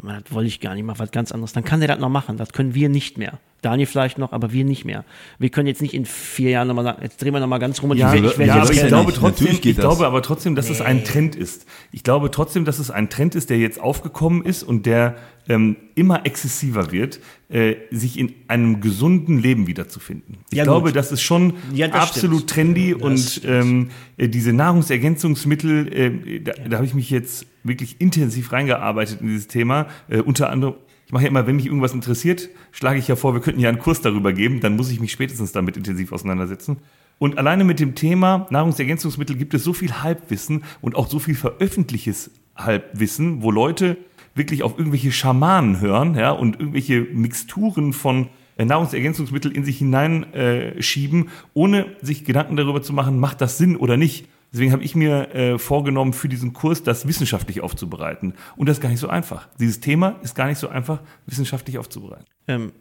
"Mann, 0.02 0.22
das 0.24 0.32
wollte 0.32 0.48
ich 0.48 0.60
gar 0.60 0.74
nicht, 0.74 0.84
mach 0.84 0.98
was 0.98 1.10
ganz 1.10 1.32
anderes, 1.32 1.52
dann 1.52 1.64
kann 1.64 1.80
der 1.80 1.88
das 1.88 1.98
noch 1.98 2.08
machen. 2.08 2.36
Das 2.36 2.52
können 2.52 2.74
wir 2.74 2.88
nicht 2.88 3.18
mehr. 3.18 3.38
Daniel 3.62 3.84
vielleicht 3.86 4.16
noch, 4.16 4.32
aber 4.32 4.52
wir 4.52 4.64
nicht 4.64 4.86
mehr. 4.86 5.04
Wir 5.38 5.50
können 5.50 5.66
jetzt 5.66 5.82
nicht 5.82 5.92
in 5.92 6.06
vier 6.06 6.48
Jahren 6.48 6.68
nochmal 6.68 6.84
sagen, 6.84 7.02
jetzt 7.02 7.20
drehen 7.22 7.34
wir 7.34 7.40
nochmal 7.40 7.58
ganz 7.58 7.82
rum 7.82 7.90
und 7.90 7.98
Ja, 7.98 8.14
ich, 8.14 8.22
ich 8.24 8.38
werde 8.38 8.44
ja 8.46 8.56
jetzt 8.56 8.70
aber 8.70 8.72
ich 8.72 8.88
glaube 8.88 9.06
nicht. 9.10 9.18
trotzdem, 9.20 9.46
ich 9.48 9.60
das. 9.60 9.76
glaube 9.76 10.06
aber 10.06 10.22
trotzdem, 10.22 10.54
dass 10.54 10.70
es 10.70 10.80
ein 10.80 11.04
Trend 11.04 11.36
ist. 11.36 11.66
Ich 11.92 12.02
glaube 12.02 12.30
trotzdem, 12.30 12.64
dass 12.64 12.78
es 12.78 12.90
ein 12.90 13.10
Trend 13.10 13.34
ist, 13.34 13.50
der 13.50 13.58
jetzt 13.58 13.78
aufgekommen 13.78 14.46
ist 14.46 14.62
und 14.62 14.86
der 14.86 15.16
ähm, 15.46 15.76
immer 15.94 16.24
exzessiver 16.24 16.90
wird, 16.90 17.20
äh, 17.50 17.74
sich 17.90 18.18
in 18.18 18.32
einem 18.48 18.80
gesunden 18.80 19.38
Leben 19.38 19.66
wiederzufinden. 19.66 20.38
Ich 20.50 20.56
Ja, 20.56 20.64
glaube, 20.64 20.86
gut. 20.88 20.96
das 20.96 21.12
ist 21.12 21.20
schon 21.20 21.52
Ja, 21.74 21.88
das 21.88 22.00
absolut 22.00 22.38
stimmt. 22.50 22.50
trendy 22.50 22.92
Das 22.98 23.02
und 23.02 23.42
ähm, 23.44 23.90
äh, 24.16 24.28
diese 24.28 24.54
Nahrungsergänzungsmittel, 24.54 25.92
äh, 25.92 26.40
da, 26.40 26.52
da 26.68 26.76
habe 26.76 26.86
ich 26.86 26.94
mich 26.94 27.10
jetzt 27.10 27.46
wirklich 27.62 28.00
intensiv 28.00 28.52
reingearbeitet 28.52 29.20
in 29.20 29.28
dieses 29.28 29.48
Thema. 29.48 29.86
Äh, 30.08 30.20
unter 30.20 30.50
anderem, 30.50 30.74
ich 31.06 31.12
mache 31.12 31.24
ja 31.24 31.28
immer, 31.28 31.46
wenn 31.46 31.56
mich 31.56 31.66
irgendwas 31.66 31.92
interessiert, 31.92 32.48
schlage 32.72 32.98
ich 32.98 33.08
ja 33.08 33.16
vor, 33.16 33.34
wir 33.34 33.40
könnten 33.40 33.60
ja 33.60 33.68
einen 33.68 33.78
Kurs 33.78 34.00
darüber 34.00 34.32
geben, 34.32 34.60
dann 34.60 34.76
muss 34.76 34.90
ich 34.90 35.00
mich 35.00 35.12
spätestens 35.12 35.52
damit 35.52 35.76
intensiv 35.76 36.12
auseinandersetzen. 36.12 36.78
Und 37.18 37.36
alleine 37.36 37.64
mit 37.64 37.80
dem 37.80 37.94
Thema 37.94 38.46
Nahrungsergänzungsmittel 38.50 39.36
gibt 39.36 39.52
es 39.52 39.62
so 39.62 39.72
viel 39.72 39.92
Halbwissen 40.02 40.64
und 40.80 40.96
auch 40.96 41.08
so 41.08 41.18
viel 41.18 41.34
veröffentlichtes 41.34 42.30
Halbwissen, 42.56 43.42
wo 43.42 43.50
Leute 43.50 43.98
wirklich 44.34 44.62
auf 44.62 44.78
irgendwelche 44.78 45.12
Schamanen 45.12 45.80
hören 45.80 46.14
ja, 46.14 46.30
und 46.30 46.58
irgendwelche 46.58 47.00
Mixturen 47.00 47.92
von 47.92 48.28
äh, 48.56 48.64
Nahrungsergänzungsmittel 48.64 49.52
in 49.52 49.64
sich 49.64 49.78
hineinschieben, 49.78 51.22
äh, 51.24 51.28
ohne 51.54 51.86
sich 52.02 52.24
Gedanken 52.24 52.56
darüber 52.56 52.82
zu 52.82 52.92
machen, 52.92 53.18
macht 53.18 53.40
das 53.40 53.58
Sinn 53.58 53.76
oder 53.76 53.96
nicht. 53.96 54.28
Deswegen 54.52 54.72
habe 54.72 54.82
ich 54.82 54.96
mir 54.96 55.34
äh, 55.34 55.58
vorgenommen, 55.58 56.12
für 56.12 56.28
diesen 56.28 56.52
Kurs 56.52 56.82
das 56.82 57.06
wissenschaftlich 57.06 57.60
aufzubereiten. 57.60 58.34
Und 58.56 58.68
das 58.68 58.78
ist 58.78 58.82
gar 58.82 58.88
nicht 58.88 59.00
so 59.00 59.08
einfach. 59.08 59.48
Dieses 59.60 59.80
Thema 59.80 60.16
ist 60.22 60.34
gar 60.34 60.46
nicht 60.46 60.58
so 60.58 60.68
einfach, 60.68 61.00
wissenschaftlich 61.26 61.78
aufzubereiten. 61.78 62.26
Ähm, 62.48 62.72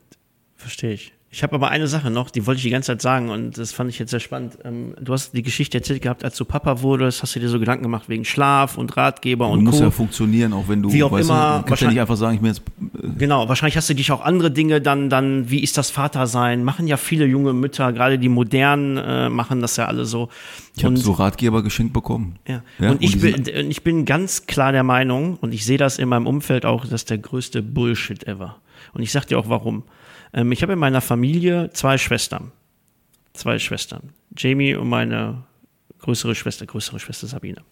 verstehe 0.55 0.93
ich. 0.93 1.13
Ich 1.31 1.43
habe 1.43 1.53
aber 1.53 1.69
eine 1.69 1.87
Sache 1.87 2.09
noch, 2.09 2.31
die 2.31 2.47
wollte 2.47 2.57
ich 2.57 2.63
die 2.63 2.71
ganze 2.71 2.87
Zeit 2.87 3.03
sagen 3.03 3.29
und 3.29 3.55
das 3.55 3.71
fand 3.71 3.91
ich 3.91 3.99
jetzt 3.99 4.09
sehr 4.09 4.19
spannend. 4.19 4.57
Ähm, 4.65 4.95
du 4.99 5.13
hast 5.13 5.31
die 5.35 5.43
Geschichte 5.43 5.77
erzählt 5.77 6.01
gehabt, 6.01 6.23
als 6.23 6.35
du 6.35 6.43
Papa 6.43 6.81
wurdest, 6.81 7.21
hast 7.21 7.35
du 7.35 7.39
dir 7.39 7.49
so 7.49 7.59
Gedanken 7.59 7.83
gemacht 7.83 8.09
wegen 8.09 8.25
Schlaf 8.25 8.79
und 8.79 8.97
Ratgeber 8.97 9.45
Du 9.45 9.51
und 9.53 9.63
musst 9.63 9.77
Co. 9.77 9.83
ja 9.83 9.91
funktionieren, 9.91 10.53
auch 10.53 10.67
wenn 10.67 10.81
du, 10.81 10.91
Wie 10.91 11.03
auch 11.03 11.11
weißt 11.11 11.29
immer, 11.29 11.35
du, 11.35 11.41
du 11.41 11.53
kannst 11.53 11.67
ja 11.67 11.69
wahrscheinlich- 11.69 11.93
nicht 11.93 12.01
einfach 12.01 12.15
sagen, 12.17 12.33
ich 12.35 12.41
bin 12.41 12.47
jetzt, 12.49 12.63
Genau, 13.19 13.47
wahrscheinlich 13.47 13.77
hast 13.77 13.87
du 13.89 13.93
dich 13.93 14.11
auch 14.11 14.21
andere 14.25 14.49
Dinge 14.49 14.81
dann, 14.81 15.11
dann, 15.11 15.51
wie 15.51 15.59
ist 15.61 15.77
das 15.77 15.91
Vatersein? 15.91 16.63
Machen 16.63 16.87
ja 16.87 16.97
viele 16.97 17.25
junge 17.27 17.53
Mütter, 17.53 17.93
gerade 17.93 18.17
die 18.17 18.29
modernen, 18.29 18.97
äh, 18.97 19.29
machen 19.29 19.61
das 19.61 19.77
ja 19.77 19.85
alle 19.85 20.05
so. 20.05 20.29
ich 20.75 20.83
habe 20.83 20.97
so 20.97 21.11
Ratgeber 21.11 21.61
geschenkt 21.61 21.93
bekommen. 21.93 22.37
Ja. 22.47 22.63
Ja, 22.79 22.89
und 22.91 23.03
ich 23.03 23.13
und 23.13 23.21
die 23.45 23.51
bin, 23.51 23.69
ich 23.69 23.83
bin 23.83 24.05
ganz 24.05 24.47
klar 24.47 24.71
der 24.71 24.83
Meinung, 24.83 25.37
und 25.41 25.53
ich 25.53 25.63
sehe 25.63 25.77
das 25.77 25.99
in 25.99 26.09
meinem 26.09 26.25
Umfeld 26.25 26.65
auch, 26.65 26.85
das 26.85 26.93
ist 27.01 27.11
der 27.11 27.19
größte 27.19 27.61
Bullshit 27.61 28.25
ever. 28.27 28.55
Und 28.93 29.03
ich 29.03 29.11
sag 29.11 29.25
dir 29.27 29.37
auch 29.37 29.47
warum. 29.47 29.83
Ähm, 30.33 30.51
ich 30.51 30.61
habe 30.61 30.73
in 30.73 30.79
meiner 30.79 31.01
Familie 31.01 31.69
zwei 31.73 31.97
Schwestern. 31.97 32.51
Zwei 33.33 33.59
Schwestern. 33.59 34.13
Jamie 34.37 34.75
und 34.75 34.89
meine 34.89 35.45
größere 35.99 36.35
Schwester, 36.35 36.65
größere 36.65 36.99
Schwester 36.99 37.27
Sabine. 37.27 37.63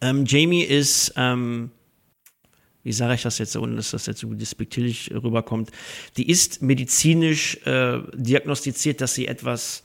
Ähm, 0.00 0.24
Jamie 0.26 0.62
ist, 0.62 1.14
ähm, 1.16 1.70
wie 2.82 2.92
sage 2.92 3.14
ich 3.14 3.22
das 3.22 3.38
jetzt, 3.38 3.56
ohne 3.56 3.76
dass 3.76 3.92
das 3.92 4.06
jetzt 4.06 4.20
so 4.20 4.32
despektierlich 4.34 5.10
rüberkommt, 5.12 5.70
die 6.16 6.28
ist 6.28 6.62
medizinisch 6.62 7.56
äh, 7.66 8.00
diagnostiziert, 8.14 9.00
dass 9.00 9.14
sie 9.14 9.26
etwas, 9.26 9.84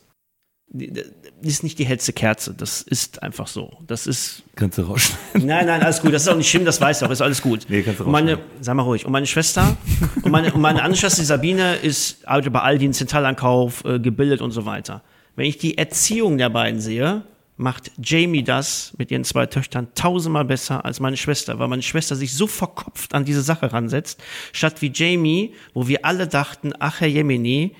ist 1.41 1.63
nicht 1.63 1.79
die 1.79 1.85
hellste 1.85 2.13
Kerze, 2.13 2.53
das 2.53 2.81
ist 2.81 3.21
einfach 3.23 3.47
so. 3.47 3.77
Das 3.87 4.07
ist, 4.07 4.43
Kannst 4.55 4.77
du 4.77 4.83
rausschneiden? 4.83 5.45
nein, 5.45 5.65
nein, 5.65 5.81
alles 5.81 6.01
gut, 6.01 6.13
das 6.13 6.23
ist 6.23 6.27
auch 6.29 6.37
nicht 6.37 6.49
schlimm, 6.49 6.65
das 6.65 6.79
weiß 6.79 7.01
ich 7.01 7.07
auch, 7.07 7.11
ist 7.11 7.21
alles 7.21 7.41
gut. 7.41 7.65
Nee, 7.67 7.81
kannst 7.81 7.99
du 7.99 8.05
und 8.05 8.11
meine, 8.11 8.39
sag 8.61 8.75
mal 8.75 8.83
ruhig, 8.83 9.05
und 9.05 9.11
meine 9.11 9.27
Schwester, 9.27 9.75
und 10.23 10.31
meine, 10.31 10.53
und 10.53 10.61
meine 10.61 10.81
andere 10.81 10.97
Schwester, 10.99 11.21
die 11.21 11.25
Sabine, 11.25 11.75
ist, 11.75 12.25
arbeitet 12.27 12.53
bei 12.53 12.61
Aldi 12.61 12.85
im 12.85 12.93
Zentralankauf, 12.93 13.83
äh, 13.85 13.99
gebildet 13.99 14.41
und 14.41 14.51
so 14.51 14.65
weiter. 14.65 15.03
Wenn 15.35 15.45
ich 15.45 15.57
die 15.57 15.77
Erziehung 15.77 16.37
der 16.37 16.49
beiden 16.49 16.79
sehe, 16.79 17.23
macht 17.57 17.91
Jamie 18.01 18.43
das 18.43 18.93
mit 18.97 19.11
ihren 19.11 19.23
zwei 19.23 19.45
Töchtern 19.45 19.89
tausendmal 19.93 20.45
besser 20.45 20.83
als 20.85 20.99
meine 20.99 21.17
Schwester, 21.17 21.59
weil 21.59 21.67
meine 21.67 21.83
Schwester 21.83 22.15
sich 22.15 22.33
so 22.33 22.47
verkopft 22.47 23.13
an 23.13 23.25
diese 23.25 23.41
Sache 23.41 23.71
ransetzt, 23.71 24.21
statt 24.51 24.81
wie 24.81 24.91
Jamie, 24.93 25.53
wo 25.73 25.87
wir 25.87 26.05
alle 26.05 26.27
dachten, 26.27 26.73
ach 26.79 27.01
Herr 27.01 27.07
Jemini, 27.07 27.75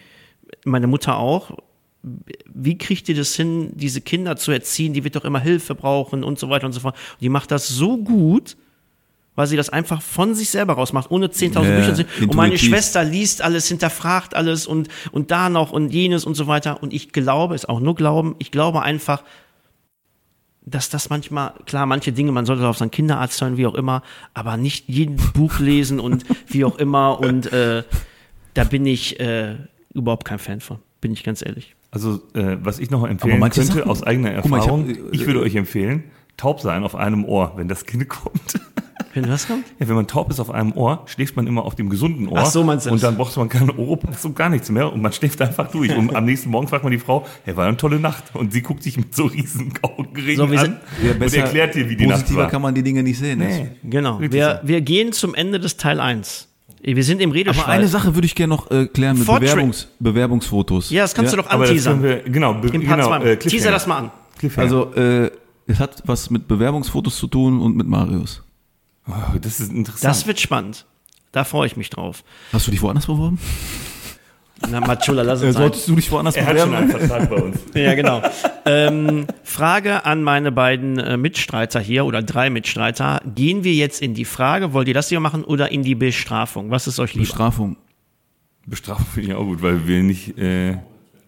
meine 0.66 0.88
Mutter 0.88 1.18
auch, 1.18 1.58
wie 2.04 2.78
kriegt 2.78 3.10
ihr 3.10 3.16
das 3.16 3.36
hin, 3.36 3.72
diese 3.76 4.02
Kinder 4.02 4.36
zu 4.36 4.52
erziehen, 4.52 4.94
die 4.94 5.04
wird 5.04 5.16
doch 5.16 5.26
immer 5.26 5.40
Hilfe 5.40 5.76
brauchen 5.76 6.24
und 6.24 6.40
so 6.40 6.50
weiter 6.50 6.66
und 6.66 6.74
so 6.74 6.80
fort. 6.80 6.96
Und 6.96 7.22
die 7.22 7.30
macht 7.30 7.52
das 7.52 7.68
so 7.68 7.98
gut, 7.98 8.58
weil 9.36 9.48
sie 9.48 9.56
das 9.56 9.70
einfach 9.70 10.02
von 10.02 10.36
sich 10.36 10.50
selber 10.50 10.74
rausmacht, 10.74 11.12
ohne 11.12 11.28
10.000 11.28 11.64
Ja, 11.64 11.76
Bücher 11.76 11.96
zu 11.96 12.06
Und 12.22 12.36
meine. 12.36 12.58
Schwester 12.58 13.04
liest 13.04 13.42
alles, 13.42 13.68
hinterfragt 13.68 14.36
alles 14.36 14.68
und, 14.68 14.90
und 15.12 15.32
da 15.32 15.50
noch 15.50 15.72
und 15.72 15.90
jenes 15.90 16.26
und 16.26 16.36
so 16.36 16.48
weiter. 16.48 16.82
Und 16.82 16.92
ich 16.92 17.12
glaube, 17.12 17.56
ist 17.56 17.70
auch 17.70 17.80
nur 17.80 17.96
Glauben, 17.96 18.36
ich 18.40 18.52
glaube 18.52 18.82
einfach, 18.82 19.24
dass 20.64 20.90
das 20.90 21.10
manchmal, 21.10 21.54
klar, 21.66 21.86
manche 21.86 22.12
Dinge, 22.12 22.32
man 22.32 22.46
sollte 22.46 22.68
auf 22.68 22.78
seinen 22.78 22.92
Kinderarzt 22.92 23.42
hören, 23.42 23.58
wie 23.58 23.66
auch 23.66 23.76
immer, 23.76 24.04
aber 24.34 24.58
nicht 24.58 24.88
jeden 24.90 25.16
Buch 25.34 25.60
lesen 25.60 26.00
und 26.00 26.26
wie 26.48 26.66
auch 26.66 26.78
immer. 26.78 27.20
Und 27.20 27.52
äh, 27.54 27.84
da 28.54 28.64
bin 28.64 28.86
ich 28.86 29.20
äh, 29.20 29.56
überhaupt 29.94 30.26
kein 30.26 30.40
Fan 30.40 30.62
von, 30.62 30.80
bin 31.00 31.14
ich 31.14 31.24
ganz 31.24 31.44
ehrlich. 31.44 31.76
Also, 31.92 32.22
äh, 32.34 32.58
was 32.62 32.80
ich 32.80 32.90
noch 32.90 33.06
empfehlen 33.06 33.40
könnte 33.42 33.64
Sachen- 33.64 33.84
aus 33.84 34.02
eigener 34.04 34.34
Guck 34.42 34.50
mal, 34.50 34.58
ich 34.60 34.64
hab- 34.68 34.80
Erfahrung, 34.80 35.10
ich, 35.12 35.26
würde 35.26 35.42
euch 35.42 35.56
empfehlen, 35.56 36.06
taub 36.38 36.62
sein 36.62 36.84
auf 36.84 36.96
einem 36.96 37.26
Ohr, 37.26 37.54
wenn 37.58 37.68
das 37.68 37.86
Kind 37.86 38.08
kommt. 38.08 38.60
Wenn 39.14 39.28
was 39.28 39.46
kommt? 39.46 39.66
Ja, 39.78 39.90
wenn 39.90 39.96
man 39.96 40.08
taub 40.08 40.30
ist 40.30 40.40
auf 40.40 40.50
einem 40.52 40.72
Ohr, 40.72 41.04
schläft 41.06 41.36
man 41.36 41.46
immer 41.46 41.66
auf 41.66 41.76
dem 41.76 41.90
gesunden 41.90 42.30
Ohr. 42.30 42.38
Ach 42.40 42.46
so, 42.46 42.64
meinst 42.64 42.86
du 42.86 42.92
Und 42.92 43.04
dann 43.04 43.18
braucht 43.18 43.36
man 43.36 43.50
keine 43.50 43.78
Oropax 43.78 44.24
und 44.24 44.38
gar 44.38 44.48
nichts 44.48 44.70
mehr 44.72 44.94
und 44.94 45.02
man 45.02 45.12
schläft 45.12 45.42
einfach 45.42 45.70
durch. 45.70 45.94
Und 45.94 46.16
am 46.16 46.24
nächsten 46.24 46.50
Morgen 46.50 46.70
fragt 46.70 46.86
man 46.86 46.94
die 46.94 46.98
Frau, 47.00 47.26
hey, 47.44 47.58
war 47.58 47.68
eine 47.68 47.76
tolle 47.76 48.00
Nacht. 48.00 48.34
Und 48.36 48.54
sie 48.54 48.62
guckt 48.62 48.84
sich 48.84 48.96
mit 48.96 49.14
so 49.14 49.26
riesen 49.26 49.74
Augenringen 49.82 50.38
So, 50.38 50.50
wir 50.50 50.60
an 50.60 50.66
sind- 50.66 50.78
Ja, 51.04 51.12
und 51.26 51.34
erklärt 51.34 51.76
dir, 51.76 51.90
wie 51.90 51.98
die 51.98 52.06
Nacht 52.08 52.20
positiver 52.22 52.44
war. 52.44 52.50
kann 52.50 52.62
man 52.62 52.74
die 52.74 52.84
Dinge 52.84 53.04
nicht 53.04 53.20
sehen. 53.20 53.40
Nee. 53.40 53.68
Genau. 53.84 54.22
Wir, 54.22 54.62
wir 54.64 54.80
gehen 54.80 55.12
zum 55.12 55.36
Ende 55.36 55.60
des 55.60 55.76
Teil 55.76 56.00
1. 56.00 56.48
Wir 56.84 57.04
sind 57.04 57.22
im 57.22 57.32
Redeschwall. 57.32 57.64
Aber 57.66 57.74
eine 57.74 57.88
Sache 57.88 58.16
würde 58.16 58.26
ich 58.26 58.34
gerne 58.36 58.54
noch 58.56 58.70
äh, 58.72 58.88
klären 58.88 59.18
mit. 59.18 59.28
Bewerbungs 59.28 59.88
Bewerbungsfotos. 60.00 60.90
Ja, 60.90 61.04
das 61.04 61.14
kannst 61.14 61.34
du 61.34 61.38
doch 61.38 61.48
anteasern. 61.50 62.02
wir, 62.02 62.22
genau, 62.24 62.56
be- 62.56 62.70
genau, 62.72 63.08
2. 63.08 63.24
äh, 63.24 63.38
Teaser 63.38 63.72
das 63.72 63.86
mal 63.88 63.98
an. 63.98 64.12
Also, 64.56 64.94
äh, 64.96 65.30
es 65.68 65.80
hat 65.80 66.02
was 66.06 66.30
mit 66.32 66.48
Bewerbungsfotos 66.48 67.18
zu 67.18 67.28
tun 67.28 67.62
und 67.62 67.76
mit 67.78 67.88
Marius. 67.88 68.42
oh, 69.08 69.12
das 69.40 69.60
ist 69.60 69.72
interessant. 69.72 70.04
Das 70.10 70.26
wird 70.26 70.40
spannend. 70.40 70.86
Da 71.32 71.44
freue 71.44 71.68
ich 71.68 71.78
mich 71.78 71.90
drauf. 71.90 72.24
Hast 72.52 72.68
du 72.68 72.72
dich 72.72 72.82
woanders 72.82 73.06
beworben? 73.06 73.38
Na, 74.70 74.80
Machula, 74.80 75.24
lass 75.24 75.42
Äh, 75.42 75.48
uns 75.48 75.58
solltest 75.58 75.88
du 75.88 75.96
dich 75.96 76.12
woanders 76.12 76.36
er 76.36 76.46
hat 76.46 76.60
schon 76.60 76.74
einen 76.76 76.90
Vertrag 76.90 77.30
bei 77.30 77.36
uns. 77.36 77.58
Ja, 77.74 77.94
genau. 77.96 78.22
ähm, 78.66 79.26
Frage 79.44 80.06
an 80.06 80.24
meine 80.24 80.52
beiden 80.52 80.98
äh, 81.00 81.18
Mitstreiter 81.18 81.80
hier 81.80 82.06
oder 82.06 82.22
drei 82.22 82.50
Mitstreiter. 82.50 83.22
Gehen 83.36 83.64
wir 83.64 83.74
jetzt 83.74 84.02
in 84.02 84.14
die 84.14 84.26
Frage, 84.26 84.74
wollt 84.74 84.88
ihr 84.88 84.94
das 84.94 85.10
hier 85.10 85.20
machen 85.20 85.44
oder 85.44 85.72
in 85.72 85.84
die 85.84 85.96
Bestrafung? 85.96 86.70
Was 86.70 86.88
ist 86.88 87.00
euch 87.00 87.14
lieber? 87.14 87.26
Bestrafung. 87.26 87.78
Bestrafen 88.66 89.06
finde 89.14 89.30
ich 89.30 89.36
auch 89.36 89.44
gut, 89.44 89.62
weil 89.62 89.88
wir 89.88 90.04
nicht, 90.04 90.38
äh, 90.38 90.78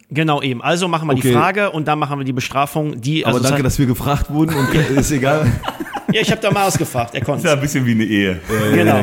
Genau 0.09 0.41
eben. 0.43 0.61
Also 0.61 0.87
machen 0.87 1.07
wir 1.07 1.15
die 1.15 1.21
Okay. 1.21 1.33
Frage 1.33 1.71
und 1.71 1.87
dann 1.87 1.97
machen 1.97 2.19
wir 2.19 2.23
die 2.25 2.33
Bestrafung. 2.33 3.01
Die, 3.01 3.25
Aber 3.25 3.37
also 3.37 3.47
danke, 3.47 3.63
das 3.63 3.73
dass 3.73 3.79
wir 3.79 3.87
gefragt 3.87 4.29
wurden 4.29 4.53
und 4.55 4.71
ist 4.75 5.09
egal. 5.11 5.51
ja, 6.13 6.21
ich 6.21 6.29
habe 6.29 6.39
da 6.39 6.51
mal 6.51 6.67
ausgefragt. 6.67 7.15
Er 7.15 7.21
ist 7.21 7.27
ja 7.27 7.33
konnte. 7.33 7.51
ein 7.51 7.59
bisschen 7.59 7.83
wie 7.85 7.91
eine 7.93 8.03
Ehe. 8.03 8.39
Genau. 8.75 9.01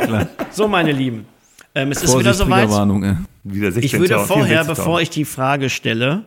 So, 0.53 0.68
meine 0.68 0.93
Lieben. 0.93 1.26
Ähm, 1.75 1.93
es 1.93 2.03
ist 2.03 2.11
wieder 2.18 2.35
Vorsicht, 2.35 2.39
soweit. 2.39 2.64
Triggerwarnung, 2.64 3.05
ey. 3.05 3.16
Wieder 3.45 3.73
16 3.73 3.85
Ich 3.85 4.01
würde 4.01 4.16
64.000. 4.23 4.27
vorher, 4.27 4.64
bevor 4.64 5.01
ich 5.01 5.11
die 5.11 5.25
Frage 5.25 5.71
stelle, 5.71 6.25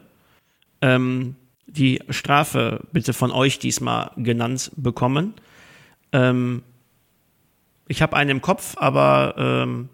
ähm, 0.81 1.35
die 1.67 2.01
Strafe 2.09 2.81
bitte 2.91 3.13
von 3.13 3.31
euch 3.31 3.59
diesmal 3.59 4.11
genannt 4.17 4.71
bekommen. 4.75 5.33
Ähm, 6.11 6.63
ich 7.87 8.01
habe 8.01 8.15
einen 8.15 8.29
im 8.29 8.41
Kopf, 8.41 8.75
aber 8.77 9.35
ähm, 9.37 9.89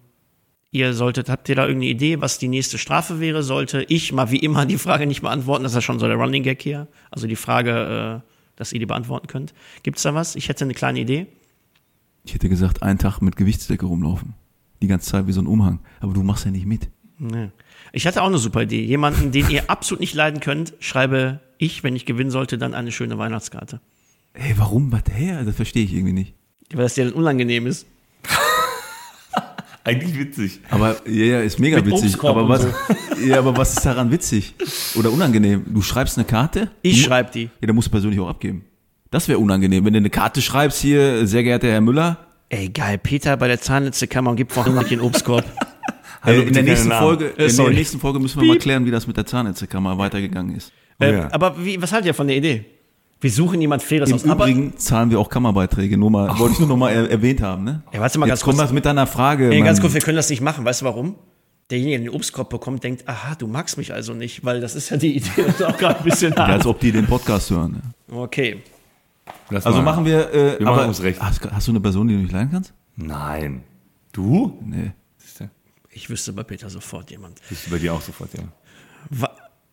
ihr 0.72 0.94
solltet, 0.94 1.30
habt 1.30 1.50
ihr 1.50 1.56
da 1.56 1.64
irgendeine 1.66 1.92
Idee, 1.92 2.22
was 2.22 2.38
die 2.38 2.48
nächste 2.48 2.78
Strafe 2.78 3.20
wäre? 3.20 3.42
Sollte 3.42 3.84
ich 3.84 4.12
mal 4.14 4.30
wie 4.32 4.38
immer 4.40 4.66
die 4.66 4.78
Frage 4.78 5.08
nicht 5.08 5.22
beantworten? 5.22 5.64
Das 5.64 5.72
ist 5.72 5.78
ja 5.78 5.82
schon 5.82 6.00
so 6.00 6.08
der 6.08 6.18
Running 6.18 6.44
Gag 6.44 6.62
hier. 6.62 6.88
Also 7.12 7.28
die 7.28 7.36
Frage, 7.36 8.22
äh, 8.24 8.30
dass 8.56 8.74
ihr 8.74 8.80
die 8.80 8.86
beantworten 8.86 9.28
könnt. 9.28 9.54
Gibt's 9.84 10.04
da 10.04 10.14
was? 10.14 10.36
Ich 10.36 10.50
hätte 10.50 10.66
eine 10.66 10.74
kleine 10.74 11.00
Idee. 11.00 11.28
Ich 12.24 12.34
hätte 12.34 12.50
gesagt, 12.50 12.84
einen 12.84 13.00
Tag 13.00 13.22
mit 13.22 13.36
Gewichtsdecke 13.38 13.86
rumlaufen. 13.86 14.36
Die 14.82 14.88
ganze 14.88 15.10
Zeit 15.10 15.28
wie 15.28 15.32
so 15.32 15.42
ein 15.42 15.48
Umhang. 15.48 15.80
Aber 16.00 16.14
du 16.14 16.24
machst 16.24 16.46
ja 16.46 16.52
nicht 16.52 16.66
mit. 16.66 16.90
Nee. 17.18 17.50
Ich 17.92 18.08
hatte 18.08 18.22
auch 18.22 18.28
eine 18.28 18.38
super 18.38 18.62
Idee. 18.62 18.84
Jemanden, 18.84 19.32
den 19.32 19.50
ihr 19.50 19.70
absolut 19.70 20.00
nicht 20.00 20.14
leiden 20.14 20.40
könnt, 20.40 20.74
schreibe 20.80 21.42
ich, 21.58 21.84
wenn 21.84 21.96
ich 21.96 22.06
gewinnen 22.06 22.32
sollte, 22.32 22.58
dann 22.58 22.74
eine 22.74 22.92
schöne 22.92 23.18
Weihnachtskarte. 23.18 23.82
Ey, 24.34 24.54
warum? 24.58 24.92
Was 24.92 25.04
her? 25.12 25.44
Das 25.44 25.56
verstehe 25.56 25.84
ich 25.84 25.94
irgendwie 25.94 26.14
nicht. 26.14 26.34
Weil 26.72 26.84
das 26.84 26.94
dir 26.94 27.06
dann 27.06 27.14
unangenehm 27.14 27.68
ist. 27.68 27.88
Eigentlich 29.84 30.18
witzig. 30.18 30.60
Aber 30.70 30.96
ja, 31.08 31.26
ja, 31.26 31.40
ist 31.42 31.60
mega 31.60 31.78
Mit 31.78 31.88
witzig. 31.88 32.24
Aber 32.24 32.48
was, 32.48 32.68
ja, 33.26 33.40
aber 33.40 33.58
was 33.58 33.74
ist 33.74 33.86
daran 33.86 34.12
witzig? 34.12 34.54
Oder 34.96 35.12
unangenehm? 35.12 35.66
Du 35.68 35.82
schreibst 35.82 36.18
eine 36.18 36.26
Karte? 36.26 36.70
Ich 36.82 37.04
schreibe 37.04 37.32
die. 37.32 37.44
Ja, 37.60 37.68
dann 37.68 37.76
musst 37.76 37.88
du 37.88 37.92
persönlich 37.92 38.20
auch 38.20 38.30
abgeben. 38.30 38.66
Das 39.10 39.28
wäre 39.28 39.40
unangenehm. 39.40 39.84
Wenn 39.84 39.94
du 39.94 39.98
eine 39.98 40.12
Karte 40.12 40.42
schreibst 40.42 40.80
hier, 40.80 41.26
sehr 41.26 41.44
geehrter 41.44 41.68
Herr 41.68 41.82
Müller, 41.82 42.29
Ey, 42.50 42.70
geil. 42.70 42.98
Peter 42.98 43.38
bei 43.38 43.48
der 43.48 43.62
Zahnärztekammer 43.62 44.32
und 44.32 44.36
gibt 44.36 44.52
vorhin 44.52 44.76
den 44.90 45.02
Obstkorb. 45.02 45.46
Hallo, 46.22 46.42
äh, 46.42 46.48
in, 46.48 46.54
der 46.54 46.64
nächsten 46.64 46.92
Folge, 46.92 47.26
Namen. 47.26 47.50
in 47.50 47.56
der 47.56 47.70
nächsten 47.70 48.00
Folge 48.00 48.20
müssen 48.20 48.42
wir 48.42 48.48
mal 48.48 48.58
klären, 48.58 48.86
wie 48.86 48.92
das 48.92 49.08
mit 49.08 49.16
der 49.16 49.26
Zahnärztekammer 49.26 49.98
weitergegangen 49.98 50.56
ist. 50.56 50.72
äh, 51.00 51.14
ja. 51.14 51.32
Aber 51.32 51.64
wie, 51.64 51.82
was 51.82 51.94
haltet 51.94 52.08
ihr 52.08 52.14
von 52.14 52.28
der 52.28 52.38
Idee? 52.38 52.66
Wir 53.22 53.32
suchen 53.32 53.62
jemand 53.62 53.84
Faires 53.84 54.10
Im 54.10 54.16
aus. 54.16 54.26
Aber, 54.26 54.46
Übrigen 54.46 54.78
zahlen 54.78 55.12
wir 55.12 55.20
auch 55.20 55.30
Kammerbeiträge. 55.30 55.98
Nur 55.98 56.10
mal, 56.10 56.40
wollte 56.40 56.54
ich 56.54 56.60
nur 56.60 56.70
noch 56.70 56.78
mal 56.78 56.90
er, 56.92 57.10
erwähnt 57.10 57.42
haben, 57.42 57.64
ne? 57.66 57.84
Ey, 57.92 58.00
warte 58.00 58.18
mal 58.18 58.26
ganz 58.28 58.40
Jetzt 58.40 58.46
komm 58.46 58.56
kurz. 58.56 58.70
mal 58.70 58.74
mit 58.74 58.86
deiner 58.86 59.08
Frage. 59.08 59.52
ey, 59.52 59.62
ganz 59.62 59.80
kurz, 59.80 59.94
wir 59.94 60.02
können 60.02 60.18
das 60.18 60.30
nicht 60.30 60.42
machen. 60.42 60.66
Weißt 60.66 60.82
du 60.82 60.86
warum? 60.86 61.16
Derjenige, 61.70 61.98
der 61.98 62.08
den 62.08 62.16
Obstkorb 62.16 62.50
bekommt, 62.50 62.84
denkt, 62.84 63.08
aha, 63.08 63.36
du 63.36 63.46
magst 63.46 63.78
mich 63.78 63.94
also 63.94 64.14
nicht, 64.14 64.44
weil 64.44 64.60
das 64.60 64.74
ist 64.76 64.90
ja 64.90 64.98
die 64.98 65.18
Idee 65.18 65.42
und 65.48 65.64
auch 65.64 65.78
gerade 65.78 66.00
ein 66.00 66.04
bisschen 66.04 66.34
Ja, 66.34 66.40
hart. 66.40 66.52
als 66.52 66.66
ob 66.66 66.80
die 66.80 66.92
den 66.92 67.06
Podcast 67.06 67.52
hören. 67.52 67.74
Ne? 68.08 68.18
Okay. 68.18 68.64
Lass 69.50 69.66
Also 69.66 69.80
mal. 69.80 69.86
machen 69.86 70.06
wir. 70.06 70.32
Äh, 70.34 70.60
Wir 70.60 70.68
aber, 70.68 70.78
machen 70.78 70.90
uns 70.90 71.02
recht. 71.02 71.20
Hast, 71.22 71.42
hast 71.52 71.68
du 71.68 71.72
eine 71.72 71.80
Person, 71.80 72.08
die 72.08 72.14
du 72.16 72.22
nicht 72.22 72.32
leiden 72.32 72.52
kannst? 72.52 72.74
Nein. 72.96 73.64
Du? 74.12 74.60
Nee. 74.64 74.92
Ich 75.92 76.08
wüsste 76.10 76.34
bei 76.34 76.44
Peter 76.44 76.70
sofort 76.70 77.10
jemand. 77.12 77.42
Bist 77.50 77.66
du 77.66 77.72
bei 77.72 77.78
dir 77.80 77.94
auch 77.94 78.02
sofort, 78.02 78.30
ja. 78.34 78.44
Wa 79.10 79.32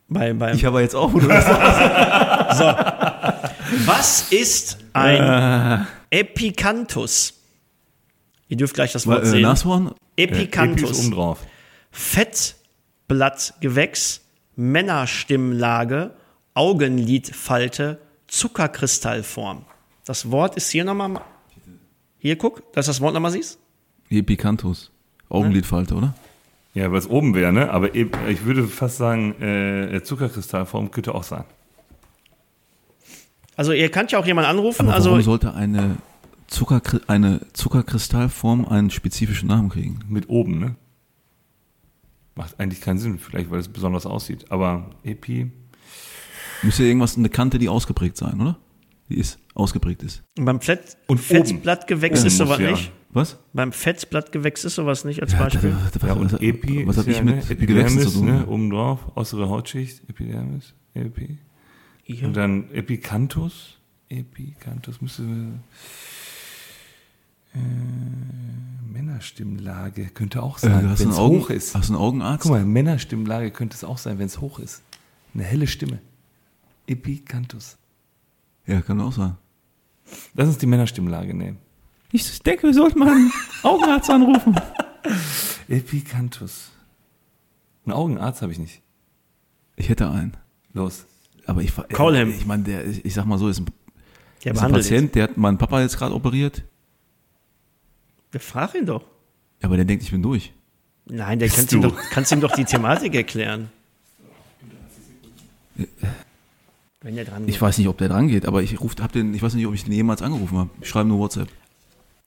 bei, 0.08 0.32
beim, 0.32 0.56
Ich 0.56 0.64
aber 0.66 0.80
jetzt 0.80 0.94
auch. 0.94 1.12
Oder? 1.12 1.28
was 3.84 4.32
ist 4.32 4.78
ein 4.92 5.86
Epicanthus? 6.10 7.34
Ihr 8.48 8.56
dürft 8.56 8.74
gleich 8.74 8.92
das 8.92 9.06
Wort 9.06 9.24
äh, 9.24 9.26
sehen. 9.26 9.42
Nashorn? 9.42 9.92
Epi 10.16 10.32
ist 10.34 10.38
Epicanthus. 10.40 10.98
oben 11.00 11.10
drauf. 11.12 11.40
Fettblattgewächs, 11.90 14.22
Männerstimmlage, 14.54 16.12
Augenlidfalte, 16.54 17.98
Zuckerkristallform. 18.28 19.64
Das 20.04 20.30
Wort 20.30 20.56
ist 20.56 20.70
hier 20.70 20.84
nochmal. 20.84 21.20
Hier, 22.18 22.36
guck, 22.36 22.72
dass 22.72 22.86
du 22.86 22.90
das 22.90 23.00
Wort 23.00 23.14
nochmal 23.14 23.30
siehst. 23.32 23.58
Epicanthus. 24.08 24.90
Augenlidfalte, 25.28 25.94
oder? 25.94 26.14
Ja, 26.74 26.92
was 26.92 27.08
oben 27.08 27.34
wäre, 27.34 27.52
ne? 27.52 27.70
Aber 27.70 27.94
ich 27.94 28.44
würde 28.44 28.68
fast 28.68 28.98
sagen, 28.98 29.40
äh, 29.40 30.02
Zuckerkristallform 30.02 30.90
könnte 30.90 31.14
auch 31.14 31.22
sein. 31.22 31.44
Also, 33.56 33.72
ihr 33.72 33.90
könnt 33.90 34.12
ja 34.12 34.18
auch 34.18 34.26
jemanden 34.26 34.50
anrufen. 34.50 34.82
Aber 34.82 34.94
also, 34.94 35.10
warum 35.10 35.22
sollte 35.22 35.54
eine, 35.54 35.96
Zuckerkri 36.46 37.00
eine 37.06 37.40
Zuckerkristallform 37.54 38.66
einen 38.66 38.90
spezifischen 38.90 39.48
Namen 39.48 39.70
kriegen? 39.70 40.00
Mit 40.08 40.28
oben, 40.28 40.58
ne? 40.58 40.76
Macht 42.34 42.60
eigentlich 42.60 42.82
keinen 42.82 42.98
Sinn, 42.98 43.18
vielleicht 43.18 43.50
weil 43.50 43.58
es 43.60 43.68
besonders 43.68 44.04
aussieht. 44.04 44.50
Aber 44.50 44.90
Epi, 45.02 45.50
Müsste 46.62 46.82
ja 46.82 46.88
irgendwas, 46.88 47.16
eine 47.16 47.28
Kante, 47.28 47.58
die 47.58 47.68
ausgeprägt 47.68 48.16
sein, 48.16 48.40
oder? 48.40 48.58
Die 49.08 49.18
ist, 49.18 49.38
ausgeprägt 49.54 50.02
ist. 50.02 50.22
beim 50.34 50.60
Fett, 50.60 50.96
Und 51.06 51.18
Fettblattgewächs 51.20 52.20
oben. 52.20 52.26
ist 52.26 52.36
sowas 52.38 52.58
ja. 52.58 52.70
nicht. 52.72 52.92
Was? 53.10 53.38
Beim 53.52 53.72
Fettblattgewächs 53.72 54.64
ist 54.64 54.74
sowas 54.74 55.04
nicht 55.04 55.22
als 55.22 55.32
Ja, 55.32 55.38
Beispiel. 55.44 55.70
das- 55.70 55.92
das- 55.92 56.02
ja, 56.02 56.12
und 56.14 56.32
was- 56.32 56.40
Epi 56.40 56.86
Was 56.86 56.96
ist 56.96 57.02
habe 57.02 57.10
ich 57.12 57.16
ja, 57.18 57.22
mit 57.22 57.36
ne? 57.36 57.50
Epidermis, 57.50 58.02
zu 58.12 58.18
tun? 58.18 58.26
ne? 58.26 58.46
Oben 58.46 58.70
drauf, 58.70 58.98
äußere 59.16 59.48
Hautschicht, 59.48 60.02
Epidermis, 60.08 60.74
Epi. 60.94 61.38
Hier. 62.02 62.26
Und 62.26 62.36
dann 62.36 62.70
Epicanthus. 62.72 63.78
Epicanthus 64.08 65.00
müsste. 65.00 65.22
Äh, 67.54 67.58
Männerstimmlage 68.92 70.06
könnte 70.06 70.42
auch 70.42 70.58
Äh, 70.58 70.60
sein, 70.62 70.88
du 70.88 70.98
wenn 70.98 71.08
es 71.10 71.18
hoch 71.18 71.50
ist. 71.50 71.74
hast 71.74 71.88
du 71.88 71.94
einen 71.94 72.02
Augenarzt? 72.02 72.42
Guck 72.42 72.52
mal, 72.52 72.64
Männerstimmlage 72.64 73.50
könnte 73.50 73.74
es 73.76 73.84
auch 73.84 73.98
sein, 73.98 74.18
wenn 74.18 74.26
es 74.26 74.40
hoch 74.40 74.58
ist. 74.58 74.82
Eine 75.34 75.44
helle 75.44 75.66
Stimme. 75.66 76.00
Epicanthus. 76.86 77.76
Ja, 78.66 78.80
kann 78.80 79.00
auch 79.00 79.12
sein. 79.12 79.36
Lass 80.34 80.48
uns 80.48 80.58
die 80.58 80.66
Männerstimmlage 80.66 81.34
nehmen. 81.34 81.58
Ich 82.12 82.40
denke, 82.42 82.64
wir 82.64 82.74
sollten 82.74 82.98
mal 82.98 83.10
einen 83.10 83.32
Augenarzt 83.62 84.10
anrufen. 84.10 84.54
Epicanthus. 85.68 86.70
Einen 87.84 87.92
Augenarzt 87.92 88.42
habe 88.42 88.52
ich 88.52 88.58
nicht. 88.58 88.82
Ich 89.76 89.88
hätte 89.88 90.10
einen. 90.10 90.36
Los. 90.72 91.06
Aber 91.46 91.62
ich, 91.62 91.72
Call 91.90 92.14
äh, 92.14 92.18
him. 92.20 92.30
ich 92.30 92.46
meine, 92.46 92.62
der, 92.64 92.86
ich 92.86 93.14
sag 93.14 93.24
mal 93.26 93.38
so, 93.38 93.48
ist 93.48 93.60
ein, 93.60 93.66
Der 94.44 94.52
ist 94.54 94.60
ein 94.60 94.72
Patient, 94.72 95.14
der 95.14 95.24
hat 95.24 95.36
meinen 95.36 95.58
Papa 95.58 95.80
jetzt 95.80 95.96
gerade 95.98 96.14
operiert. 96.14 96.64
jetzt. 98.32 98.44
Frag 98.44 98.74
ihn 98.74 98.86
doch. 98.86 99.02
Ja, 99.60 99.68
aber 99.68 99.76
der 99.76 99.84
denkt, 99.84 100.02
ich 100.04 100.10
bin 100.10 100.22
durch. 100.22 100.52
Nein, 101.06 101.38
der 101.38 101.48
kannst 101.48 101.72
ihm, 101.72 101.82
du? 101.82 101.88
doch, 101.88 102.00
kannst 102.10 102.32
ihm 102.32 102.40
doch 102.40 102.52
die 102.52 102.64
Thematik 102.64 103.14
erklären. 103.14 103.70
Wenn 107.06 107.14
der 107.14 107.24
dran 107.24 107.42
Ich 107.46 107.52
geht. 107.54 107.62
weiß 107.62 107.78
nicht, 107.78 107.86
ob 107.86 107.98
der 107.98 108.08
dran 108.08 108.26
geht, 108.26 108.46
aber 108.46 108.64
ich 108.64 108.80
ruf, 108.80 108.96
hab 109.00 109.12
den, 109.12 109.32
ich 109.32 109.40
weiß 109.40 109.54
nicht, 109.54 109.64
ob 109.68 109.74
ich 109.74 109.84
den 109.84 109.92
jemals 109.92 110.22
angerufen 110.22 110.58
habe. 110.58 110.70
Ich 110.80 110.88
schreibe 110.88 111.08
nur 111.08 111.20
WhatsApp. 111.20 111.48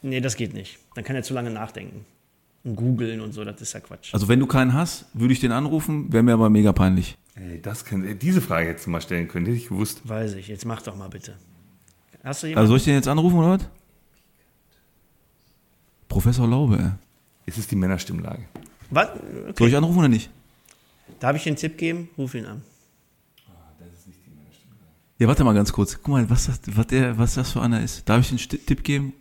Nee, 0.01 0.21
das 0.21 0.37
geht 0.37 0.53
nicht. 0.53 0.79
Dann 0.95 1.03
kann 1.03 1.17
er 1.17 1.23
zu 1.23 1.33
lange 1.33 1.49
nachdenken. 1.49 2.05
Und 2.63 2.77
googeln 2.77 3.19
und 3.19 3.33
so, 3.33 3.43
das 3.43 3.59
ist 3.59 3.73
ja 3.73 3.81
Quatsch. 3.81 4.13
Also 4.13 4.29
wenn 4.29 4.39
du 4.39 4.47
keinen 4.47 4.73
hast, 4.73 5.05
würde 5.13 5.33
ich 5.33 5.41
den 5.41 5.51
anrufen, 5.51 6.13
wäre 6.13 6.23
mir 6.23 6.31
aber 6.31 6.49
mega 6.49 6.71
peinlich. 6.71 7.17
Ey, 7.35 7.61
das 7.61 7.83
kann, 7.83 8.17
diese 8.19 8.39
Frage 8.39 8.69
hättest 8.69 8.85
du 8.87 8.91
mal 8.91 9.01
stellen 9.01 9.27
können, 9.27 9.45
hätte 9.47 9.57
ich 9.57 9.67
gewusst. 9.67 9.99
Weiß 10.07 10.35
ich. 10.35 10.47
Jetzt 10.47 10.63
mach 10.65 10.81
doch 10.81 10.95
mal 10.95 11.09
bitte. 11.09 11.35
Hast 12.23 12.43
du 12.43 12.47
jemanden? 12.47 12.59
Also 12.61 12.69
soll 12.71 12.77
ich 12.77 12.83
den 12.85 12.93
jetzt 12.95 13.07
anrufen 13.09 13.37
oder 13.37 13.49
was? 13.59 13.67
Professor 16.07 16.47
Laube, 16.47 16.77
ey. 16.79 16.89
Es 17.45 17.57
ist 17.57 17.69
die 17.71 17.75
Männerstimmlage. 17.75 18.43
was? 18.91 19.07
Soll 19.09 19.49
Okay. 19.49 19.67
ich 19.67 19.75
anrufen 19.75 19.99
oder 19.99 20.07
nicht? 20.07 20.29
Darf 21.19 21.35
ich 21.35 21.43
den 21.43 21.55
Tipp 21.57 21.77
geben? 21.77 22.09
Ruf 22.17 22.33
ihn 22.35 22.45
an. 22.45 22.61
Ja, 25.19 25.27
warte 25.27 25.43
mal 25.43 25.53
ganz 25.53 25.71
kurz. 25.73 25.95
Guck 25.97 26.07
mal, 26.07 26.29
was 26.29 26.47
das, 26.47 26.59
was 26.75 26.87
der, 26.87 27.17
was 27.17 27.35
das 27.35 27.51
für 27.51 27.61
einer 27.61 27.81
ist. 27.81 28.07
Darf 28.09 28.21
ich 28.21 28.29
den 28.29 28.39
Sti- 28.39 28.57
Tipp 28.65 28.83
geben? 28.83 29.13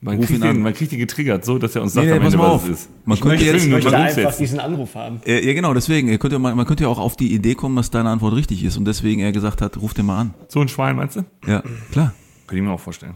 Man 0.00 0.16
Ruf 0.16 0.26
kriegt, 0.26 0.38
ihn 0.40 0.42
an. 0.46 0.54
den, 0.56 0.62
man 0.62 0.74
kriegt 0.74 0.92
ihn 0.92 0.98
getriggert, 0.98 1.44
so 1.46 1.58
dass 1.58 1.74
er 1.74 1.82
uns 1.82 1.94
sagt 1.94 2.06
Nee, 2.06 2.12
nee, 2.12 2.18
am 2.18 2.24
Ende, 2.26 2.38
was 2.38 2.46
auf. 2.50 2.64
es 2.68 2.80
ist. 2.82 2.90
Man 3.06 3.16
Ich 3.16 3.22
könnte 3.22 3.36
möchte 3.44 3.52
jetzt- 3.56 3.68
möchte 3.68 3.96
einfach 3.96 4.16
umsetzen. 4.18 4.38
diesen 4.42 4.60
Anruf 4.60 4.94
haben. 4.94 5.20
Äh, 5.24 5.44
ja, 5.46 5.52
genau, 5.54 5.72
deswegen. 5.74 6.08
Ihr 6.08 6.18
könnt 6.18 6.32
ja 6.34 6.38
mal, 6.38 6.54
man 6.54 6.66
könnte 6.66 6.84
ja 6.84 6.88
auch 6.90 6.98
auf 6.98 7.16
die 7.16 7.32
Idee 7.34 7.54
kommen, 7.54 7.74
dass 7.74 7.90
deine 7.90 8.10
Antwort 8.10 8.34
richtig 8.34 8.62
ist 8.64 8.76
und 8.76 8.84
deswegen 8.84 9.20
er 9.22 9.32
gesagt 9.32 9.60
hat, 9.62 9.76
ruf 9.78 9.94
den 9.94 10.06
mal 10.06 10.20
an. 10.20 10.34
So 10.48 10.60
ein 10.60 10.68
Schwein, 10.68 10.96
meinst 10.96 11.16
du? 11.16 11.24
Ja, 11.46 11.62
klar. 11.90 12.12
Könnte 12.46 12.60
ich 12.62 12.68
mir 12.68 12.72
auch 12.74 12.80
vorstellen. 12.80 13.14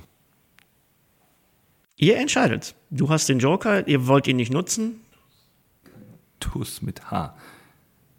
Ihr 1.96 2.16
entscheidet. 2.18 2.74
Du 2.90 3.10
hast 3.10 3.28
den 3.28 3.38
Joker, 3.38 3.86
ihr 3.86 4.06
wollt 4.06 4.26
ihn 4.26 4.36
nicht 4.36 4.52
nutzen. 4.52 5.00
Tuss 6.40 6.80
mit 6.80 7.10
H. 7.10 7.34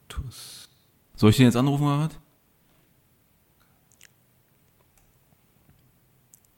Tuss. 0.10 0.70
Soll 1.16 1.30
ich 1.32 1.38
den 1.38 1.46
jetzt 1.46 1.56
anrufen 1.56 1.84
oder 1.86 2.10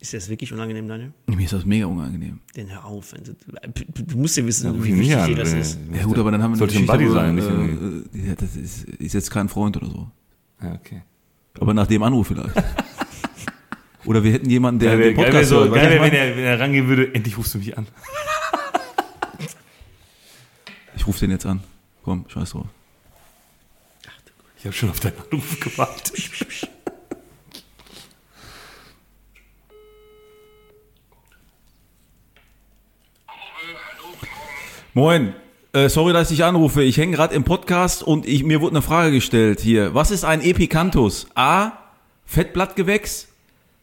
Ist 0.02 0.16
das 0.16 0.30
wirklich 0.30 0.52
unangenehm, 0.52 0.88
Daniel? 0.88 1.14
Mir 1.28 1.44
ist 1.44 1.54
das 1.54 1.64
mega 1.64 1.86
unangenehm. 1.86 2.40
Den 2.56 2.72
hör 2.72 2.86
auf. 2.86 3.14
wenn 3.14 3.24
Du, 3.24 4.04
du 4.04 4.18
musst 4.18 4.36
ja 4.36 4.44
wissen, 4.44 4.72
Ruf 4.72 4.84
wie 4.84 4.98
wichtig 4.98 5.16
an, 5.16 5.30
dir 5.30 5.36
das 5.36 5.54
ist. 5.54 5.80
Ja 5.94 6.04
gut, 6.06 6.18
aber 6.18 6.32
dann 6.32 6.42
haben 6.42 6.54
wir 6.54 6.58
Sollte 6.58 6.76
eine 6.76 6.84
ein 6.86 6.88
Buddy 6.88 7.12
sein, 7.12 7.38
äh, 7.38 8.30
ja, 8.30 8.34
das 8.34 8.56
ist, 8.56 8.86
ist 8.86 9.14
jetzt 9.14 9.30
kein 9.30 9.48
Freund 9.48 9.78
oder 9.78 9.86
so. 9.86 10.10
Ja, 10.60 10.74
okay. 10.74 11.04
Aber 11.60 11.76
nach 11.76 11.86
dem 11.86 12.02
Anruf 12.02 12.30
vielleicht. 12.30 12.50
oder 14.06 14.24
wir 14.24 14.32
hätten 14.34 14.50
jemanden, 14.50 14.80
der 14.80 14.98
Geil, 14.98 15.10
den 15.10 15.16
geil, 15.16 15.26
Podcast 15.26 15.50
so, 15.50 15.60
hört. 15.60 15.74
geil 15.76 15.98
du, 16.00 16.04
wenn, 16.04 16.14
er, 16.14 16.36
wenn 16.36 16.44
er 16.46 16.60
rangehen 16.60 16.88
würde, 16.88 17.14
endlich 17.14 17.38
rufst 17.38 17.54
du 17.54 17.60
mich 17.60 17.78
an. 17.78 17.86
Ich 20.94 21.08
rufe 21.08 21.20
den 21.20 21.32
jetzt 21.32 21.48
an. 21.48 21.62
Komm, 22.04 22.26
scheiß 22.28 22.52
drauf. 22.52 22.68
Ich 24.60 24.66
habe 24.66 24.74
schon 24.76 24.92
auf 24.92 25.00
deinen 25.00 25.18
Anruf 25.32 25.60
gewartet. 25.60 26.70
Moin. 34.94 35.34
Äh, 35.74 35.88
sorry, 35.88 36.12
dass 36.12 36.32
ich 36.32 36.44
anrufe. 36.44 36.84
Ich 36.84 36.98
hänge 36.98 37.16
gerade 37.16 37.34
im 37.34 37.44
Podcast 37.46 38.04
und 38.04 38.26
ich, 38.28 38.44
mir 38.44 38.60
wurde 38.60 38.76
eine 38.76 38.82
Frage 38.82 39.12
gestellt 39.12 39.62
hier. 39.62 39.94
Was 39.94 40.12
ist 40.12 40.26
ein 40.26 40.42
Epicanthus? 40.42 41.28
A. 41.34 41.72
Fettblattgewächs. 42.26 43.30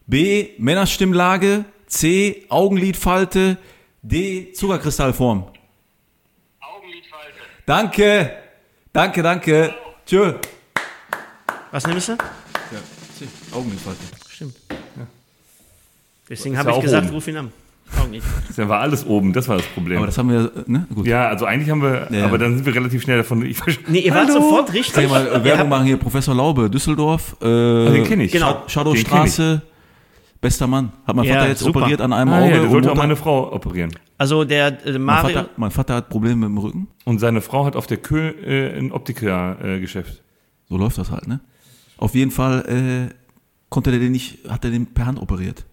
B. 0.07 0.51
Männerstimmlage. 0.59 1.65
C. 1.87 2.45
Augenlidfalte. 2.51 3.57
D. 4.03 4.53
Zuckerkristallform. 4.53 5.45
Augenlidfalte. 6.61 7.33
Danke. 7.65 8.33
Danke, 8.93 9.23
danke. 9.23 9.75
Tschö. 10.05 10.35
Was 11.71 11.87
nimmst 11.87 12.09
du? 12.09 12.13
Ja, 12.13 12.19
C. 13.19 13.27
Augenlidfalte. 13.55 14.01
Stimmt. 14.29 14.57
Deswegen 16.29 16.55
Ist 16.55 16.59
habe 16.59 16.71
ja 16.71 16.77
ich 16.77 16.83
gesagt, 16.83 17.07
oben. 17.07 17.15
ruf 17.15 17.29
ihn 17.29 17.37
an. 17.39 17.53
Augenlider. 18.01 18.25
Da 18.57 18.69
war 18.69 18.81
alles 18.81 19.07
oben, 19.07 19.33
das 19.33 19.49
war 19.49 19.57
das 19.57 19.67
Problem. 19.67 19.99
Aber 19.99 20.07
das 20.07 20.19
haben 20.19 20.31
wir, 20.31 20.51
ne? 20.67 20.87
Gut. 20.95 21.07
ja, 21.07 21.29
also 21.29 21.45
eigentlich 21.47 21.71
haben 21.71 21.83
wir, 21.83 22.09
Ja, 22.11 22.25
aber 22.27 22.39
dann 22.39 22.57
sind 22.57 22.67
wir 22.67 22.75
relativ 22.75 23.03
schnell 23.03 23.19
davon. 23.19 23.45
Ich, 23.47 23.59
Nee, 23.89 24.01
ihr 24.01 24.15
wart 24.15 24.31
sofort 24.33 24.73
richtig. 24.73 24.95
Kann 24.95 25.05
ich 25.05 25.11
mal 25.11 25.45
Werbung 25.45 25.69
machen 25.69 25.87
hier, 25.87 25.97
Professor 25.97 26.35
Laube, 26.35 26.69
Düsseldorf. 26.69 27.37
Äh, 27.41 27.45
den 27.47 28.05
kenn 28.05 28.21
ich. 28.21 28.33
Genau. 28.33 28.63
Shadowstraße, 28.67 29.63
bester 30.41 30.67
Mann. 30.67 30.93
Hat 31.07 31.17
mein 31.17 31.25
Ja, 31.25 31.35
Vater 31.35 31.49
jetzt 31.49 31.61
super. 31.61 31.81
operiert 31.81 32.01
an 32.01 32.13
einem 32.13 32.33
Ah, 32.33 32.41
Auge. 32.41 32.55
ja, 32.57 32.69
sollte 32.69 32.93
auch 32.93 32.97
meine 32.97 33.17
Frau 33.17 33.53
operieren. 33.53 33.91
Also 34.19 34.45
der 34.45 34.85
äh, 34.87 34.93
mein, 34.93 35.03
Mario, 35.03 35.37
Vater, 35.37 35.49
mein 35.57 35.71
Vater 35.71 35.95
hat 35.95 36.09
Probleme 36.09 36.37
mit 36.37 36.49
dem 36.49 36.59
Rücken. 36.59 36.89
Und 37.05 37.19
seine 37.21 37.41
Frau 37.41 37.65
hat 37.65 37.77
auf 37.77 37.87
der 37.87 37.99
Kö 37.99 38.29
äh, 38.31 38.77
ein 38.79 38.91
Optiker-Geschäft. 38.93 40.23
So 40.69 40.77
läuft 40.77 40.99
das 40.99 41.11
halt, 41.11 41.27
ne? 41.29 41.41
Auf 41.97 42.15
jeden 42.15 42.31
Fall 42.31 43.09
äh, 43.11 43.15
konnte 43.71 43.91
der 43.91 44.01
den 44.01 44.13
nicht, 44.13 44.49
hat 44.49 44.65
er 44.65 44.71
den 44.71 44.87
per 44.87 45.07
Hand 45.07 45.21
operiert. 45.21 45.65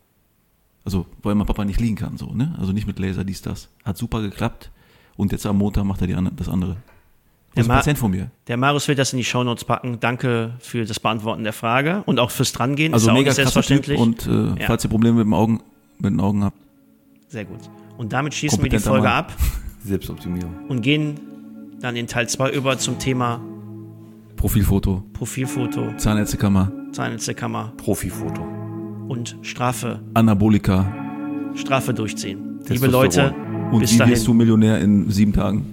Also, 0.86 1.06
weil 1.24 1.36
mein 1.36 1.48
Papa 1.48 1.66
nicht 1.66 1.80
liegen 1.82 1.96
kann, 1.96 2.16
so, 2.18 2.28
ne? 2.34 2.56
Also 2.60 2.72
nicht 2.72 2.86
mit 2.88 3.00
Laser, 3.00 3.24
dies, 3.24 3.42
das. 3.42 3.70
Hat 3.84 3.98
super 3.98 4.22
geklappt. 4.22 4.72
Und 5.18 5.32
jetzt 5.32 5.46
am 5.46 5.58
Montag 5.58 5.84
macht 5.86 6.00
er 6.02 6.08
die 6.08 6.14
andere, 6.16 6.36
das 6.36 6.48
andere. 6.48 6.78
Das 7.56 7.66
ist 7.66 7.72
ein 7.72 7.76
Patient 7.78 7.98
von 7.98 8.12
mir. 8.12 8.30
der 8.48 8.58
Marius 8.58 8.88
wird 8.90 9.00
das 9.00 9.14
in 9.14 9.18
die 9.18 9.24
Shownotes 9.24 9.64
packen. 9.64 9.98
Danke 10.02 10.54
für 10.60 10.84
das 10.86 11.00
Beantworten 11.00 11.44
der 11.44 11.54
Frage 11.54 12.04
und 12.06 12.20
auch 12.20 12.30
fürs 12.30 12.52
Drangehen. 12.52 12.94
Also 12.94 13.08
ist 13.08 13.12
auch 13.12 13.14
mega 13.18 13.30
Typ 13.30 13.36
selbstverständlich. 13.36 13.98
und 14.00 14.28
äh, 14.28 14.60
Ja. 14.60 14.68
falls 14.68 14.84
ihr 14.84 14.90
Probleme 14.90 15.18
mit, 15.18 15.26
dem 15.26 15.34
Augen, 15.34 15.62
mit 15.98 16.12
den 16.12 16.20
Augen 16.20 16.44
habt, 16.44 16.58
Sehr 17.30 17.46
gut. 17.46 17.60
Und 17.98 18.12
damit 18.12 18.34
schließen 18.34 18.62
wir 18.62 18.70
die 18.70 18.78
Folge 18.80 19.08
Mann. 19.08 19.14
ab 19.20 19.34
Selbstoptimierung. 19.86 20.54
und 20.68 20.82
gehen 20.82 21.18
dann 21.80 21.96
in 21.96 22.08
Teil 22.08 22.28
2 22.28 22.52
über 22.52 22.78
zum 22.78 23.00
Thema 23.00 23.40
Profilfoto, 24.36 25.04
Profilfoto, 25.14 25.94
Zahnärztekammer, 25.98 26.72
Zahnärztekammer 26.92 27.72
Profifoto. 27.78 28.46
Und 29.08 29.38
Strafe, 29.42 30.00
Anabolika 30.14 30.86
Strafe 31.56 31.94
durchziehen. 31.94 32.60
Liebe. 32.68 32.88
Leute, 32.88 33.34
und 33.72 33.80
bis 33.80 33.94
wie 33.94 33.98
dahin. 33.98 34.14
wirst 34.14 34.28
du 34.28 34.34
Millionär 34.34 34.80
in 34.80 35.10
sieben 35.10 35.34
Tagen? 35.34 35.66